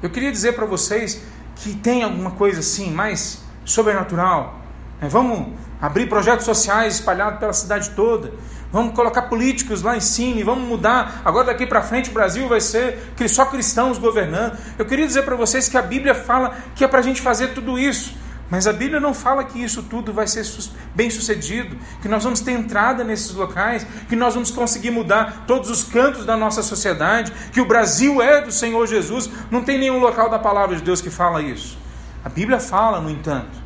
Eu 0.03 0.09
queria 0.09 0.33
dizer 0.33 0.51
para 0.51 0.65
vocês 0.65 1.21
que 1.55 1.73
tem 1.75 2.03
alguma 2.03 2.31
coisa 2.31 2.59
assim 2.59 2.91
mais 2.91 3.41
sobrenatural. 3.63 4.59
Né? 5.01 5.07
Vamos 5.07 5.53
abrir 5.79 6.09
projetos 6.09 6.45
sociais 6.45 6.95
espalhados 6.95 7.39
pela 7.39 7.53
cidade 7.53 7.91
toda. 7.91 8.33
Vamos 8.69 8.93
colocar 8.95 9.21
políticos 9.23 9.81
lá 9.81 9.95
em 9.95 10.01
cima 10.01 10.41
e 10.41 10.43
vamos 10.43 10.67
mudar. 10.67 11.21
Agora 11.23 11.45
daqui 11.45 11.65
para 11.65 11.81
frente 11.81 12.09
o 12.09 12.13
Brasil 12.13 12.49
vai 12.49 12.59
ser 12.59 13.13
só 13.29 13.45
cristãos 13.45 13.97
governando. 13.97 14.57
Eu 14.77 14.85
queria 14.85 15.07
dizer 15.07 15.23
para 15.23 15.37
vocês 15.37 15.69
que 15.69 15.77
a 15.77 15.81
Bíblia 15.81 16.13
fala 16.13 16.53
que 16.75 16.83
é 16.83 16.87
para 16.87 16.99
a 16.99 17.03
gente 17.03 17.21
fazer 17.21 17.53
tudo 17.53 17.79
isso. 17.79 18.13
Mas 18.53 18.67
a 18.67 18.71
Bíblia 18.71 18.99
não 18.99 19.15
fala 19.15 19.43
que 19.43 19.63
isso 19.63 19.81
tudo 19.81 20.13
vai 20.13 20.27
ser 20.27 20.45
bem 20.93 21.09
sucedido, 21.09 21.75
que 22.03 22.07
nós 22.07 22.23
vamos 22.23 22.39
ter 22.39 22.51
entrada 22.51 23.03
nesses 23.03 23.33
locais, 23.33 23.83
que 24.07 24.15
nós 24.15 24.35
vamos 24.35 24.51
conseguir 24.51 24.91
mudar 24.91 25.45
todos 25.47 25.71
os 25.71 25.83
cantos 25.83 26.23
da 26.23 26.37
nossa 26.37 26.61
sociedade, 26.61 27.31
que 27.51 27.59
o 27.59 27.65
Brasil 27.65 28.21
é 28.21 28.41
do 28.41 28.51
Senhor 28.51 28.85
Jesus. 28.85 29.27
Não 29.49 29.63
tem 29.63 29.79
nenhum 29.79 29.99
local 29.99 30.29
da 30.29 30.37
palavra 30.37 30.75
de 30.75 30.83
Deus 30.83 31.01
que 31.01 31.09
fala 31.09 31.41
isso. 31.41 31.79
A 32.23 32.29
Bíblia 32.29 32.59
fala, 32.59 33.01
no 33.01 33.09
entanto, 33.09 33.57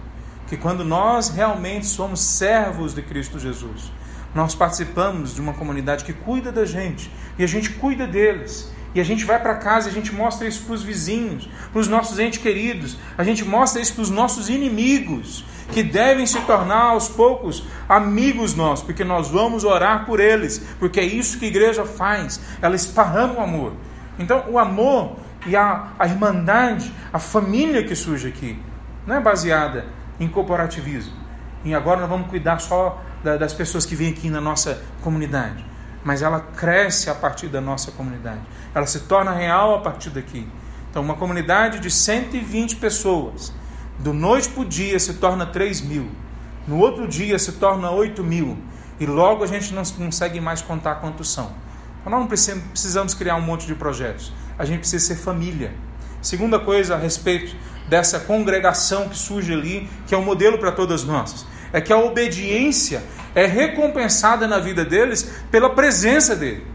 que 0.47 0.55
quando 0.55 0.85
nós 0.85 1.27
realmente 1.27 1.85
somos 1.85 2.21
servos 2.21 2.93
de 2.93 3.01
Cristo 3.01 3.37
Jesus, 3.37 3.91
nós 4.33 4.55
participamos 4.55 5.35
de 5.35 5.41
uma 5.41 5.51
comunidade 5.51 6.05
que 6.05 6.13
cuida 6.13 6.49
da 6.49 6.63
gente 6.63 7.11
e 7.37 7.43
a 7.43 7.47
gente 7.47 7.71
cuida 7.71 8.07
deles. 8.07 8.71
E 8.95 9.01
a 9.01 9.03
gente 9.03 9.25
vai 9.25 9.39
para 9.39 9.55
casa, 9.55 9.89
a 9.89 9.91
gente 9.91 10.13
mostra 10.13 10.47
isso 10.47 10.63
para 10.63 10.73
os 10.73 10.83
vizinhos, 10.83 11.47
para 11.71 11.79
os 11.79 11.87
nossos 11.87 12.17
entes 12.19 12.41
queridos, 12.41 12.97
a 13.17 13.23
gente 13.23 13.43
mostra 13.43 13.81
isso 13.81 13.93
para 13.93 14.01
os 14.01 14.09
nossos 14.09 14.49
inimigos, 14.49 15.45
que 15.71 15.83
devem 15.83 16.25
se 16.25 16.39
tornar 16.41 16.91
aos 16.91 17.09
poucos 17.09 17.63
amigos 17.87 18.55
nossos, 18.55 18.85
porque 18.85 19.03
nós 19.03 19.29
vamos 19.29 19.63
orar 19.63 20.05
por 20.05 20.19
eles, 20.19 20.65
porque 20.79 20.99
é 20.99 21.05
isso 21.05 21.37
que 21.37 21.45
a 21.45 21.47
igreja 21.49 21.85
faz, 21.85 22.39
ela 22.61 22.75
esparrama 22.75 23.35
o 23.35 23.41
amor. 23.41 23.73
Então, 24.17 24.45
o 24.49 24.57
amor 24.57 25.17
e 25.45 25.55
a, 25.55 25.89
a 25.99 26.07
irmandade, 26.07 26.91
a 27.11 27.19
família 27.19 27.83
que 27.83 27.95
surge 27.95 28.27
aqui, 28.27 28.57
não 29.05 29.15
é 29.15 29.19
baseada 29.19 29.85
em 30.19 30.27
corporativismo. 30.27 31.13
E 31.63 31.75
agora 31.75 32.01
nós 32.01 32.09
vamos 32.09 32.27
cuidar 32.27 32.59
só 32.59 33.01
das 33.23 33.53
pessoas 33.53 33.85
que 33.85 33.95
vêm 33.95 34.09
aqui 34.09 34.29
na 34.29 34.39
nossa 34.39 34.81
comunidade. 35.01 35.65
Mas 36.07 36.21
ela 36.21 36.39
cresce 36.39 37.09
a 37.09 37.13
partir 37.13 37.49
da 37.49 37.59
nossa 37.59 37.91
comunidade. 37.91 38.39
Ela 38.73 38.85
se 38.85 39.01
torna 39.01 39.33
real 39.33 39.75
a 39.75 39.79
partir 39.81 40.09
daqui. 40.09 40.47
Então, 40.89 41.03
uma 41.03 41.15
comunidade 41.15 41.81
de 41.81 41.91
120 41.91 42.77
pessoas, 42.77 43.51
do 43.99 44.13
noite 44.13 44.47
para 44.47 44.61
o 44.61 44.65
dia 44.65 44.97
se 45.01 45.15
torna 45.15 45.45
3 45.45 45.81
mil. 45.81 46.09
No 46.65 46.77
outro 46.77 47.09
dia 47.09 47.37
se 47.37 47.51
torna 47.51 47.91
8 47.91 48.23
mil. 48.23 48.57
E 49.01 49.05
logo 49.05 49.43
a 49.43 49.47
gente 49.47 49.73
não 49.73 49.83
consegue 49.83 50.39
mais 50.39 50.61
contar 50.61 50.95
quantos 50.95 51.29
são. 51.29 51.51
Então, 51.99 52.09
nós 52.13 52.21
não 52.21 52.59
precisamos 52.69 53.13
criar 53.13 53.35
um 53.35 53.41
monte 53.41 53.67
de 53.67 53.75
projetos. 53.75 54.31
A 54.57 54.63
gente 54.63 54.79
precisa 54.79 55.07
ser 55.07 55.15
família. 55.17 55.73
Segunda 56.21 56.57
coisa 56.57 56.95
a 56.95 56.97
respeito 56.97 57.53
dessa 57.89 58.17
congregação 58.17 59.09
que 59.09 59.17
surge 59.17 59.51
ali, 59.51 59.89
que 60.07 60.15
é 60.15 60.17
um 60.17 60.23
modelo 60.23 60.57
para 60.57 60.71
todas 60.71 61.03
nós 61.03 61.45
é 61.71 61.81
que 61.81 61.91
a 61.91 61.97
obediência 61.97 63.03
é 63.37 63.45
recompensada 63.45 64.47
na 64.47 64.57
vida 64.57 64.83
deles 64.83 65.31
pela 65.51 65.69
presença 65.69 66.35
dele. 66.35 66.65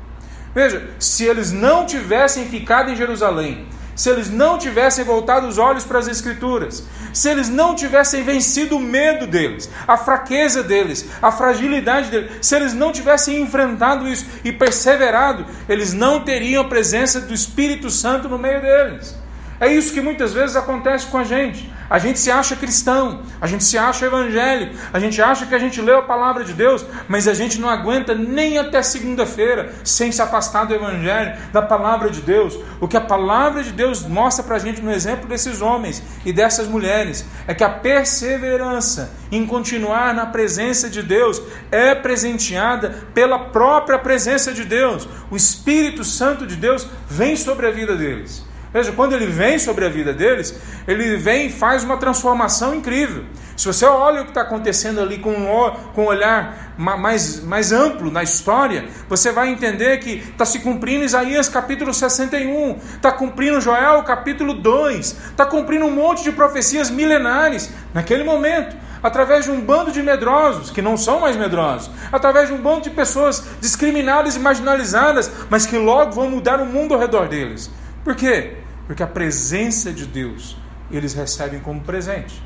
Veja, 0.54 0.90
se 0.96 1.24
eles 1.24 1.50
não 1.50 1.84
tivessem 1.84 2.46
ficado 2.46 2.88
em 2.88 2.94
Jerusalém, 2.94 3.66
se 3.96 4.08
eles 4.08 4.30
não 4.30 4.58
tivessem 4.58 5.04
voltado 5.04 5.48
os 5.48 5.58
olhos 5.58 5.82
para 5.82 5.98
as 5.98 6.06
Escrituras, 6.06 6.86
se 7.12 7.28
eles 7.28 7.48
não 7.48 7.74
tivessem 7.74 8.22
vencido 8.22 8.76
o 8.76 8.80
medo 8.80 9.26
deles, 9.26 9.68
a 9.88 9.96
fraqueza 9.96 10.62
deles, 10.62 11.04
a 11.20 11.32
fragilidade 11.32 12.10
deles, 12.10 12.30
se 12.40 12.54
eles 12.54 12.72
não 12.72 12.92
tivessem 12.92 13.42
enfrentado 13.42 14.08
isso 14.08 14.24
e 14.44 14.52
perseverado, 14.52 15.44
eles 15.68 15.92
não 15.92 16.20
teriam 16.20 16.62
a 16.62 16.68
presença 16.68 17.20
do 17.20 17.34
Espírito 17.34 17.90
Santo 17.90 18.28
no 18.28 18.38
meio 18.38 18.62
deles. 18.62 19.20
É 19.58 19.66
isso 19.66 19.92
que 19.92 20.00
muitas 20.00 20.32
vezes 20.32 20.54
acontece 20.54 21.06
com 21.06 21.18
a 21.18 21.24
gente. 21.24 21.68
A 21.92 21.98
gente 21.98 22.18
se 22.18 22.30
acha 22.30 22.56
cristão, 22.56 23.20
a 23.38 23.46
gente 23.46 23.62
se 23.64 23.76
acha 23.76 24.06
evangélico, 24.06 24.74
a 24.94 24.98
gente 24.98 25.20
acha 25.20 25.44
que 25.44 25.54
a 25.54 25.58
gente 25.58 25.78
leu 25.78 25.98
a 25.98 26.02
palavra 26.02 26.42
de 26.42 26.54
Deus, 26.54 26.86
mas 27.06 27.28
a 27.28 27.34
gente 27.34 27.60
não 27.60 27.68
aguenta 27.68 28.14
nem 28.14 28.56
até 28.56 28.82
segunda-feira 28.82 29.74
sem 29.84 30.10
se 30.10 30.22
afastar 30.22 30.64
do 30.64 30.74
evangelho, 30.74 31.36
da 31.52 31.60
palavra 31.60 32.08
de 32.08 32.22
Deus. 32.22 32.58
O 32.80 32.88
que 32.88 32.96
a 32.96 33.00
palavra 33.02 33.62
de 33.62 33.72
Deus 33.72 34.06
mostra 34.06 34.42
para 34.42 34.56
a 34.56 34.58
gente 34.58 34.80
no 34.80 34.90
exemplo 34.90 35.28
desses 35.28 35.60
homens 35.60 36.02
e 36.24 36.32
dessas 36.32 36.66
mulheres 36.66 37.26
é 37.46 37.52
que 37.52 37.62
a 37.62 37.68
perseverança 37.68 39.12
em 39.30 39.44
continuar 39.44 40.14
na 40.14 40.24
presença 40.24 40.88
de 40.88 41.02
Deus 41.02 41.42
é 41.70 41.94
presenteada 41.94 43.04
pela 43.12 43.50
própria 43.50 43.98
presença 43.98 44.50
de 44.54 44.64
Deus. 44.64 45.06
O 45.30 45.36
Espírito 45.36 46.04
Santo 46.04 46.46
de 46.46 46.56
Deus 46.56 46.88
vem 47.06 47.36
sobre 47.36 47.66
a 47.66 47.70
vida 47.70 47.94
deles. 47.94 48.50
Veja, 48.72 48.90
quando 48.92 49.12
ele 49.12 49.26
vem 49.26 49.58
sobre 49.58 49.84
a 49.84 49.88
vida 49.88 50.14
deles, 50.14 50.58
ele 50.88 51.16
vem 51.16 51.46
e 51.46 51.52
faz 51.52 51.84
uma 51.84 51.98
transformação 51.98 52.74
incrível. 52.74 53.24
Se 53.54 53.66
você 53.66 53.84
olha 53.84 54.22
o 54.22 54.24
que 54.24 54.30
está 54.30 54.40
acontecendo 54.40 55.00
ali 55.00 55.18
com 55.18 55.30
um, 55.30 55.70
com 55.94 56.04
um 56.04 56.06
olhar 56.06 56.72
mais, 56.78 57.44
mais 57.44 57.70
amplo 57.70 58.10
na 58.10 58.22
história, 58.22 58.86
você 59.08 59.30
vai 59.30 59.50
entender 59.50 59.98
que 59.98 60.18
está 60.30 60.46
se 60.46 60.60
cumprindo 60.60 61.04
Isaías 61.04 61.50
capítulo 61.50 61.92
61, 61.92 62.78
está 62.94 63.12
cumprindo 63.12 63.60
Joel 63.60 64.02
capítulo 64.04 64.54
2, 64.54 64.98
está 65.30 65.44
cumprindo 65.44 65.84
um 65.84 65.90
monte 65.90 66.22
de 66.22 66.32
profecias 66.32 66.90
milenares 66.90 67.70
naquele 67.92 68.24
momento 68.24 68.74
através 69.02 69.44
de 69.44 69.50
um 69.50 69.60
bando 69.60 69.90
de 69.90 70.00
medrosos, 70.00 70.70
que 70.70 70.80
não 70.80 70.96
são 70.96 71.18
mais 71.18 71.36
medrosos, 71.36 71.90
através 72.12 72.48
de 72.48 72.54
um 72.54 72.58
bando 72.58 72.82
de 72.82 72.90
pessoas 72.90 73.44
discriminadas 73.60 74.36
e 74.36 74.38
marginalizadas, 74.38 75.30
mas 75.50 75.66
que 75.66 75.76
logo 75.76 76.12
vão 76.12 76.30
mudar 76.30 76.60
o 76.60 76.66
mundo 76.66 76.94
ao 76.94 77.00
redor 77.00 77.26
deles. 77.26 77.68
Por 78.04 78.14
quê? 78.14 78.61
Porque 78.92 79.02
a 79.02 79.06
presença 79.06 79.90
de 79.90 80.04
Deus 80.04 80.54
eles 80.90 81.14
recebem 81.14 81.60
como 81.60 81.80
presente. 81.80 82.42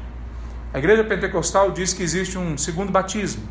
A 0.73 0.79
igreja 0.79 1.03
pentecostal 1.03 1.73
diz 1.73 1.93
que 1.93 2.05
existe 2.05 2.39
um 2.39 2.57
segundo 2.57 2.93
batismo. 2.93 3.43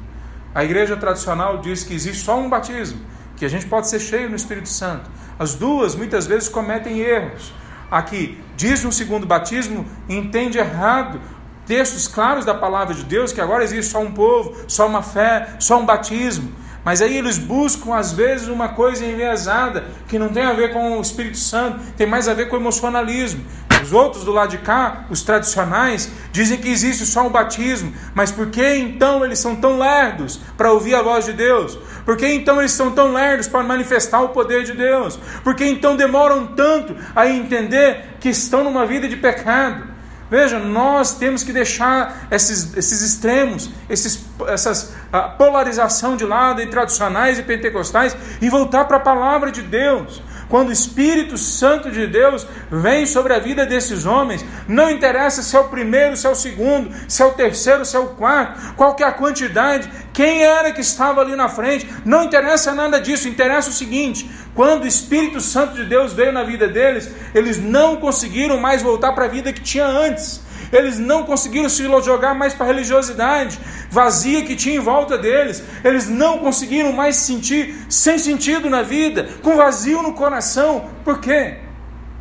A 0.53 0.63
igreja 0.63 0.95
tradicional 0.95 1.57
diz 1.57 1.83
que 1.83 1.93
existe 1.93 2.23
só 2.23 2.39
um 2.39 2.49
batismo, 2.49 3.01
que 3.35 3.43
a 3.43 3.49
gente 3.49 3.65
pode 3.65 3.89
ser 3.89 3.99
cheio 3.99 4.29
no 4.29 4.37
Espírito 4.37 4.69
Santo. 4.69 5.11
As 5.37 5.55
duas 5.55 5.93
muitas 5.93 6.25
vezes 6.25 6.47
cometem 6.47 6.99
erros. 6.99 7.53
Aqui 7.91 8.41
diz 8.55 8.85
um 8.85 8.91
segundo 8.93 9.27
batismo 9.27 9.85
entende 10.07 10.57
errado 10.57 11.19
textos 11.65 12.07
claros 12.07 12.45
da 12.45 12.53
palavra 12.53 12.93
de 12.93 13.03
Deus 13.03 13.33
que 13.33 13.41
agora 13.41 13.65
existe 13.65 13.91
só 13.91 13.99
um 13.99 14.13
povo, 14.13 14.55
só 14.69 14.87
uma 14.87 15.01
fé, 15.03 15.57
só 15.59 15.81
um 15.81 15.85
batismo. 15.85 16.49
Mas 16.85 17.01
aí 17.01 17.17
eles 17.17 17.39
buscam, 17.39 17.95
às 17.95 18.11
vezes, 18.11 18.47
uma 18.47 18.69
coisa 18.69 19.03
enviesada, 19.03 19.85
que 20.07 20.19
não 20.19 20.29
tem 20.29 20.43
a 20.43 20.53
ver 20.53 20.71
com 20.71 20.99
o 20.99 21.01
Espírito 21.01 21.37
Santo, 21.37 21.79
tem 21.97 22.05
mais 22.05 22.27
a 22.27 22.33
ver 22.35 22.47
com 22.47 22.55
o 22.55 22.59
emocionalismo. 22.59 23.43
Os 23.81 23.91
outros 23.91 24.23
do 24.23 24.31
lado 24.31 24.51
de 24.51 24.59
cá, 24.59 25.05
os 25.09 25.23
tradicionais, 25.23 26.11
dizem 26.31 26.59
que 26.59 26.69
existe 26.69 27.03
só 27.05 27.25
um 27.25 27.29
batismo. 27.31 27.91
Mas 28.13 28.31
por 28.31 28.51
que 28.51 28.77
então 28.77 29.25
eles 29.25 29.39
são 29.39 29.55
tão 29.55 29.79
lerdos 29.79 30.39
para 30.55 30.71
ouvir 30.71 30.93
a 30.93 31.01
voz 31.01 31.25
de 31.25 31.33
Deus? 31.33 31.75
Por 32.05 32.15
que 32.15 32.27
então 32.27 32.59
eles 32.59 32.71
são 32.71 32.91
tão 32.91 33.11
lerdos 33.11 33.47
para 33.47 33.63
manifestar 33.63 34.21
o 34.21 34.29
poder 34.29 34.63
de 34.63 34.73
Deus? 34.73 35.19
Por 35.43 35.55
que 35.55 35.65
então 35.65 35.95
demoram 35.95 36.45
tanto 36.45 36.95
a 37.15 37.27
entender 37.27 38.15
que 38.19 38.29
estão 38.29 38.63
numa 38.63 38.85
vida 38.85 39.07
de 39.07 39.17
pecado? 39.17 39.94
Veja, 40.29 40.57
nós 40.57 41.17
temos 41.17 41.43
que 41.43 41.53
deixar 41.53 42.27
esses, 42.31 42.75
esses 42.75 43.01
extremos, 43.01 43.69
esses, 43.87 44.25
essas 44.47 44.93
polarização 45.37 46.17
de 46.17 46.25
lado 46.25 46.61
entre 46.61 46.71
tradicionais 46.71 47.37
e 47.37 47.43
pentecostais 47.43 48.17
e 48.41 48.49
voltar 48.49 48.85
para 48.85 48.97
a 48.97 48.99
palavra 48.99 49.51
de 49.51 49.61
Deus. 49.61 50.21
Quando 50.49 50.69
o 50.69 50.71
Espírito 50.71 51.37
Santo 51.37 51.89
de 51.89 52.05
Deus 52.05 52.45
vem 52.69 53.05
sobre 53.05 53.33
a 53.33 53.39
vida 53.39 53.65
desses 53.65 54.05
homens, 54.05 54.45
não 54.67 54.89
interessa 54.89 55.41
se 55.41 55.55
é 55.55 55.59
o 55.59 55.69
primeiro, 55.69 56.15
se 56.15 56.27
é 56.27 56.29
o 56.29 56.35
segundo, 56.35 56.93
se 57.07 57.21
é 57.21 57.25
o 57.25 57.33
terceiro, 57.33 57.83
se 57.83 57.95
é 57.95 57.99
o 57.99 58.09
quarto, 58.09 58.75
qual 58.75 58.95
é 58.99 59.03
a 59.03 59.11
quantidade, 59.11 59.89
quem 60.13 60.43
era 60.43 60.71
que 60.71 60.81
estava 60.81 61.21
ali 61.21 61.35
na 61.35 61.49
frente, 61.49 61.89
não 62.05 62.23
interessa 62.23 62.73
nada 62.73 63.01
disso, 63.01 63.27
interessa 63.27 63.69
o 63.69 63.73
seguinte: 63.73 64.29
quando 64.53 64.83
o 64.83 64.87
Espírito 64.87 65.41
Santo 65.41 65.73
de 65.73 65.85
Deus 65.85 66.13
veio 66.13 66.31
na 66.31 66.43
vida 66.43 66.67
deles, 66.67 67.11
eles 67.33 67.57
não 67.57 67.97
conseguiram 67.97 68.57
mais 68.59 68.81
voltar 68.81 69.13
para 69.13 69.25
a 69.25 69.29
vida 69.29 69.51
que 69.51 69.61
tinha 69.61 69.85
antes. 69.85 70.44
Eles 70.71 70.99
não 70.99 71.23
conseguiram 71.23 71.69
se 71.69 71.83
jogar 71.83 72.33
mais 72.33 72.53
para 72.53 72.65
a 72.65 72.67
religiosidade 72.67 73.59
vazia 73.89 74.43
que 74.43 74.55
tinha 74.55 74.75
em 74.75 74.79
volta 74.79 75.17
deles. 75.17 75.63
Eles 75.83 76.09
não 76.09 76.39
conseguiram 76.39 76.91
mais 76.91 77.15
se 77.15 77.33
sentir 77.33 77.75
sem 77.89 78.17
sentido 78.17 78.69
na 78.69 78.81
vida, 78.81 79.29
com 79.41 79.55
vazio 79.55 80.01
no 80.01 80.13
coração. 80.13 80.89
Por 81.03 81.19
quê? 81.19 81.57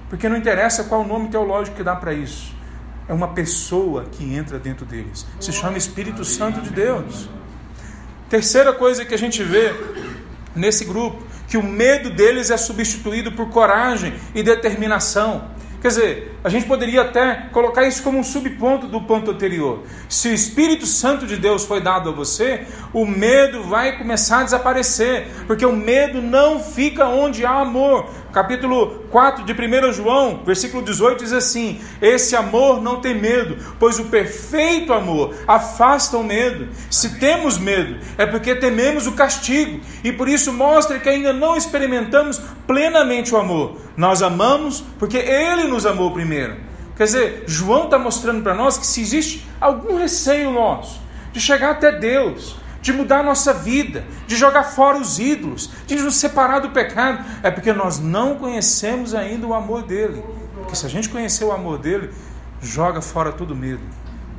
Porque 0.08 0.28
não 0.28 0.36
interessa 0.36 0.84
qual 0.84 1.02
o 1.02 1.06
nome 1.06 1.28
teológico 1.28 1.76
que 1.76 1.82
dá 1.82 1.96
para 1.96 2.12
isso. 2.12 2.54
É 3.08 3.12
uma 3.12 3.28
pessoa 3.28 4.06
que 4.10 4.34
entra 4.34 4.58
dentro 4.58 4.86
deles. 4.86 5.26
Se 5.40 5.52
chama 5.52 5.76
Espírito 5.76 6.24
Santo 6.24 6.60
de 6.60 6.70
Deus. 6.70 7.28
Terceira 8.30 8.72
coisa 8.72 9.04
que 9.04 9.14
a 9.14 9.18
gente 9.18 9.42
vê 9.42 9.74
nesse 10.54 10.84
grupo, 10.84 11.22
que 11.48 11.56
o 11.56 11.62
medo 11.62 12.10
deles 12.10 12.50
é 12.50 12.56
substituído 12.56 13.32
por 13.32 13.50
coragem 13.50 14.14
e 14.34 14.42
determinação. 14.42 15.50
Quer 15.82 15.88
dizer, 15.88 16.33
a 16.44 16.50
gente 16.50 16.66
poderia 16.66 17.00
até 17.00 17.48
colocar 17.50 17.86
isso 17.86 18.02
como 18.02 18.18
um 18.18 18.22
subponto 18.22 18.86
do 18.86 19.00
ponto 19.00 19.30
anterior. 19.30 19.82
Se 20.10 20.28
o 20.28 20.34
Espírito 20.34 20.84
Santo 20.84 21.26
de 21.26 21.38
Deus 21.38 21.64
foi 21.64 21.80
dado 21.80 22.10
a 22.10 22.12
você, 22.12 22.66
o 22.92 23.06
medo 23.06 23.62
vai 23.62 23.96
começar 23.96 24.40
a 24.40 24.44
desaparecer, 24.44 25.26
porque 25.46 25.64
o 25.64 25.74
medo 25.74 26.20
não 26.20 26.60
fica 26.60 27.06
onde 27.06 27.46
há 27.46 27.60
amor. 27.60 28.10
Capítulo 28.30 29.04
4 29.10 29.44
de 29.44 29.52
1 29.52 29.92
João, 29.92 30.42
versículo 30.44 30.82
18 30.82 31.22
diz 31.22 31.32
assim: 31.32 31.80
Esse 32.02 32.36
amor 32.36 32.82
não 32.82 33.00
tem 33.00 33.14
medo, 33.14 33.56
pois 33.78 33.98
o 33.98 34.06
perfeito 34.06 34.92
amor 34.92 35.34
afasta 35.46 36.18
o 36.18 36.24
medo. 36.24 36.68
Se 36.90 37.18
temos 37.20 37.56
medo, 37.56 37.96
é 38.18 38.26
porque 38.26 38.54
tememos 38.54 39.06
o 39.06 39.12
castigo, 39.12 39.80
e 40.02 40.12
por 40.12 40.28
isso 40.28 40.52
mostra 40.52 40.98
que 40.98 41.08
ainda 41.08 41.32
não 41.32 41.56
experimentamos 41.56 42.42
plenamente 42.66 43.32
o 43.32 43.38
amor. 43.38 43.78
Nós 43.96 44.20
amamos 44.20 44.82
porque 44.98 45.16
Ele 45.16 45.68
nos 45.68 45.86
amou 45.86 46.10
primeiro. 46.10 46.33
Quer 46.96 47.04
dizer, 47.04 47.44
João 47.46 47.84
está 47.84 47.98
mostrando 47.98 48.42
para 48.42 48.54
nós 48.54 48.78
que 48.78 48.86
se 48.86 49.00
existe 49.00 49.48
algum 49.60 49.96
receio 49.96 50.52
nosso 50.52 51.02
de 51.32 51.40
chegar 51.40 51.72
até 51.72 51.90
Deus, 51.90 52.56
de 52.80 52.92
mudar 52.92 53.20
a 53.20 53.22
nossa 53.24 53.52
vida, 53.52 54.04
de 54.26 54.36
jogar 54.36 54.62
fora 54.62 54.96
os 54.96 55.18
ídolos, 55.18 55.70
de 55.84 55.96
nos 55.96 56.14
separar 56.14 56.60
do 56.60 56.70
pecado, 56.70 57.24
é 57.42 57.50
porque 57.50 57.72
nós 57.72 57.98
não 57.98 58.36
conhecemos 58.36 59.14
ainda 59.14 59.46
o 59.46 59.52
amor 59.52 59.82
dele. 59.82 60.22
Porque 60.54 60.76
se 60.76 60.86
a 60.86 60.88
gente 60.88 61.08
conhecer 61.08 61.44
o 61.44 61.50
amor 61.50 61.78
dele, 61.78 62.10
joga 62.62 63.02
fora 63.02 63.32
todo 63.32 63.54
medo. 63.54 63.82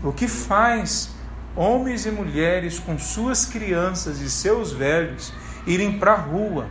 O 0.01 0.13
que 0.13 0.27
faz 0.27 1.09
homens 1.55 2.05
e 2.05 2.11
mulheres 2.11 2.79
com 2.79 2.97
suas 2.97 3.45
crianças 3.45 4.21
e 4.21 4.29
seus 4.29 4.71
velhos 4.71 5.33
irem 5.67 5.97
para 5.99 6.13
a 6.13 6.17
rua 6.17 6.67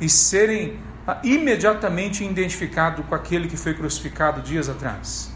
e 0.00 0.08
serem 0.08 0.78
imediatamente 1.22 2.24
identificado 2.24 3.02
com 3.02 3.14
aquele 3.14 3.48
que 3.48 3.56
foi 3.56 3.74
crucificado 3.74 4.40
dias 4.40 4.68
atrás. 4.68 5.32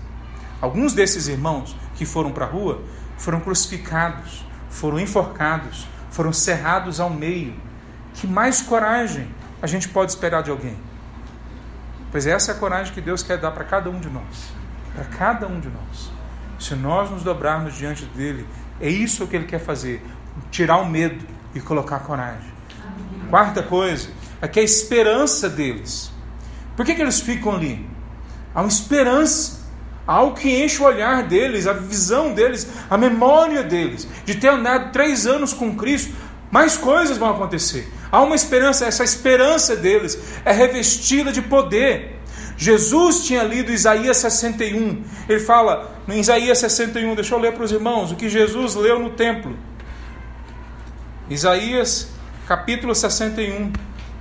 Alguns 0.61 0.93
desses 0.93 1.29
irmãos 1.29 1.77
que 1.97 2.05
foram 2.05 2.33
para 2.33 2.47
a 2.47 2.49
rua 2.49 2.83
foram 3.17 3.41
crucificados, 3.41 4.45
foram 4.71 5.01
enforcados, 5.01 5.87
foram 6.11 6.33
cerrados 6.33 7.01
ao 7.01 7.11
meio. 7.11 7.55
Que 8.14 8.27
mais 8.27 8.62
coragem 8.62 9.29
a 9.61 9.67
gente 9.67 9.89
pode 9.89 10.12
esperar 10.12 10.43
de 10.43 10.51
alguém? 10.51 10.77
Pois 12.11 12.27
essa 12.27 12.53
é 12.53 12.55
a 12.55 12.59
coragem 12.59 12.95
que 12.95 13.01
Deus 13.01 13.23
quer 13.23 13.39
dar 13.39 13.51
para 13.51 13.64
cada 13.64 13.91
um 13.91 13.99
de 13.99 14.09
nós. 14.09 14.53
Para 14.95 15.05
cada 15.05 15.47
um 15.47 15.61
de 15.61 15.69
nós. 15.69 16.11
Se 16.59 16.75
nós 16.75 17.11
nos 17.11 17.23
dobrarmos 17.23 17.75
diante 17.75 18.07
dele, 18.07 18.47
é 18.81 18.89
isso 18.89 19.27
que 19.27 19.37
ele 19.37 19.45
quer 19.45 19.59
fazer: 19.59 20.03
tirar 20.51 20.79
o 20.79 20.87
medo 20.87 21.27
e 21.55 21.61
colocar 21.61 21.99
coragem. 22.01 22.57
Quarta 23.29 23.62
coisa 23.62 24.09
é 24.41 24.49
que 24.49 24.61
a 24.61 24.62
esperança 24.62 25.49
deles. 25.49 26.11
Por 26.76 26.84
que, 26.84 26.95
que 26.95 27.03
eles 27.03 27.20
ficam 27.20 27.53
ali? 27.53 27.87
Há 28.55 28.61
uma 28.61 28.68
esperança, 28.68 29.61
há 30.07 30.14
algo 30.14 30.37
que 30.37 30.62
enche 30.62 30.80
o 30.80 30.84
olhar 30.84 31.22
deles, 31.22 31.66
a 31.66 31.72
visão 31.72 32.32
deles, 32.32 32.66
a 32.89 32.97
memória 32.97 33.62
deles, 33.62 34.07
de 34.24 34.34
ter 34.34 34.49
andado 34.49 34.93
três 34.93 35.26
anos 35.26 35.53
com 35.53 35.74
Cristo. 35.74 36.14
Mais 36.51 36.76
coisas 36.76 37.18
vão 37.18 37.30
acontecer. 37.30 37.91
Há 38.11 38.22
uma 38.22 38.37
esperança, 38.37 38.87
essa 38.87 39.05
esperança 39.05 39.74
deles 39.74 40.18
é 40.45 40.53
revestida 40.53 41.32
de 41.32 41.43
poder. 41.43 42.16
Jesus 42.57 43.26
tinha 43.26 43.43
lido 43.43 43.72
Isaías 43.72 44.16
61. 44.18 45.03
Ele 45.28 45.41
fala 45.41 45.95
em 46.09 46.20
Isaías 46.20 46.59
61, 46.59 47.14
deixa 47.14 47.34
eu 47.34 47.39
ler 47.39 47.53
para 47.53 47.64
os 47.64 47.72
irmãos 47.72 48.12
o 48.12 48.16
que 48.16 48.28
Jesus 48.28 48.74
leu 48.74 48.99
no 48.99 49.11
templo. 49.11 49.57
Isaías 51.28 52.09
capítulo 52.47 52.95
61, 52.95 53.72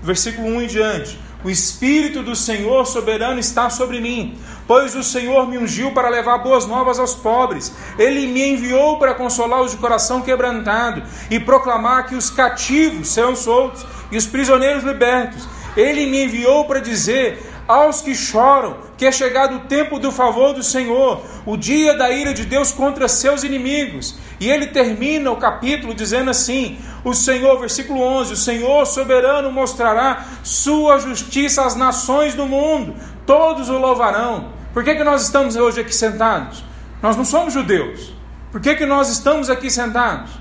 versículo 0.06 0.48
1 0.48 0.62
em 0.62 0.68
diante. 0.68 1.20
O 1.44 1.50
Espírito 1.50 2.24
do 2.24 2.36
Senhor 2.36 2.88
soberano 2.88 3.40
está 3.40 3.70
sobre 3.70 4.00
mim, 4.00 4.36
pois 4.68 4.96
o 4.96 5.04
Senhor 5.04 5.48
me 5.48 5.60
ungiu 5.60 5.92
para 5.92 6.10
levar 6.10 6.40
boas 6.40 6.66
novas 6.66 6.98
aos 6.98 7.14
pobres. 7.14 7.72
Ele 8.00 8.26
me 8.26 8.48
enviou 8.48 8.98
para 8.98 9.14
consolar 9.14 9.62
os 9.62 9.72
de 9.72 9.78
coração 9.78 10.22
quebrantado 10.22 11.04
e 11.30 11.40
proclamar 11.40 12.08
que 12.08 12.16
os 12.16 12.32
cativos 12.32 13.10
serão 13.10 13.36
soltos 13.36 13.86
e 14.12 14.18
os 14.18 14.26
prisioneiros 14.26 14.84
libertos. 14.84 15.48
Ele 15.78 16.08
me 16.08 16.24
enviou 16.24 16.66
para 16.66 16.80
dizer 16.80 17.55
aos 17.68 18.02
que 18.02 18.14
choram 18.14 18.78
que 18.98 19.06
é 19.06 19.12
chegado 19.12 19.56
o 19.56 19.60
tempo 19.62 20.00
do 20.00 20.12
favor 20.12 20.54
do 20.54 20.64
Senhor, 20.64 21.22
o 21.46 21.58
dia 21.58 21.98
da 21.98 22.10
ira 22.10 22.34
de 22.34 22.46
Deus 22.46 22.72
contra 22.72 23.08
seus 23.08 23.44
inimigos. 23.44 24.18
E 24.40 24.50
ele 24.50 24.68
termina 24.68 25.32
o 25.32 25.38
capítulo 25.38 25.94
dizendo 25.94 26.30
assim: 26.30 26.78
O 27.04 27.14
Senhor, 27.14 27.60
versículo 27.60 28.02
11: 28.02 28.34
O 28.34 28.38
Senhor 28.38 28.86
soberano 28.86 29.52
mostrará 29.52 30.26
sua 30.44 31.00
justiça 31.00 31.66
às 31.66 31.76
nações 31.76 32.36
do 32.36 32.46
mundo, 32.46 32.96
todos 33.26 33.70
o 33.70 33.78
louvarão. 33.78 34.54
Por 34.74 34.84
que, 34.84 34.96
que 34.96 35.04
nós 35.04 35.24
estamos 35.24 35.56
hoje 35.56 35.82
aqui 35.82 35.96
sentados? 35.96 36.64
Nós 37.02 37.16
não 37.16 37.26
somos 37.26 37.54
judeus. 37.54 38.14
Por 38.52 38.62
que, 38.62 38.76
que 38.76 38.86
nós 38.86 39.10
estamos 39.10 39.50
aqui 39.50 39.70
sentados? 39.70 40.32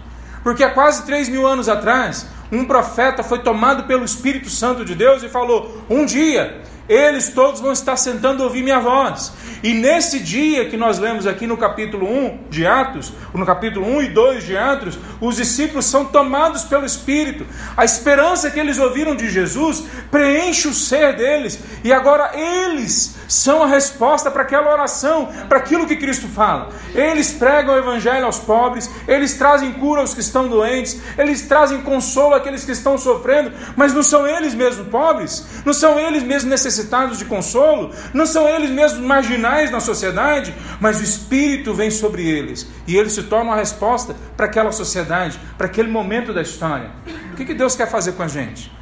Porque 0.42 0.62
há 0.62 0.70
quase 0.70 1.04
três 1.04 1.28
mil 1.28 1.46
anos 1.46 1.68
atrás, 1.68 2.26
um 2.52 2.64
profeta 2.64 3.22
foi 3.22 3.38
tomado 3.40 3.84
pelo 3.84 4.04
Espírito 4.04 4.50
Santo 4.50 4.84
de 4.84 4.94
Deus 4.94 5.22
e 5.22 5.28
falou: 5.28 5.84
Um 5.88 6.04
dia 6.04 6.62
eles 6.88 7.30
todos 7.30 7.60
vão 7.60 7.72
estar 7.72 7.96
sentando 7.96 8.42
a 8.42 8.46
ouvir 8.46 8.62
minha 8.62 8.78
voz. 8.78 9.32
E 9.62 9.72
nesse 9.72 10.20
dia 10.20 10.68
que 10.68 10.76
nós 10.76 10.98
lemos 10.98 11.26
aqui 11.26 11.46
no 11.46 11.56
capítulo 11.56 12.06
1 12.06 12.48
de 12.50 12.66
Atos, 12.66 13.12
no 13.32 13.46
capítulo 13.46 13.86
1 13.86 14.02
e 14.02 14.08
2 14.10 14.44
de 14.44 14.56
Atos, 14.56 14.98
os 15.20 15.36
discípulos 15.36 15.86
são 15.86 16.04
tomados 16.04 16.64
pelo 16.64 16.84
Espírito. 16.84 17.46
A 17.74 17.84
esperança 17.84 18.50
que 18.50 18.60
eles 18.60 18.78
ouviram 18.78 19.16
de 19.16 19.30
Jesus 19.30 19.84
preenche 20.10 20.68
o 20.68 20.74
ser 20.74 21.16
deles. 21.16 21.58
E 21.82 21.92
agora 21.92 22.32
eles 22.38 23.16
são 23.26 23.62
a 23.62 23.66
resposta 23.66 24.30
para 24.30 24.42
aquela 24.42 24.70
oração, 24.70 25.30
para 25.48 25.58
aquilo 25.58 25.86
que 25.86 25.96
Cristo 25.96 26.28
fala. 26.28 26.68
Eles 26.94 27.32
pregam 27.32 27.74
o 27.74 27.78
Evangelho 27.78 28.26
aos 28.26 28.38
pobres, 28.38 28.90
eles 29.08 29.34
trazem 29.34 29.72
cura 29.72 30.02
aos 30.02 30.12
que 30.12 30.20
estão 30.20 30.46
doentes, 30.46 31.00
eles 31.16 31.42
trazem 31.42 31.80
consolo 31.80 32.34
àqueles 32.34 32.64
que 32.64 32.72
estão 32.72 32.98
sofrendo, 32.98 33.50
mas 33.74 33.94
não 33.94 34.02
são 34.02 34.26
eles 34.26 34.54
mesmos 34.54 34.86
pobres, 34.88 35.46
não 35.64 35.72
são 35.72 35.98
eles 35.98 36.22
mesmos 36.22 36.50
necessitados 36.50 36.73
de 37.18 37.24
consolo, 37.24 37.90
não 38.12 38.26
são 38.26 38.48
eles 38.48 38.70
mesmos 38.70 39.00
marginais 39.00 39.70
na 39.70 39.80
sociedade, 39.80 40.54
mas 40.80 41.00
o 41.00 41.04
Espírito 41.04 41.74
vem 41.74 41.90
sobre 41.90 42.28
eles 42.28 42.66
e 42.86 42.96
eles 42.96 43.12
se 43.12 43.24
tornam 43.24 43.52
a 43.52 43.56
resposta 43.56 44.14
para 44.36 44.46
aquela 44.46 44.72
sociedade, 44.72 45.38
para 45.56 45.66
aquele 45.66 45.88
momento 45.88 46.32
da 46.32 46.42
história. 46.42 46.90
O 47.32 47.36
que, 47.36 47.44
que 47.44 47.54
Deus 47.54 47.76
quer 47.76 47.90
fazer 47.90 48.12
com 48.12 48.22
a 48.22 48.28
gente? 48.28 48.72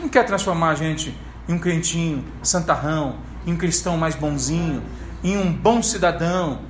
Não 0.00 0.08
quer 0.08 0.24
transformar 0.24 0.70
a 0.70 0.74
gente 0.74 1.16
em 1.48 1.54
um 1.54 1.58
crentinho, 1.58 2.24
santarrão, 2.42 3.16
em 3.46 3.52
um 3.52 3.56
cristão 3.56 3.96
mais 3.96 4.14
bonzinho, 4.14 4.82
em 5.22 5.36
um 5.36 5.52
bom 5.52 5.82
cidadão. 5.82 6.60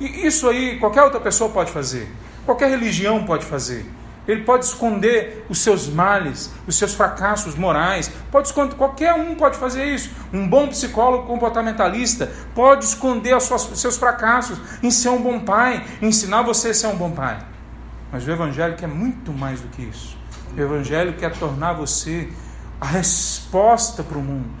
E 0.00 0.26
isso 0.26 0.48
aí 0.48 0.78
qualquer 0.78 1.02
outra 1.02 1.20
pessoa 1.20 1.50
pode 1.50 1.70
fazer, 1.70 2.08
qualquer 2.46 2.70
religião 2.70 3.24
pode 3.24 3.44
fazer. 3.44 3.84
Ele 4.30 4.44
pode 4.44 4.64
esconder 4.64 5.44
os 5.48 5.58
seus 5.58 5.88
males, 5.88 6.52
os 6.66 6.76
seus 6.76 6.94
fracassos 6.94 7.56
morais. 7.56 8.10
Pode 8.30 8.46
esconder, 8.46 8.76
qualquer 8.76 9.12
um 9.14 9.34
pode 9.34 9.56
fazer 9.56 9.84
isso. 9.84 10.10
Um 10.32 10.48
bom 10.48 10.68
psicólogo 10.68 11.26
comportamentalista 11.26 12.30
pode 12.54 12.84
esconder 12.84 13.36
os 13.36 13.44
seus 13.74 13.96
fracassos 13.96 14.58
em 14.82 14.90
ser 14.90 15.08
um 15.08 15.20
bom 15.20 15.40
pai, 15.40 15.84
ensinar 16.00 16.42
você 16.42 16.68
a 16.68 16.74
ser 16.74 16.86
um 16.86 16.96
bom 16.96 17.10
pai. 17.10 17.44
Mas 18.12 18.26
o 18.26 18.30
Evangelho 18.30 18.76
quer 18.76 18.88
muito 18.88 19.32
mais 19.32 19.60
do 19.60 19.68
que 19.68 19.82
isso. 19.82 20.16
O 20.56 20.60
Evangelho 20.60 21.14
quer 21.14 21.32
tornar 21.36 21.72
você 21.72 22.28
a 22.80 22.86
resposta 22.86 24.04
para 24.04 24.16
o 24.16 24.22
mundo 24.22 24.59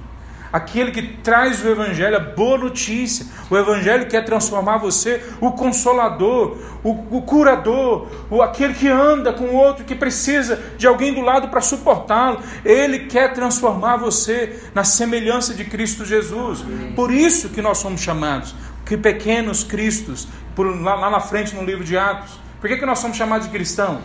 aquele 0.52 0.90
que 0.90 1.02
traz 1.02 1.64
o 1.64 1.68
Evangelho, 1.68 2.16
a 2.16 2.20
boa 2.20 2.58
notícia. 2.58 3.26
O 3.48 3.56
Evangelho 3.56 4.06
quer 4.06 4.24
transformar 4.24 4.78
você, 4.78 5.22
o 5.40 5.52
consolador, 5.52 6.56
o, 6.82 6.90
o 7.16 7.22
curador, 7.22 8.08
o, 8.30 8.42
aquele 8.42 8.74
que 8.74 8.88
anda 8.88 9.32
com 9.32 9.44
o 9.44 9.54
outro, 9.54 9.84
que 9.84 9.94
precisa 9.94 10.60
de 10.76 10.86
alguém 10.86 11.14
do 11.14 11.20
lado 11.20 11.48
para 11.48 11.60
suportá-lo. 11.60 12.40
Ele 12.64 13.00
quer 13.00 13.32
transformar 13.32 13.96
você 13.96 14.60
na 14.74 14.84
semelhança 14.84 15.54
de 15.54 15.64
Cristo 15.64 16.04
Jesus. 16.04 16.64
Por 16.94 17.12
isso 17.12 17.50
que 17.50 17.62
nós 17.62 17.78
somos 17.78 18.00
chamados, 18.00 18.54
que 18.84 18.96
pequenos 18.96 19.62
cristos, 19.62 20.28
por, 20.54 20.66
lá, 20.80 20.94
lá 20.94 21.10
na 21.10 21.20
frente 21.20 21.54
no 21.54 21.64
livro 21.64 21.84
de 21.84 21.96
Atos. 21.96 22.38
Por 22.60 22.68
que, 22.68 22.76
que 22.76 22.86
nós 22.86 22.98
somos 22.98 23.16
chamados 23.16 23.46
de 23.46 23.52
cristãos? 23.52 24.00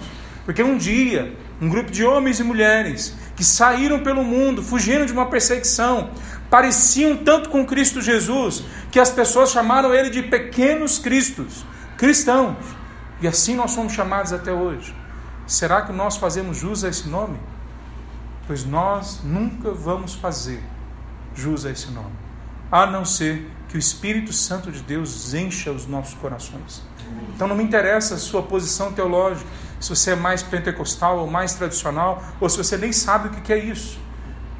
Porque 0.46 0.62
um 0.62 0.78
dia, 0.78 1.34
um 1.60 1.68
grupo 1.68 1.92
de 1.92 2.06
homens 2.06 2.40
e 2.40 2.44
mulheres 2.44 3.16
que 3.36 3.44
saíram 3.44 4.00
pelo 4.00 4.24
mundo, 4.24 4.64
fugindo 4.64 5.06
de 5.06 5.12
uma 5.12 5.26
perseguição, 5.26 6.10
pareciam 6.50 7.18
tanto 7.18 7.50
com 7.50 7.66
Cristo 7.66 8.02
Jesus 8.02 8.64
que 8.92 9.00
as 9.00 9.12
pessoas 9.12 9.52
chamaram 9.52 9.94
ele 9.94 10.10
de 10.10 10.24
pequenos 10.24 11.00
cristos, 11.00 11.66
cristãos. 11.98 12.58
E 13.22 13.28
assim 13.28 13.56
nós 13.56 13.72
somos 13.72 13.94
chamados 13.94 14.34
até 14.34 14.52
hoje. 14.52 14.96
Será 15.48 15.82
que 15.82 15.92
nós 15.92 16.18
fazemos 16.18 16.58
jus 16.58 16.84
a 16.84 16.90
esse 16.90 17.08
nome? 17.08 17.40
Pois 18.48 18.66
nós 18.66 19.22
nunca 19.24 19.72
vamos 19.72 20.16
fazer 20.16 20.62
jus 21.36 21.66
a 21.66 21.72
esse 21.72 21.92
nome, 21.92 22.14
a 22.72 22.86
não 22.86 23.04
ser 23.04 23.50
que 23.68 23.76
o 23.76 23.80
Espírito 23.80 24.32
Santo 24.32 24.72
de 24.72 24.82
Deus 24.82 25.34
encha 25.34 25.72
os 25.72 25.86
nossos 25.86 26.14
corações. 26.16 26.84
Então 27.36 27.48
não 27.48 27.56
me 27.56 27.64
interessa 27.64 28.16
a 28.16 28.18
sua 28.18 28.42
posição 28.42 28.94
teológica, 28.94 29.50
se 29.80 29.90
você 29.90 30.12
é 30.12 30.16
mais 30.16 30.42
pentecostal 30.42 31.20
ou 31.20 31.28
mais 31.30 31.54
tradicional, 31.54 32.24
ou 32.40 32.50
se 32.50 32.58
você 32.58 32.78
nem 32.78 32.92
sabe 32.92 33.28
o 33.28 33.32
que 33.32 33.52
é 33.52 33.58
isso. 33.58 34.00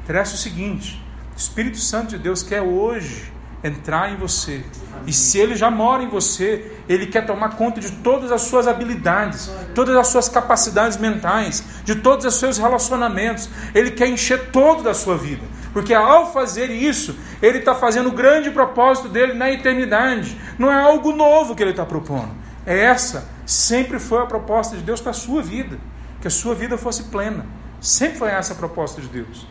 Interessa 0.04 0.34
o 0.34 0.38
seguinte: 0.38 1.02
Espírito 1.36 1.78
Santo 1.78 2.10
de 2.10 2.18
Deus 2.18 2.42
quer 2.42 2.62
hoje 2.62 3.32
entrar 3.62 4.12
em 4.12 4.16
você. 4.16 4.64
E 5.06 5.12
se 5.12 5.38
ele 5.38 5.54
já 5.54 5.70
mora 5.70 6.02
em 6.02 6.08
você, 6.08 6.72
ele 6.88 7.06
quer 7.06 7.26
tomar 7.26 7.50
conta 7.50 7.80
de 7.80 7.90
todas 7.92 8.32
as 8.32 8.42
suas 8.42 8.66
habilidades, 8.66 9.50
todas 9.74 9.94
as 9.96 10.08
suas 10.08 10.28
capacidades 10.28 10.96
mentais, 10.96 11.62
de 11.84 11.96
todos 11.96 12.24
os 12.24 12.34
seus 12.36 12.58
relacionamentos. 12.58 13.48
Ele 13.74 13.90
quer 13.90 14.08
encher 14.08 14.50
todo 14.50 14.82
da 14.82 14.94
sua 14.94 15.16
vida. 15.16 15.42
Porque 15.72 15.92
ao 15.92 16.32
fazer 16.32 16.70
isso, 16.70 17.16
ele 17.42 17.58
está 17.58 17.74
fazendo 17.74 18.08
o 18.08 18.12
grande 18.12 18.50
propósito 18.50 19.08
dele 19.08 19.34
na 19.34 19.50
eternidade. 19.50 20.36
Não 20.58 20.72
é 20.72 20.80
algo 20.80 21.12
novo 21.12 21.54
que 21.54 21.62
ele 21.62 21.70
está 21.70 21.84
propondo. 21.84 22.30
É 22.64 22.78
essa, 22.80 23.28
sempre 23.44 23.98
foi 23.98 24.22
a 24.22 24.26
proposta 24.26 24.76
de 24.76 24.82
Deus 24.82 25.00
para 25.00 25.10
a 25.10 25.14
sua 25.14 25.42
vida. 25.42 25.78
Que 26.20 26.28
a 26.28 26.30
sua 26.30 26.54
vida 26.54 26.78
fosse 26.78 27.04
plena. 27.04 27.44
Sempre 27.80 28.18
foi 28.18 28.30
essa 28.30 28.54
a 28.54 28.56
proposta 28.56 29.00
de 29.00 29.08
Deus. 29.08 29.46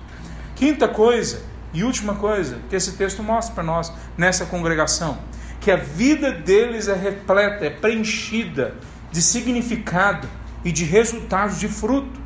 Quinta 0.56 0.88
coisa, 0.88 1.42
e 1.76 1.84
última 1.84 2.16
coisa 2.16 2.60
que 2.70 2.76
esse 2.76 2.94
texto 2.94 3.22
mostra 3.22 3.54
para 3.54 3.64
nós 3.64 3.92
nessa 4.18 4.46
congregação, 4.46 5.18
que 5.60 5.70
a 5.70 5.76
vida 5.76 6.32
deles 6.32 6.88
é 6.88 6.96
repleta, 6.96 7.66
é 7.66 7.70
preenchida 7.70 8.76
de 9.12 9.22
significado 9.22 10.26
e 10.64 10.72
de 10.72 10.86
resultados 10.86 11.60
de 11.60 11.68
fruto. 11.68 12.18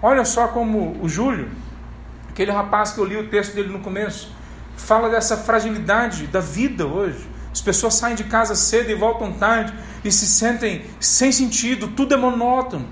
Olha 0.00 0.24
só 0.24 0.46
como 0.46 0.96
o 1.02 1.08
Júlio, 1.08 1.50
aquele 2.30 2.52
rapaz 2.52 2.92
que 2.92 3.00
eu 3.00 3.04
li 3.04 3.16
o 3.16 3.28
texto 3.28 3.52
dele 3.52 3.68
no 3.68 3.80
começo, 3.80 4.32
fala 4.76 5.10
dessa 5.10 5.36
fragilidade 5.36 6.28
da 6.28 6.40
vida 6.40 6.86
hoje. 6.86 7.28
As 7.52 7.60
pessoas 7.60 7.94
saem 7.94 8.14
de 8.14 8.24
casa 8.24 8.54
cedo 8.54 8.90
e 8.90 8.94
voltam 8.94 9.32
tarde 9.32 9.74
e 10.04 10.12
se 10.12 10.26
sentem 10.26 10.84
sem 11.00 11.32
sentido, 11.32 11.88
tudo 11.88 12.14
é 12.14 12.16
monótono. 12.16 12.86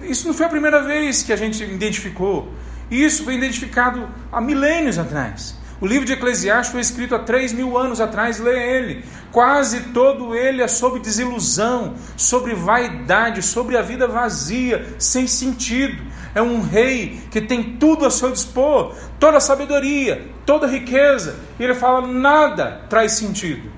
Isso 0.00 0.28
não 0.28 0.34
foi 0.34 0.46
a 0.46 0.48
primeira 0.48 0.80
vez 0.80 1.24
que 1.24 1.32
a 1.32 1.36
gente 1.36 1.62
identificou. 1.64 2.52
Isso 2.92 3.24
foi 3.24 3.36
identificado 3.36 4.06
há 4.30 4.38
milênios 4.38 4.98
atrás. 4.98 5.58
O 5.80 5.86
livro 5.86 6.04
de 6.04 6.12
Eclesiastes 6.12 6.70
foi 6.70 6.82
escrito 6.82 7.14
há 7.14 7.18
três 7.18 7.50
mil 7.50 7.78
anos 7.78 8.02
atrás, 8.02 8.38
lê 8.38 8.76
ele. 8.76 9.02
Quase 9.32 9.80
todo 9.94 10.34
ele 10.34 10.60
é 10.60 10.68
sobre 10.68 11.00
desilusão, 11.00 11.94
sobre 12.18 12.54
vaidade, 12.54 13.40
sobre 13.40 13.78
a 13.78 13.82
vida 13.82 14.06
vazia, 14.06 14.94
sem 14.98 15.26
sentido. 15.26 16.02
É 16.34 16.42
um 16.42 16.60
rei 16.60 17.22
que 17.30 17.40
tem 17.40 17.78
tudo 17.78 18.04
a 18.04 18.10
seu 18.10 18.30
dispor, 18.30 18.94
toda 19.18 19.40
sabedoria, 19.40 20.28
toda 20.44 20.66
riqueza. 20.66 21.36
E 21.58 21.64
ele 21.64 21.74
fala: 21.74 22.06
nada 22.06 22.82
traz 22.90 23.12
sentido. 23.12 23.72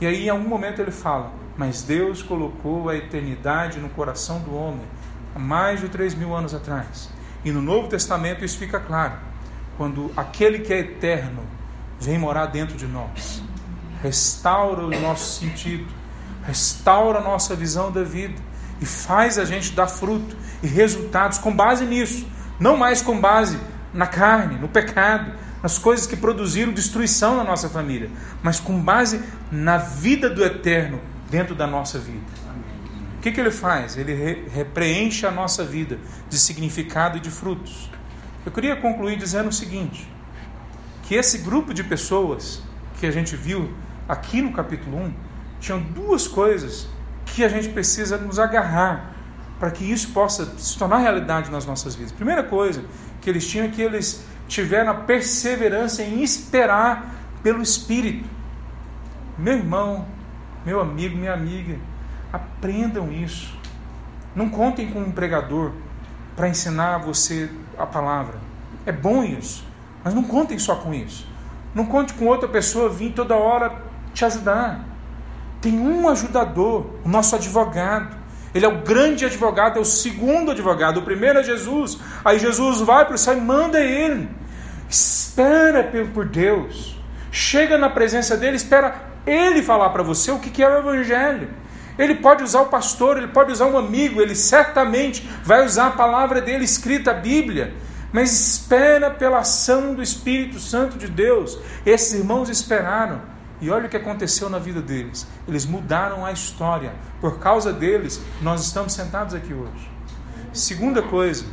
E 0.00 0.06
aí, 0.06 0.24
em 0.24 0.30
algum 0.30 0.48
momento, 0.48 0.80
ele 0.80 0.90
fala: 0.90 1.32
Mas 1.54 1.82
Deus 1.82 2.22
colocou 2.22 2.88
a 2.88 2.96
eternidade 2.96 3.78
no 3.78 3.90
coração 3.90 4.38
do 4.40 4.56
homem 4.56 4.86
há 5.34 5.38
mais 5.38 5.82
de 5.82 5.90
três 5.90 6.14
mil 6.14 6.34
anos 6.34 6.54
atrás. 6.54 7.10
E 7.44 7.50
no 7.50 7.60
Novo 7.60 7.88
Testamento 7.88 8.44
isso 8.44 8.58
fica 8.58 8.78
claro 8.78 9.14
quando 9.76 10.10
aquele 10.16 10.60
que 10.60 10.72
é 10.72 10.78
eterno 10.78 11.42
vem 11.98 12.18
morar 12.18 12.46
dentro 12.46 12.76
de 12.76 12.86
nós, 12.86 13.42
restaura 14.02 14.84
o 14.84 15.00
nosso 15.00 15.40
sentido, 15.40 15.86
restaura 16.44 17.18
a 17.18 17.22
nossa 17.22 17.54
visão 17.54 17.90
da 17.90 18.02
vida 18.02 18.40
e 18.80 18.86
faz 18.86 19.38
a 19.38 19.44
gente 19.44 19.72
dar 19.72 19.86
fruto 19.86 20.36
e 20.62 20.66
resultados 20.66 21.38
com 21.38 21.54
base 21.54 21.84
nisso, 21.84 22.26
não 22.58 22.76
mais 22.76 23.00
com 23.00 23.20
base 23.20 23.58
na 23.94 24.06
carne, 24.06 24.56
no 24.58 24.68
pecado, 24.68 25.32
nas 25.62 25.78
coisas 25.78 26.06
que 26.06 26.16
produziram 26.16 26.72
destruição 26.72 27.36
na 27.36 27.44
nossa 27.44 27.68
família, 27.68 28.10
mas 28.42 28.58
com 28.58 28.80
base 28.80 29.22
na 29.50 29.78
vida 29.78 30.28
do 30.28 30.44
eterno 30.44 31.00
dentro 31.30 31.54
da 31.54 31.66
nossa 31.66 31.98
vida. 31.98 32.20
Que, 33.22 33.30
que 33.30 33.40
ele 33.40 33.52
faz? 33.52 33.96
Ele 33.96 34.12
re 34.12 34.48
repreenche 34.52 35.24
a 35.24 35.30
nossa 35.30 35.64
vida 35.64 35.96
de 36.28 36.36
significado 36.36 37.18
e 37.18 37.20
de 37.20 37.30
frutos. 37.30 37.88
Eu 38.44 38.50
queria 38.50 38.74
concluir 38.74 39.16
dizendo 39.16 39.48
o 39.48 39.52
seguinte: 39.52 40.08
que 41.04 41.14
esse 41.14 41.38
grupo 41.38 41.72
de 41.72 41.84
pessoas 41.84 42.60
que 42.98 43.06
a 43.06 43.12
gente 43.12 43.36
viu 43.36 43.72
aqui 44.08 44.42
no 44.42 44.52
capítulo 44.52 44.98
1 44.98 45.14
tinham 45.60 45.80
duas 45.80 46.26
coisas 46.26 46.88
que 47.24 47.44
a 47.44 47.48
gente 47.48 47.68
precisa 47.68 48.18
nos 48.18 48.40
agarrar 48.40 49.14
para 49.60 49.70
que 49.70 49.84
isso 49.84 50.08
possa 50.08 50.58
se 50.58 50.76
tornar 50.76 50.98
realidade 50.98 51.48
nas 51.48 51.64
nossas 51.64 51.94
vidas. 51.94 52.10
Primeira 52.10 52.42
coisa 52.42 52.84
que 53.20 53.30
eles 53.30 53.46
tinham 53.46 53.66
é 53.66 53.68
que 53.68 53.80
eles 53.80 54.24
tiveram 54.48 54.90
a 54.90 54.94
perseverança 54.94 56.02
em 56.02 56.24
esperar 56.24 57.14
pelo 57.40 57.62
Espírito. 57.62 58.28
Meu 59.38 59.54
irmão, 59.54 60.08
meu 60.66 60.80
amigo, 60.80 61.16
minha 61.16 61.32
amiga, 61.32 61.78
aprendam 62.32 63.12
isso. 63.12 63.54
Não 64.34 64.48
contem 64.48 64.90
com 64.90 65.00
um 65.00 65.12
pregador 65.12 65.72
para 66.34 66.48
ensinar 66.48 66.98
você 66.98 67.50
a 67.78 67.84
palavra. 67.84 68.34
É 68.86 68.92
bom 68.92 69.22
isso, 69.22 69.64
mas 70.02 70.14
não 70.14 70.24
contem 70.24 70.58
só 70.58 70.76
com 70.76 70.94
isso. 70.94 71.26
Não 71.74 71.86
conte 71.86 72.14
com 72.14 72.26
outra 72.26 72.48
pessoa 72.48 72.88
vir 72.88 73.12
toda 73.12 73.36
hora 73.36 73.82
te 74.12 74.24
ajudar. 74.24 74.84
Tem 75.60 75.78
um 75.78 76.08
ajudador, 76.08 76.86
o 77.04 77.08
nosso 77.08 77.36
advogado. 77.36 78.16
Ele 78.54 78.66
é 78.66 78.68
o 78.68 78.82
grande 78.82 79.24
advogado, 79.24 79.78
é 79.78 79.80
o 79.80 79.84
segundo 79.84 80.50
advogado. 80.50 80.98
O 80.98 81.02
primeiro 81.02 81.38
é 81.38 81.42
Jesus. 81.42 81.98
Aí 82.24 82.38
Jesus 82.38 82.80
vai 82.80 83.06
para 83.06 83.14
o 83.14 83.18
céu 83.18 83.38
e 83.38 83.40
manda 83.40 83.80
ele. 83.80 84.28
Espera 84.88 85.90
por 86.12 86.26
Deus. 86.26 87.00
Chega 87.30 87.78
na 87.78 87.88
presença 87.88 88.36
dele, 88.36 88.56
espera 88.56 88.94
ele 89.26 89.62
falar 89.62 89.90
para 89.90 90.02
você 90.02 90.30
o 90.30 90.38
que 90.38 90.62
é 90.62 90.68
o 90.68 90.78
Evangelho. 90.78 91.48
Ele 91.98 92.16
pode 92.16 92.42
usar 92.42 92.62
o 92.62 92.66
pastor, 92.66 93.16
ele 93.16 93.28
pode 93.28 93.52
usar 93.52 93.66
um 93.66 93.76
amigo, 93.76 94.20
ele 94.20 94.34
certamente 94.34 95.28
vai 95.44 95.64
usar 95.64 95.88
a 95.88 95.90
palavra 95.90 96.40
dele 96.40 96.64
escrita, 96.64 97.10
a 97.10 97.14
Bíblia, 97.14 97.74
mas 98.12 98.32
espera 98.32 99.10
pela 99.10 99.38
ação 99.38 99.94
do 99.94 100.02
Espírito 100.02 100.58
Santo 100.58 100.96
de 100.96 101.06
Deus. 101.08 101.58
Esses 101.84 102.14
irmãos 102.14 102.48
esperaram, 102.48 103.20
e 103.60 103.70
olha 103.70 103.86
o 103.86 103.88
que 103.88 103.96
aconteceu 103.96 104.50
na 104.50 104.58
vida 104.58 104.80
deles. 104.82 105.26
Eles 105.46 105.64
mudaram 105.64 106.26
a 106.26 106.32
história. 106.32 106.92
Por 107.20 107.38
causa 107.38 107.72
deles, 107.72 108.20
nós 108.40 108.64
estamos 108.64 108.92
sentados 108.92 109.34
aqui 109.34 109.54
hoje. 109.54 109.90
Segunda 110.52 111.00
coisa, 111.00 111.44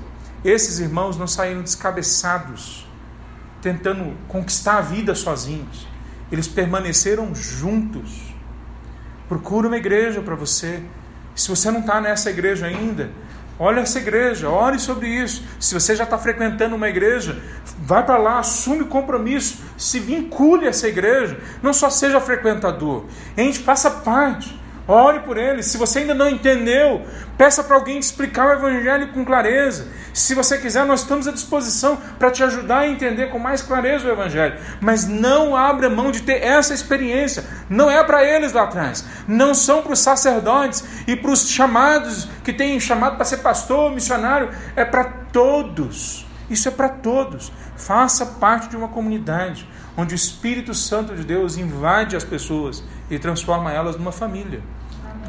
esses 0.43 0.79
irmãos 0.79 1.17
não 1.17 1.27
saíram 1.27 1.61
descabeçados, 1.61 2.87
tentando 3.61 4.17
conquistar 4.27 4.77
a 4.77 4.81
vida 4.81 5.13
sozinhos. 5.13 5.87
Eles 6.31 6.47
permaneceram 6.47 7.33
juntos 7.35 8.28
Procura 9.29 9.67
uma 9.67 9.77
igreja 9.77 10.21
para 10.21 10.33
você. 10.33 10.81
Se 11.35 11.47
você 11.47 11.69
não 11.69 11.81
está 11.81 12.01
nessa 12.01 12.31
igreja 12.31 12.65
ainda, 12.65 13.11
olha 13.59 13.81
essa 13.81 13.99
igreja, 13.99 14.49
ore 14.49 14.79
sobre 14.79 15.07
isso. 15.07 15.43
Se 15.59 15.73
você 15.73 15.95
já 15.95 16.03
está 16.03 16.17
frequentando 16.17 16.75
uma 16.75 16.89
igreja, 16.89 17.39
vai 17.77 18.03
para 18.03 18.17
lá, 18.17 18.39
assume 18.39 18.85
compromisso, 18.85 19.59
se 19.77 19.99
vincule 19.99 20.65
a 20.65 20.69
essa 20.69 20.87
igreja. 20.87 21.39
Não 21.61 21.73
só 21.73 21.91
seja 21.91 22.19
frequentador, 22.19 23.05
a 23.37 23.41
gente 23.41 23.59
faça 23.59 23.91
parte. 23.91 24.58
Ore 24.89 25.19
por 25.19 25.37
eles. 25.37 25.67
Se 25.67 25.77
você 25.77 25.99
ainda 25.99 26.15
não 26.15 26.27
entendeu, 26.27 27.05
peça 27.37 27.63
para 27.63 27.75
alguém 27.75 27.99
te 27.99 28.03
explicar 28.05 28.47
o 28.47 28.53
Evangelho 28.53 29.09
com 29.09 29.23
clareza. 29.23 29.87
Se 30.11 30.33
você 30.33 30.57
quiser, 30.57 30.83
nós 30.83 31.01
estamos 31.01 31.27
à 31.27 31.31
disposição 31.31 31.95
para 32.17 32.31
te 32.31 32.43
ajudar 32.43 32.79
a 32.79 32.87
entender 32.87 33.27
com 33.27 33.37
mais 33.37 33.61
clareza 33.61 34.07
o 34.07 34.11
Evangelho. 34.11 34.57
Mas 34.81 35.07
não 35.07 35.55
abra 35.55 35.91
mão 35.91 36.11
de 36.11 36.23
ter 36.23 36.41
essa 36.43 36.73
experiência. 36.73 37.45
Não 37.69 37.87
é 37.87 38.03
para 38.03 38.23
eles 38.23 38.51
lá 38.51 38.63
atrás. 38.63 39.05
Não 39.27 39.53
são 39.53 39.83
para 39.83 39.93
os 39.93 39.99
sacerdotes 39.99 40.83
e 41.05 41.15
para 41.15 41.29
os 41.29 41.47
chamados 41.47 42.27
que 42.43 42.51
têm 42.51 42.79
chamado 42.79 43.15
para 43.15 43.25
ser 43.25 43.37
pastor, 43.37 43.91
missionário. 43.91 44.49
É 44.75 44.83
para 44.83 45.03
todos. 45.31 46.25
Isso 46.49 46.67
é 46.67 46.71
para 46.71 46.89
todos. 46.89 47.51
Faça 47.77 48.25
parte 48.25 48.67
de 48.69 48.75
uma 48.75 48.87
comunidade 48.87 49.69
onde 49.95 50.15
o 50.15 50.17
Espírito 50.17 50.73
Santo 50.73 51.15
de 51.15 51.23
Deus 51.23 51.57
invade 51.57 52.15
as 52.15 52.23
pessoas 52.23 52.83
e 53.07 53.19
transforma 53.19 53.71
elas 53.71 53.95
numa 53.95 54.11
família. 54.11 54.63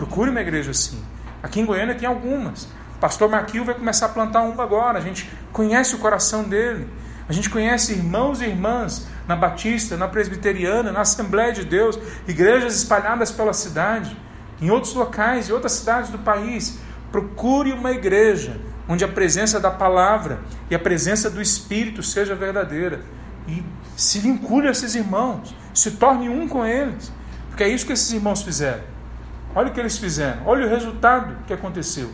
Procure 0.00 0.30
uma 0.30 0.40
igreja 0.40 0.70
assim. 0.70 0.98
Aqui 1.42 1.60
em 1.60 1.66
Goiânia 1.66 1.94
tem 1.94 2.08
algumas. 2.08 2.62
O 2.96 2.98
pastor 2.98 3.28
Marquil 3.28 3.66
vai 3.66 3.74
começar 3.74 4.06
a 4.06 4.08
plantar 4.08 4.40
uma 4.40 4.62
agora. 4.62 4.96
A 4.96 5.02
gente 5.02 5.30
conhece 5.52 5.94
o 5.94 5.98
coração 5.98 6.42
dele. 6.42 6.88
A 7.28 7.34
gente 7.34 7.50
conhece 7.50 7.92
irmãos 7.92 8.40
e 8.40 8.46
irmãs 8.46 9.06
na 9.28 9.36
Batista, 9.36 9.98
na 9.98 10.08
Presbiteriana, 10.08 10.90
na 10.90 11.02
Assembleia 11.02 11.52
de 11.52 11.66
Deus, 11.66 11.98
igrejas 12.26 12.76
espalhadas 12.76 13.30
pela 13.30 13.52
cidade, 13.52 14.16
em 14.58 14.70
outros 14.70 14.94
locais, 14.94 15.50
em 15.50 15.52
outras 15.52 15.72
cidades 15.72 16.08
do 16.08 16.18
país. 16.18 16.78
Procure 17.12 17.70
uma 17.74 17.90
igreja 17.90 18.58
onde 18.88 19.04
a 19.04 19.08
presença 19.08 19.60
da 19.60 19.70
palavra 19.70 20.40
e 20.70 20.74
a 20.74 20.78
presença 20.78 21.28
do 21.28 21.42
Espírito 21.42 22.02
seja 22.02 22.34
verdadeira. 22.34 23.02
E 23.46 23.62
se 23.94 24.18
vincule 24.18 24.66
a 24.66 24.70
esses 24.70 24.94
irmãos, 24.94 25.54
se 25.74 25.90
torne 25.90 26.30
um 26.30 26.48
com 26.48 26.64
eles, 26.64 27.12
porque 27.50 27.64
é 27.64 27.68
isso 27.68 27.84
que 27.84 27.92
esses 27.92 28.10
irmãos 28.10 28.40
fizeram. 28.40 28.89
Olha 29.54 29.68
o 29.68 29.72
que 29.72 29.80
eles 29.80 29.98
fizeram, 29.98 30.46
olha 30.46 30.66
o 30.66 30.68
resultado 30.68 31.44
que 31.46 31.52
aconteceu. 31.52 32.10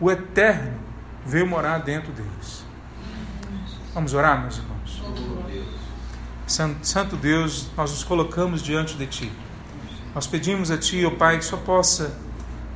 O 0.00 0.10
Eterno 0.10 0.72
veio 1.24 1.46
morar 1.46 1.78
dentro 1.78 2.12
deles. 2.12 2.64
Vamos 3.94 4.14
orar, 4.14 4.40
meus 4.40 4.58
irmãos? 4.58 5.02
Santo 6.82 7.16
Deus, 7.16 7.68
nós 7.76 7.90
nos 7.90 8.04
colocamos 8.04 8.62
diante 8.62 8.96
de 8.96 9.06
Ti. 9.06 9.32
Nós 10.14 10.26
pedimos 10.26 10.70
a 10.70 10.76
Ti, 10.76 11.04
ó 11.04 11.08
oh 11.08 11.12
Pai, 11.12 11.38
que 11.38 11.44
só 11.44 11.56
possa 11.56 12.16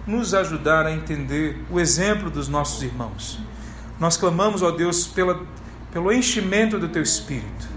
nos 0.07 0.35
ajudar 0.35 0.87
a 0.87 0.93
entender 0.93 1.65
o 1.71 1.81
exemplo 1.81 2.31
dos 2.31 2.49
nossos 2.49 2.83
irmãos. 2.83 3.41
Nós 3.99 4.17
clamamos, 4.17 4.63
ó 4.63 4.71
Deus, 4.71 5.07
pela, 5.07 5.41
pelo 5.93 6.13
enchimento 6.13 6.79
do 6.79 6.89
Teu 6.89 7.03
Espírito. 7.03 7.69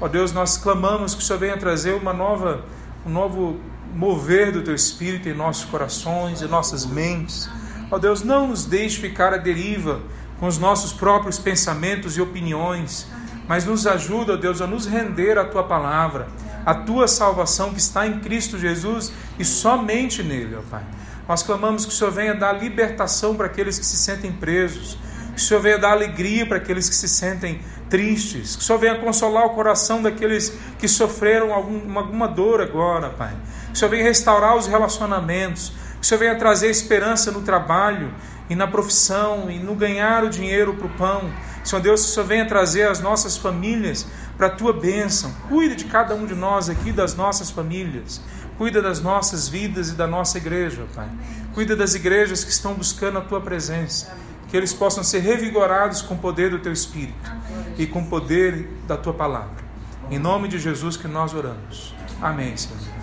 Ó 0.00 0.08
Deus, 0.08 0.32
nós 0.32 0.58
clamamos 0.58 1.14
que 1.14 1.22
o 1.22 1.24
Senhor 1.24 1.38
venha 1.38 1.56
trazer 1.56 1.94
uma 1.94 2.12
nova, 2.12 2.64
um 3.06 3.10
novo 3.10 3.58
mover 3.94 4.52
do 4.52 4.62
teu 4.62 4.74
espírito 4.74 5.28
em 5.28 5.34
nossos 5.34 5.64
corações, 5.64 6.42
em 6.42 6.48
nossas 6.48 6.86
mentes. 6.86 7.48
Ó 7.90 7.98
Deus, 7.98 8.22
não 8.22 8.48
nos 8.48 8.64
deixe 8.64 9.00
ficar 9.00 9.34
à 9.34 9.36
deriva 9.36 10.00
com 10.38 10.46
os 10.46 10.58
nossos 10.58 10.92
próprios 10.92 11.38
pensamentos 11.38 12.16
e 12.16 12.20
opiniões, 12.20 13.06
mas 13.46 13.64
nos 13.64 13.86
ajuda, 13.86 14.34
ó 14.34 14.36
Deus, 14.36 14.60
a 14.60 14.66
nos 14.66 14.86
render 14.86 15.36
à 15.36 15.44
tua 15.44 15.64
palavra, 15.64 16.28
a 16.64 16.74
tua 16.74 17.08
salvação 17.08 17.72
que 17.72 17.80
está 17.80 18.06
em 18.06 18.20
Cristo 18.20 18.58
Jesus 18.58 19.12
e 19.38 19.44
somente 19.44 20.22
nele, 20.22 20.56
ó 20.56 20.62
Pai. 20.70 20.84
Nós 21.28 21.42
clamamos 21.42 21.84
que 21.84 21.92
o 21.92 21.94
Senhor 21.94 22.10
venha 22.10 22.34
dar 22.34 22.52
libertação 22.52 23.36
para 23.36 23.46
aqueles 23.46 23.78
que 23.78 23.86
se 23.86 23.96
sentem 23.96 24.32
presos, 24.32 24.98
que 25.34 25.40
o 25.40 25.40
Senhor 25.40 25.60
venha 25.60 25.78
dar 25.78 25.92
alegria 25.92 26.46
para 26.46 26.56
aqueles 26.56 26.88
que 26.88 26.94
se 26.94 27.08
sentem 27.08 27.60
tristes, 27.88 28.56
que 28.56 28.62
o 28.62 28.64
Senhor 28.64 28.78
venha 28.78 28.98
consolar 28.98 29.46
o 29.46 29.50
coração 29.50 30.02
daqueles 30.02 30.52
que 30.78 30.88
sofreram 30.88 31.52
alguma 31.52 32.26
dor 32.28 32.60
agora, 32.60 33.10
Pai. 33.10 33.34
Que 33.70 33.74
o 33.74 33.76
Senhor 33.76 33.90
venha 33.90 34.04
restaurar 34.04 34.56
os 34.56 34.66
relacionamentos, 34.66 35.72
que 35.98 36.02
o 36.02 36.04
Senhor 36.04 36.20
venha 36.20 36.34
trazer 36.36 36.68
esperança 36.70 37.30
no 37.30 37.42
trabalho 37.42 38.12
e 38.48 38.54
na 38.54 38.66
profissão 38.66 39.50
e 39.50 39.58
no 39.58 39.74
ganhar 39.74 40.24
o 40.24 40.28
dinheiro 40.28 40.74
para 40.74 40.86
o 40.86 40.90
pão. 40.90 41.30
Senhor 41.62 41.80
Deus, 41.80 42.02
que 42.02 42.08
o 42.08 42.14
Senhor 42.14 42.26
venha 42.26 42.46
trazer 42.46 42.88
as 42.88 43.00
nossas 43.00 43.36
famílias 43.36 44.06
para 44.36 44.48
a 44.48 44.50
tua 44.50 44.72
bênção. 44.72 45.32
Cuida 45.48 45.76
de 45.76 45.84
cada 45.84 46.14
um 46.14 46.26
de 46.26 46.34
nós 46.34 46.68
aqui, 46.68 46.90
das 46.90 47.14
nossas 47.14 47.50
famílias. 47.50 48.20
Cuida 48.58 48.82
das 48.82 49.00
nossas 49.00 49.48
vidas 49.48 49.90
e 49.90 49.94
da 49.94 50.06
nossa 50.06 50.36
igreja, 50.38 50.86
Pai. 50.94 51.08
Cuida 51.54 51.76
das 51.76 51.94
igrejas 51.94 52.42
que 52.42 52.50
estão 52.50 52.74
buscando 52.74 53.18
a 53.18 53.20
tua 53.22 53.40
presença. 53.40 54.12
que 54.48 54.56
eles 54.56 54.72
possam 54.72 55.04
ser 55.04 55.20
revigorados 55.20 56.02
com 56.02 56.14
o 56.14 56.18
poder 56.18 56.50
do 56.50 56.58
teu 56.58 56.72
Espírito 56.72 57.30
e 57.78 57.86
com 57.86 58.00
o 58.00 58.06
poder 58.06 58.68
da 58.86 58.96
tua 58.96 59.14
palavra. 59.14 59.64
Em 60.10 60.18
nome 60.18 60.48
de 60.48 60.58
Jesus 60.58 60.96
que 60.96 61.06
nós 61.06 61.32
oramos. 61.32 61.94
Amém, 62.20 62.56
Senhor. 62.56 62.99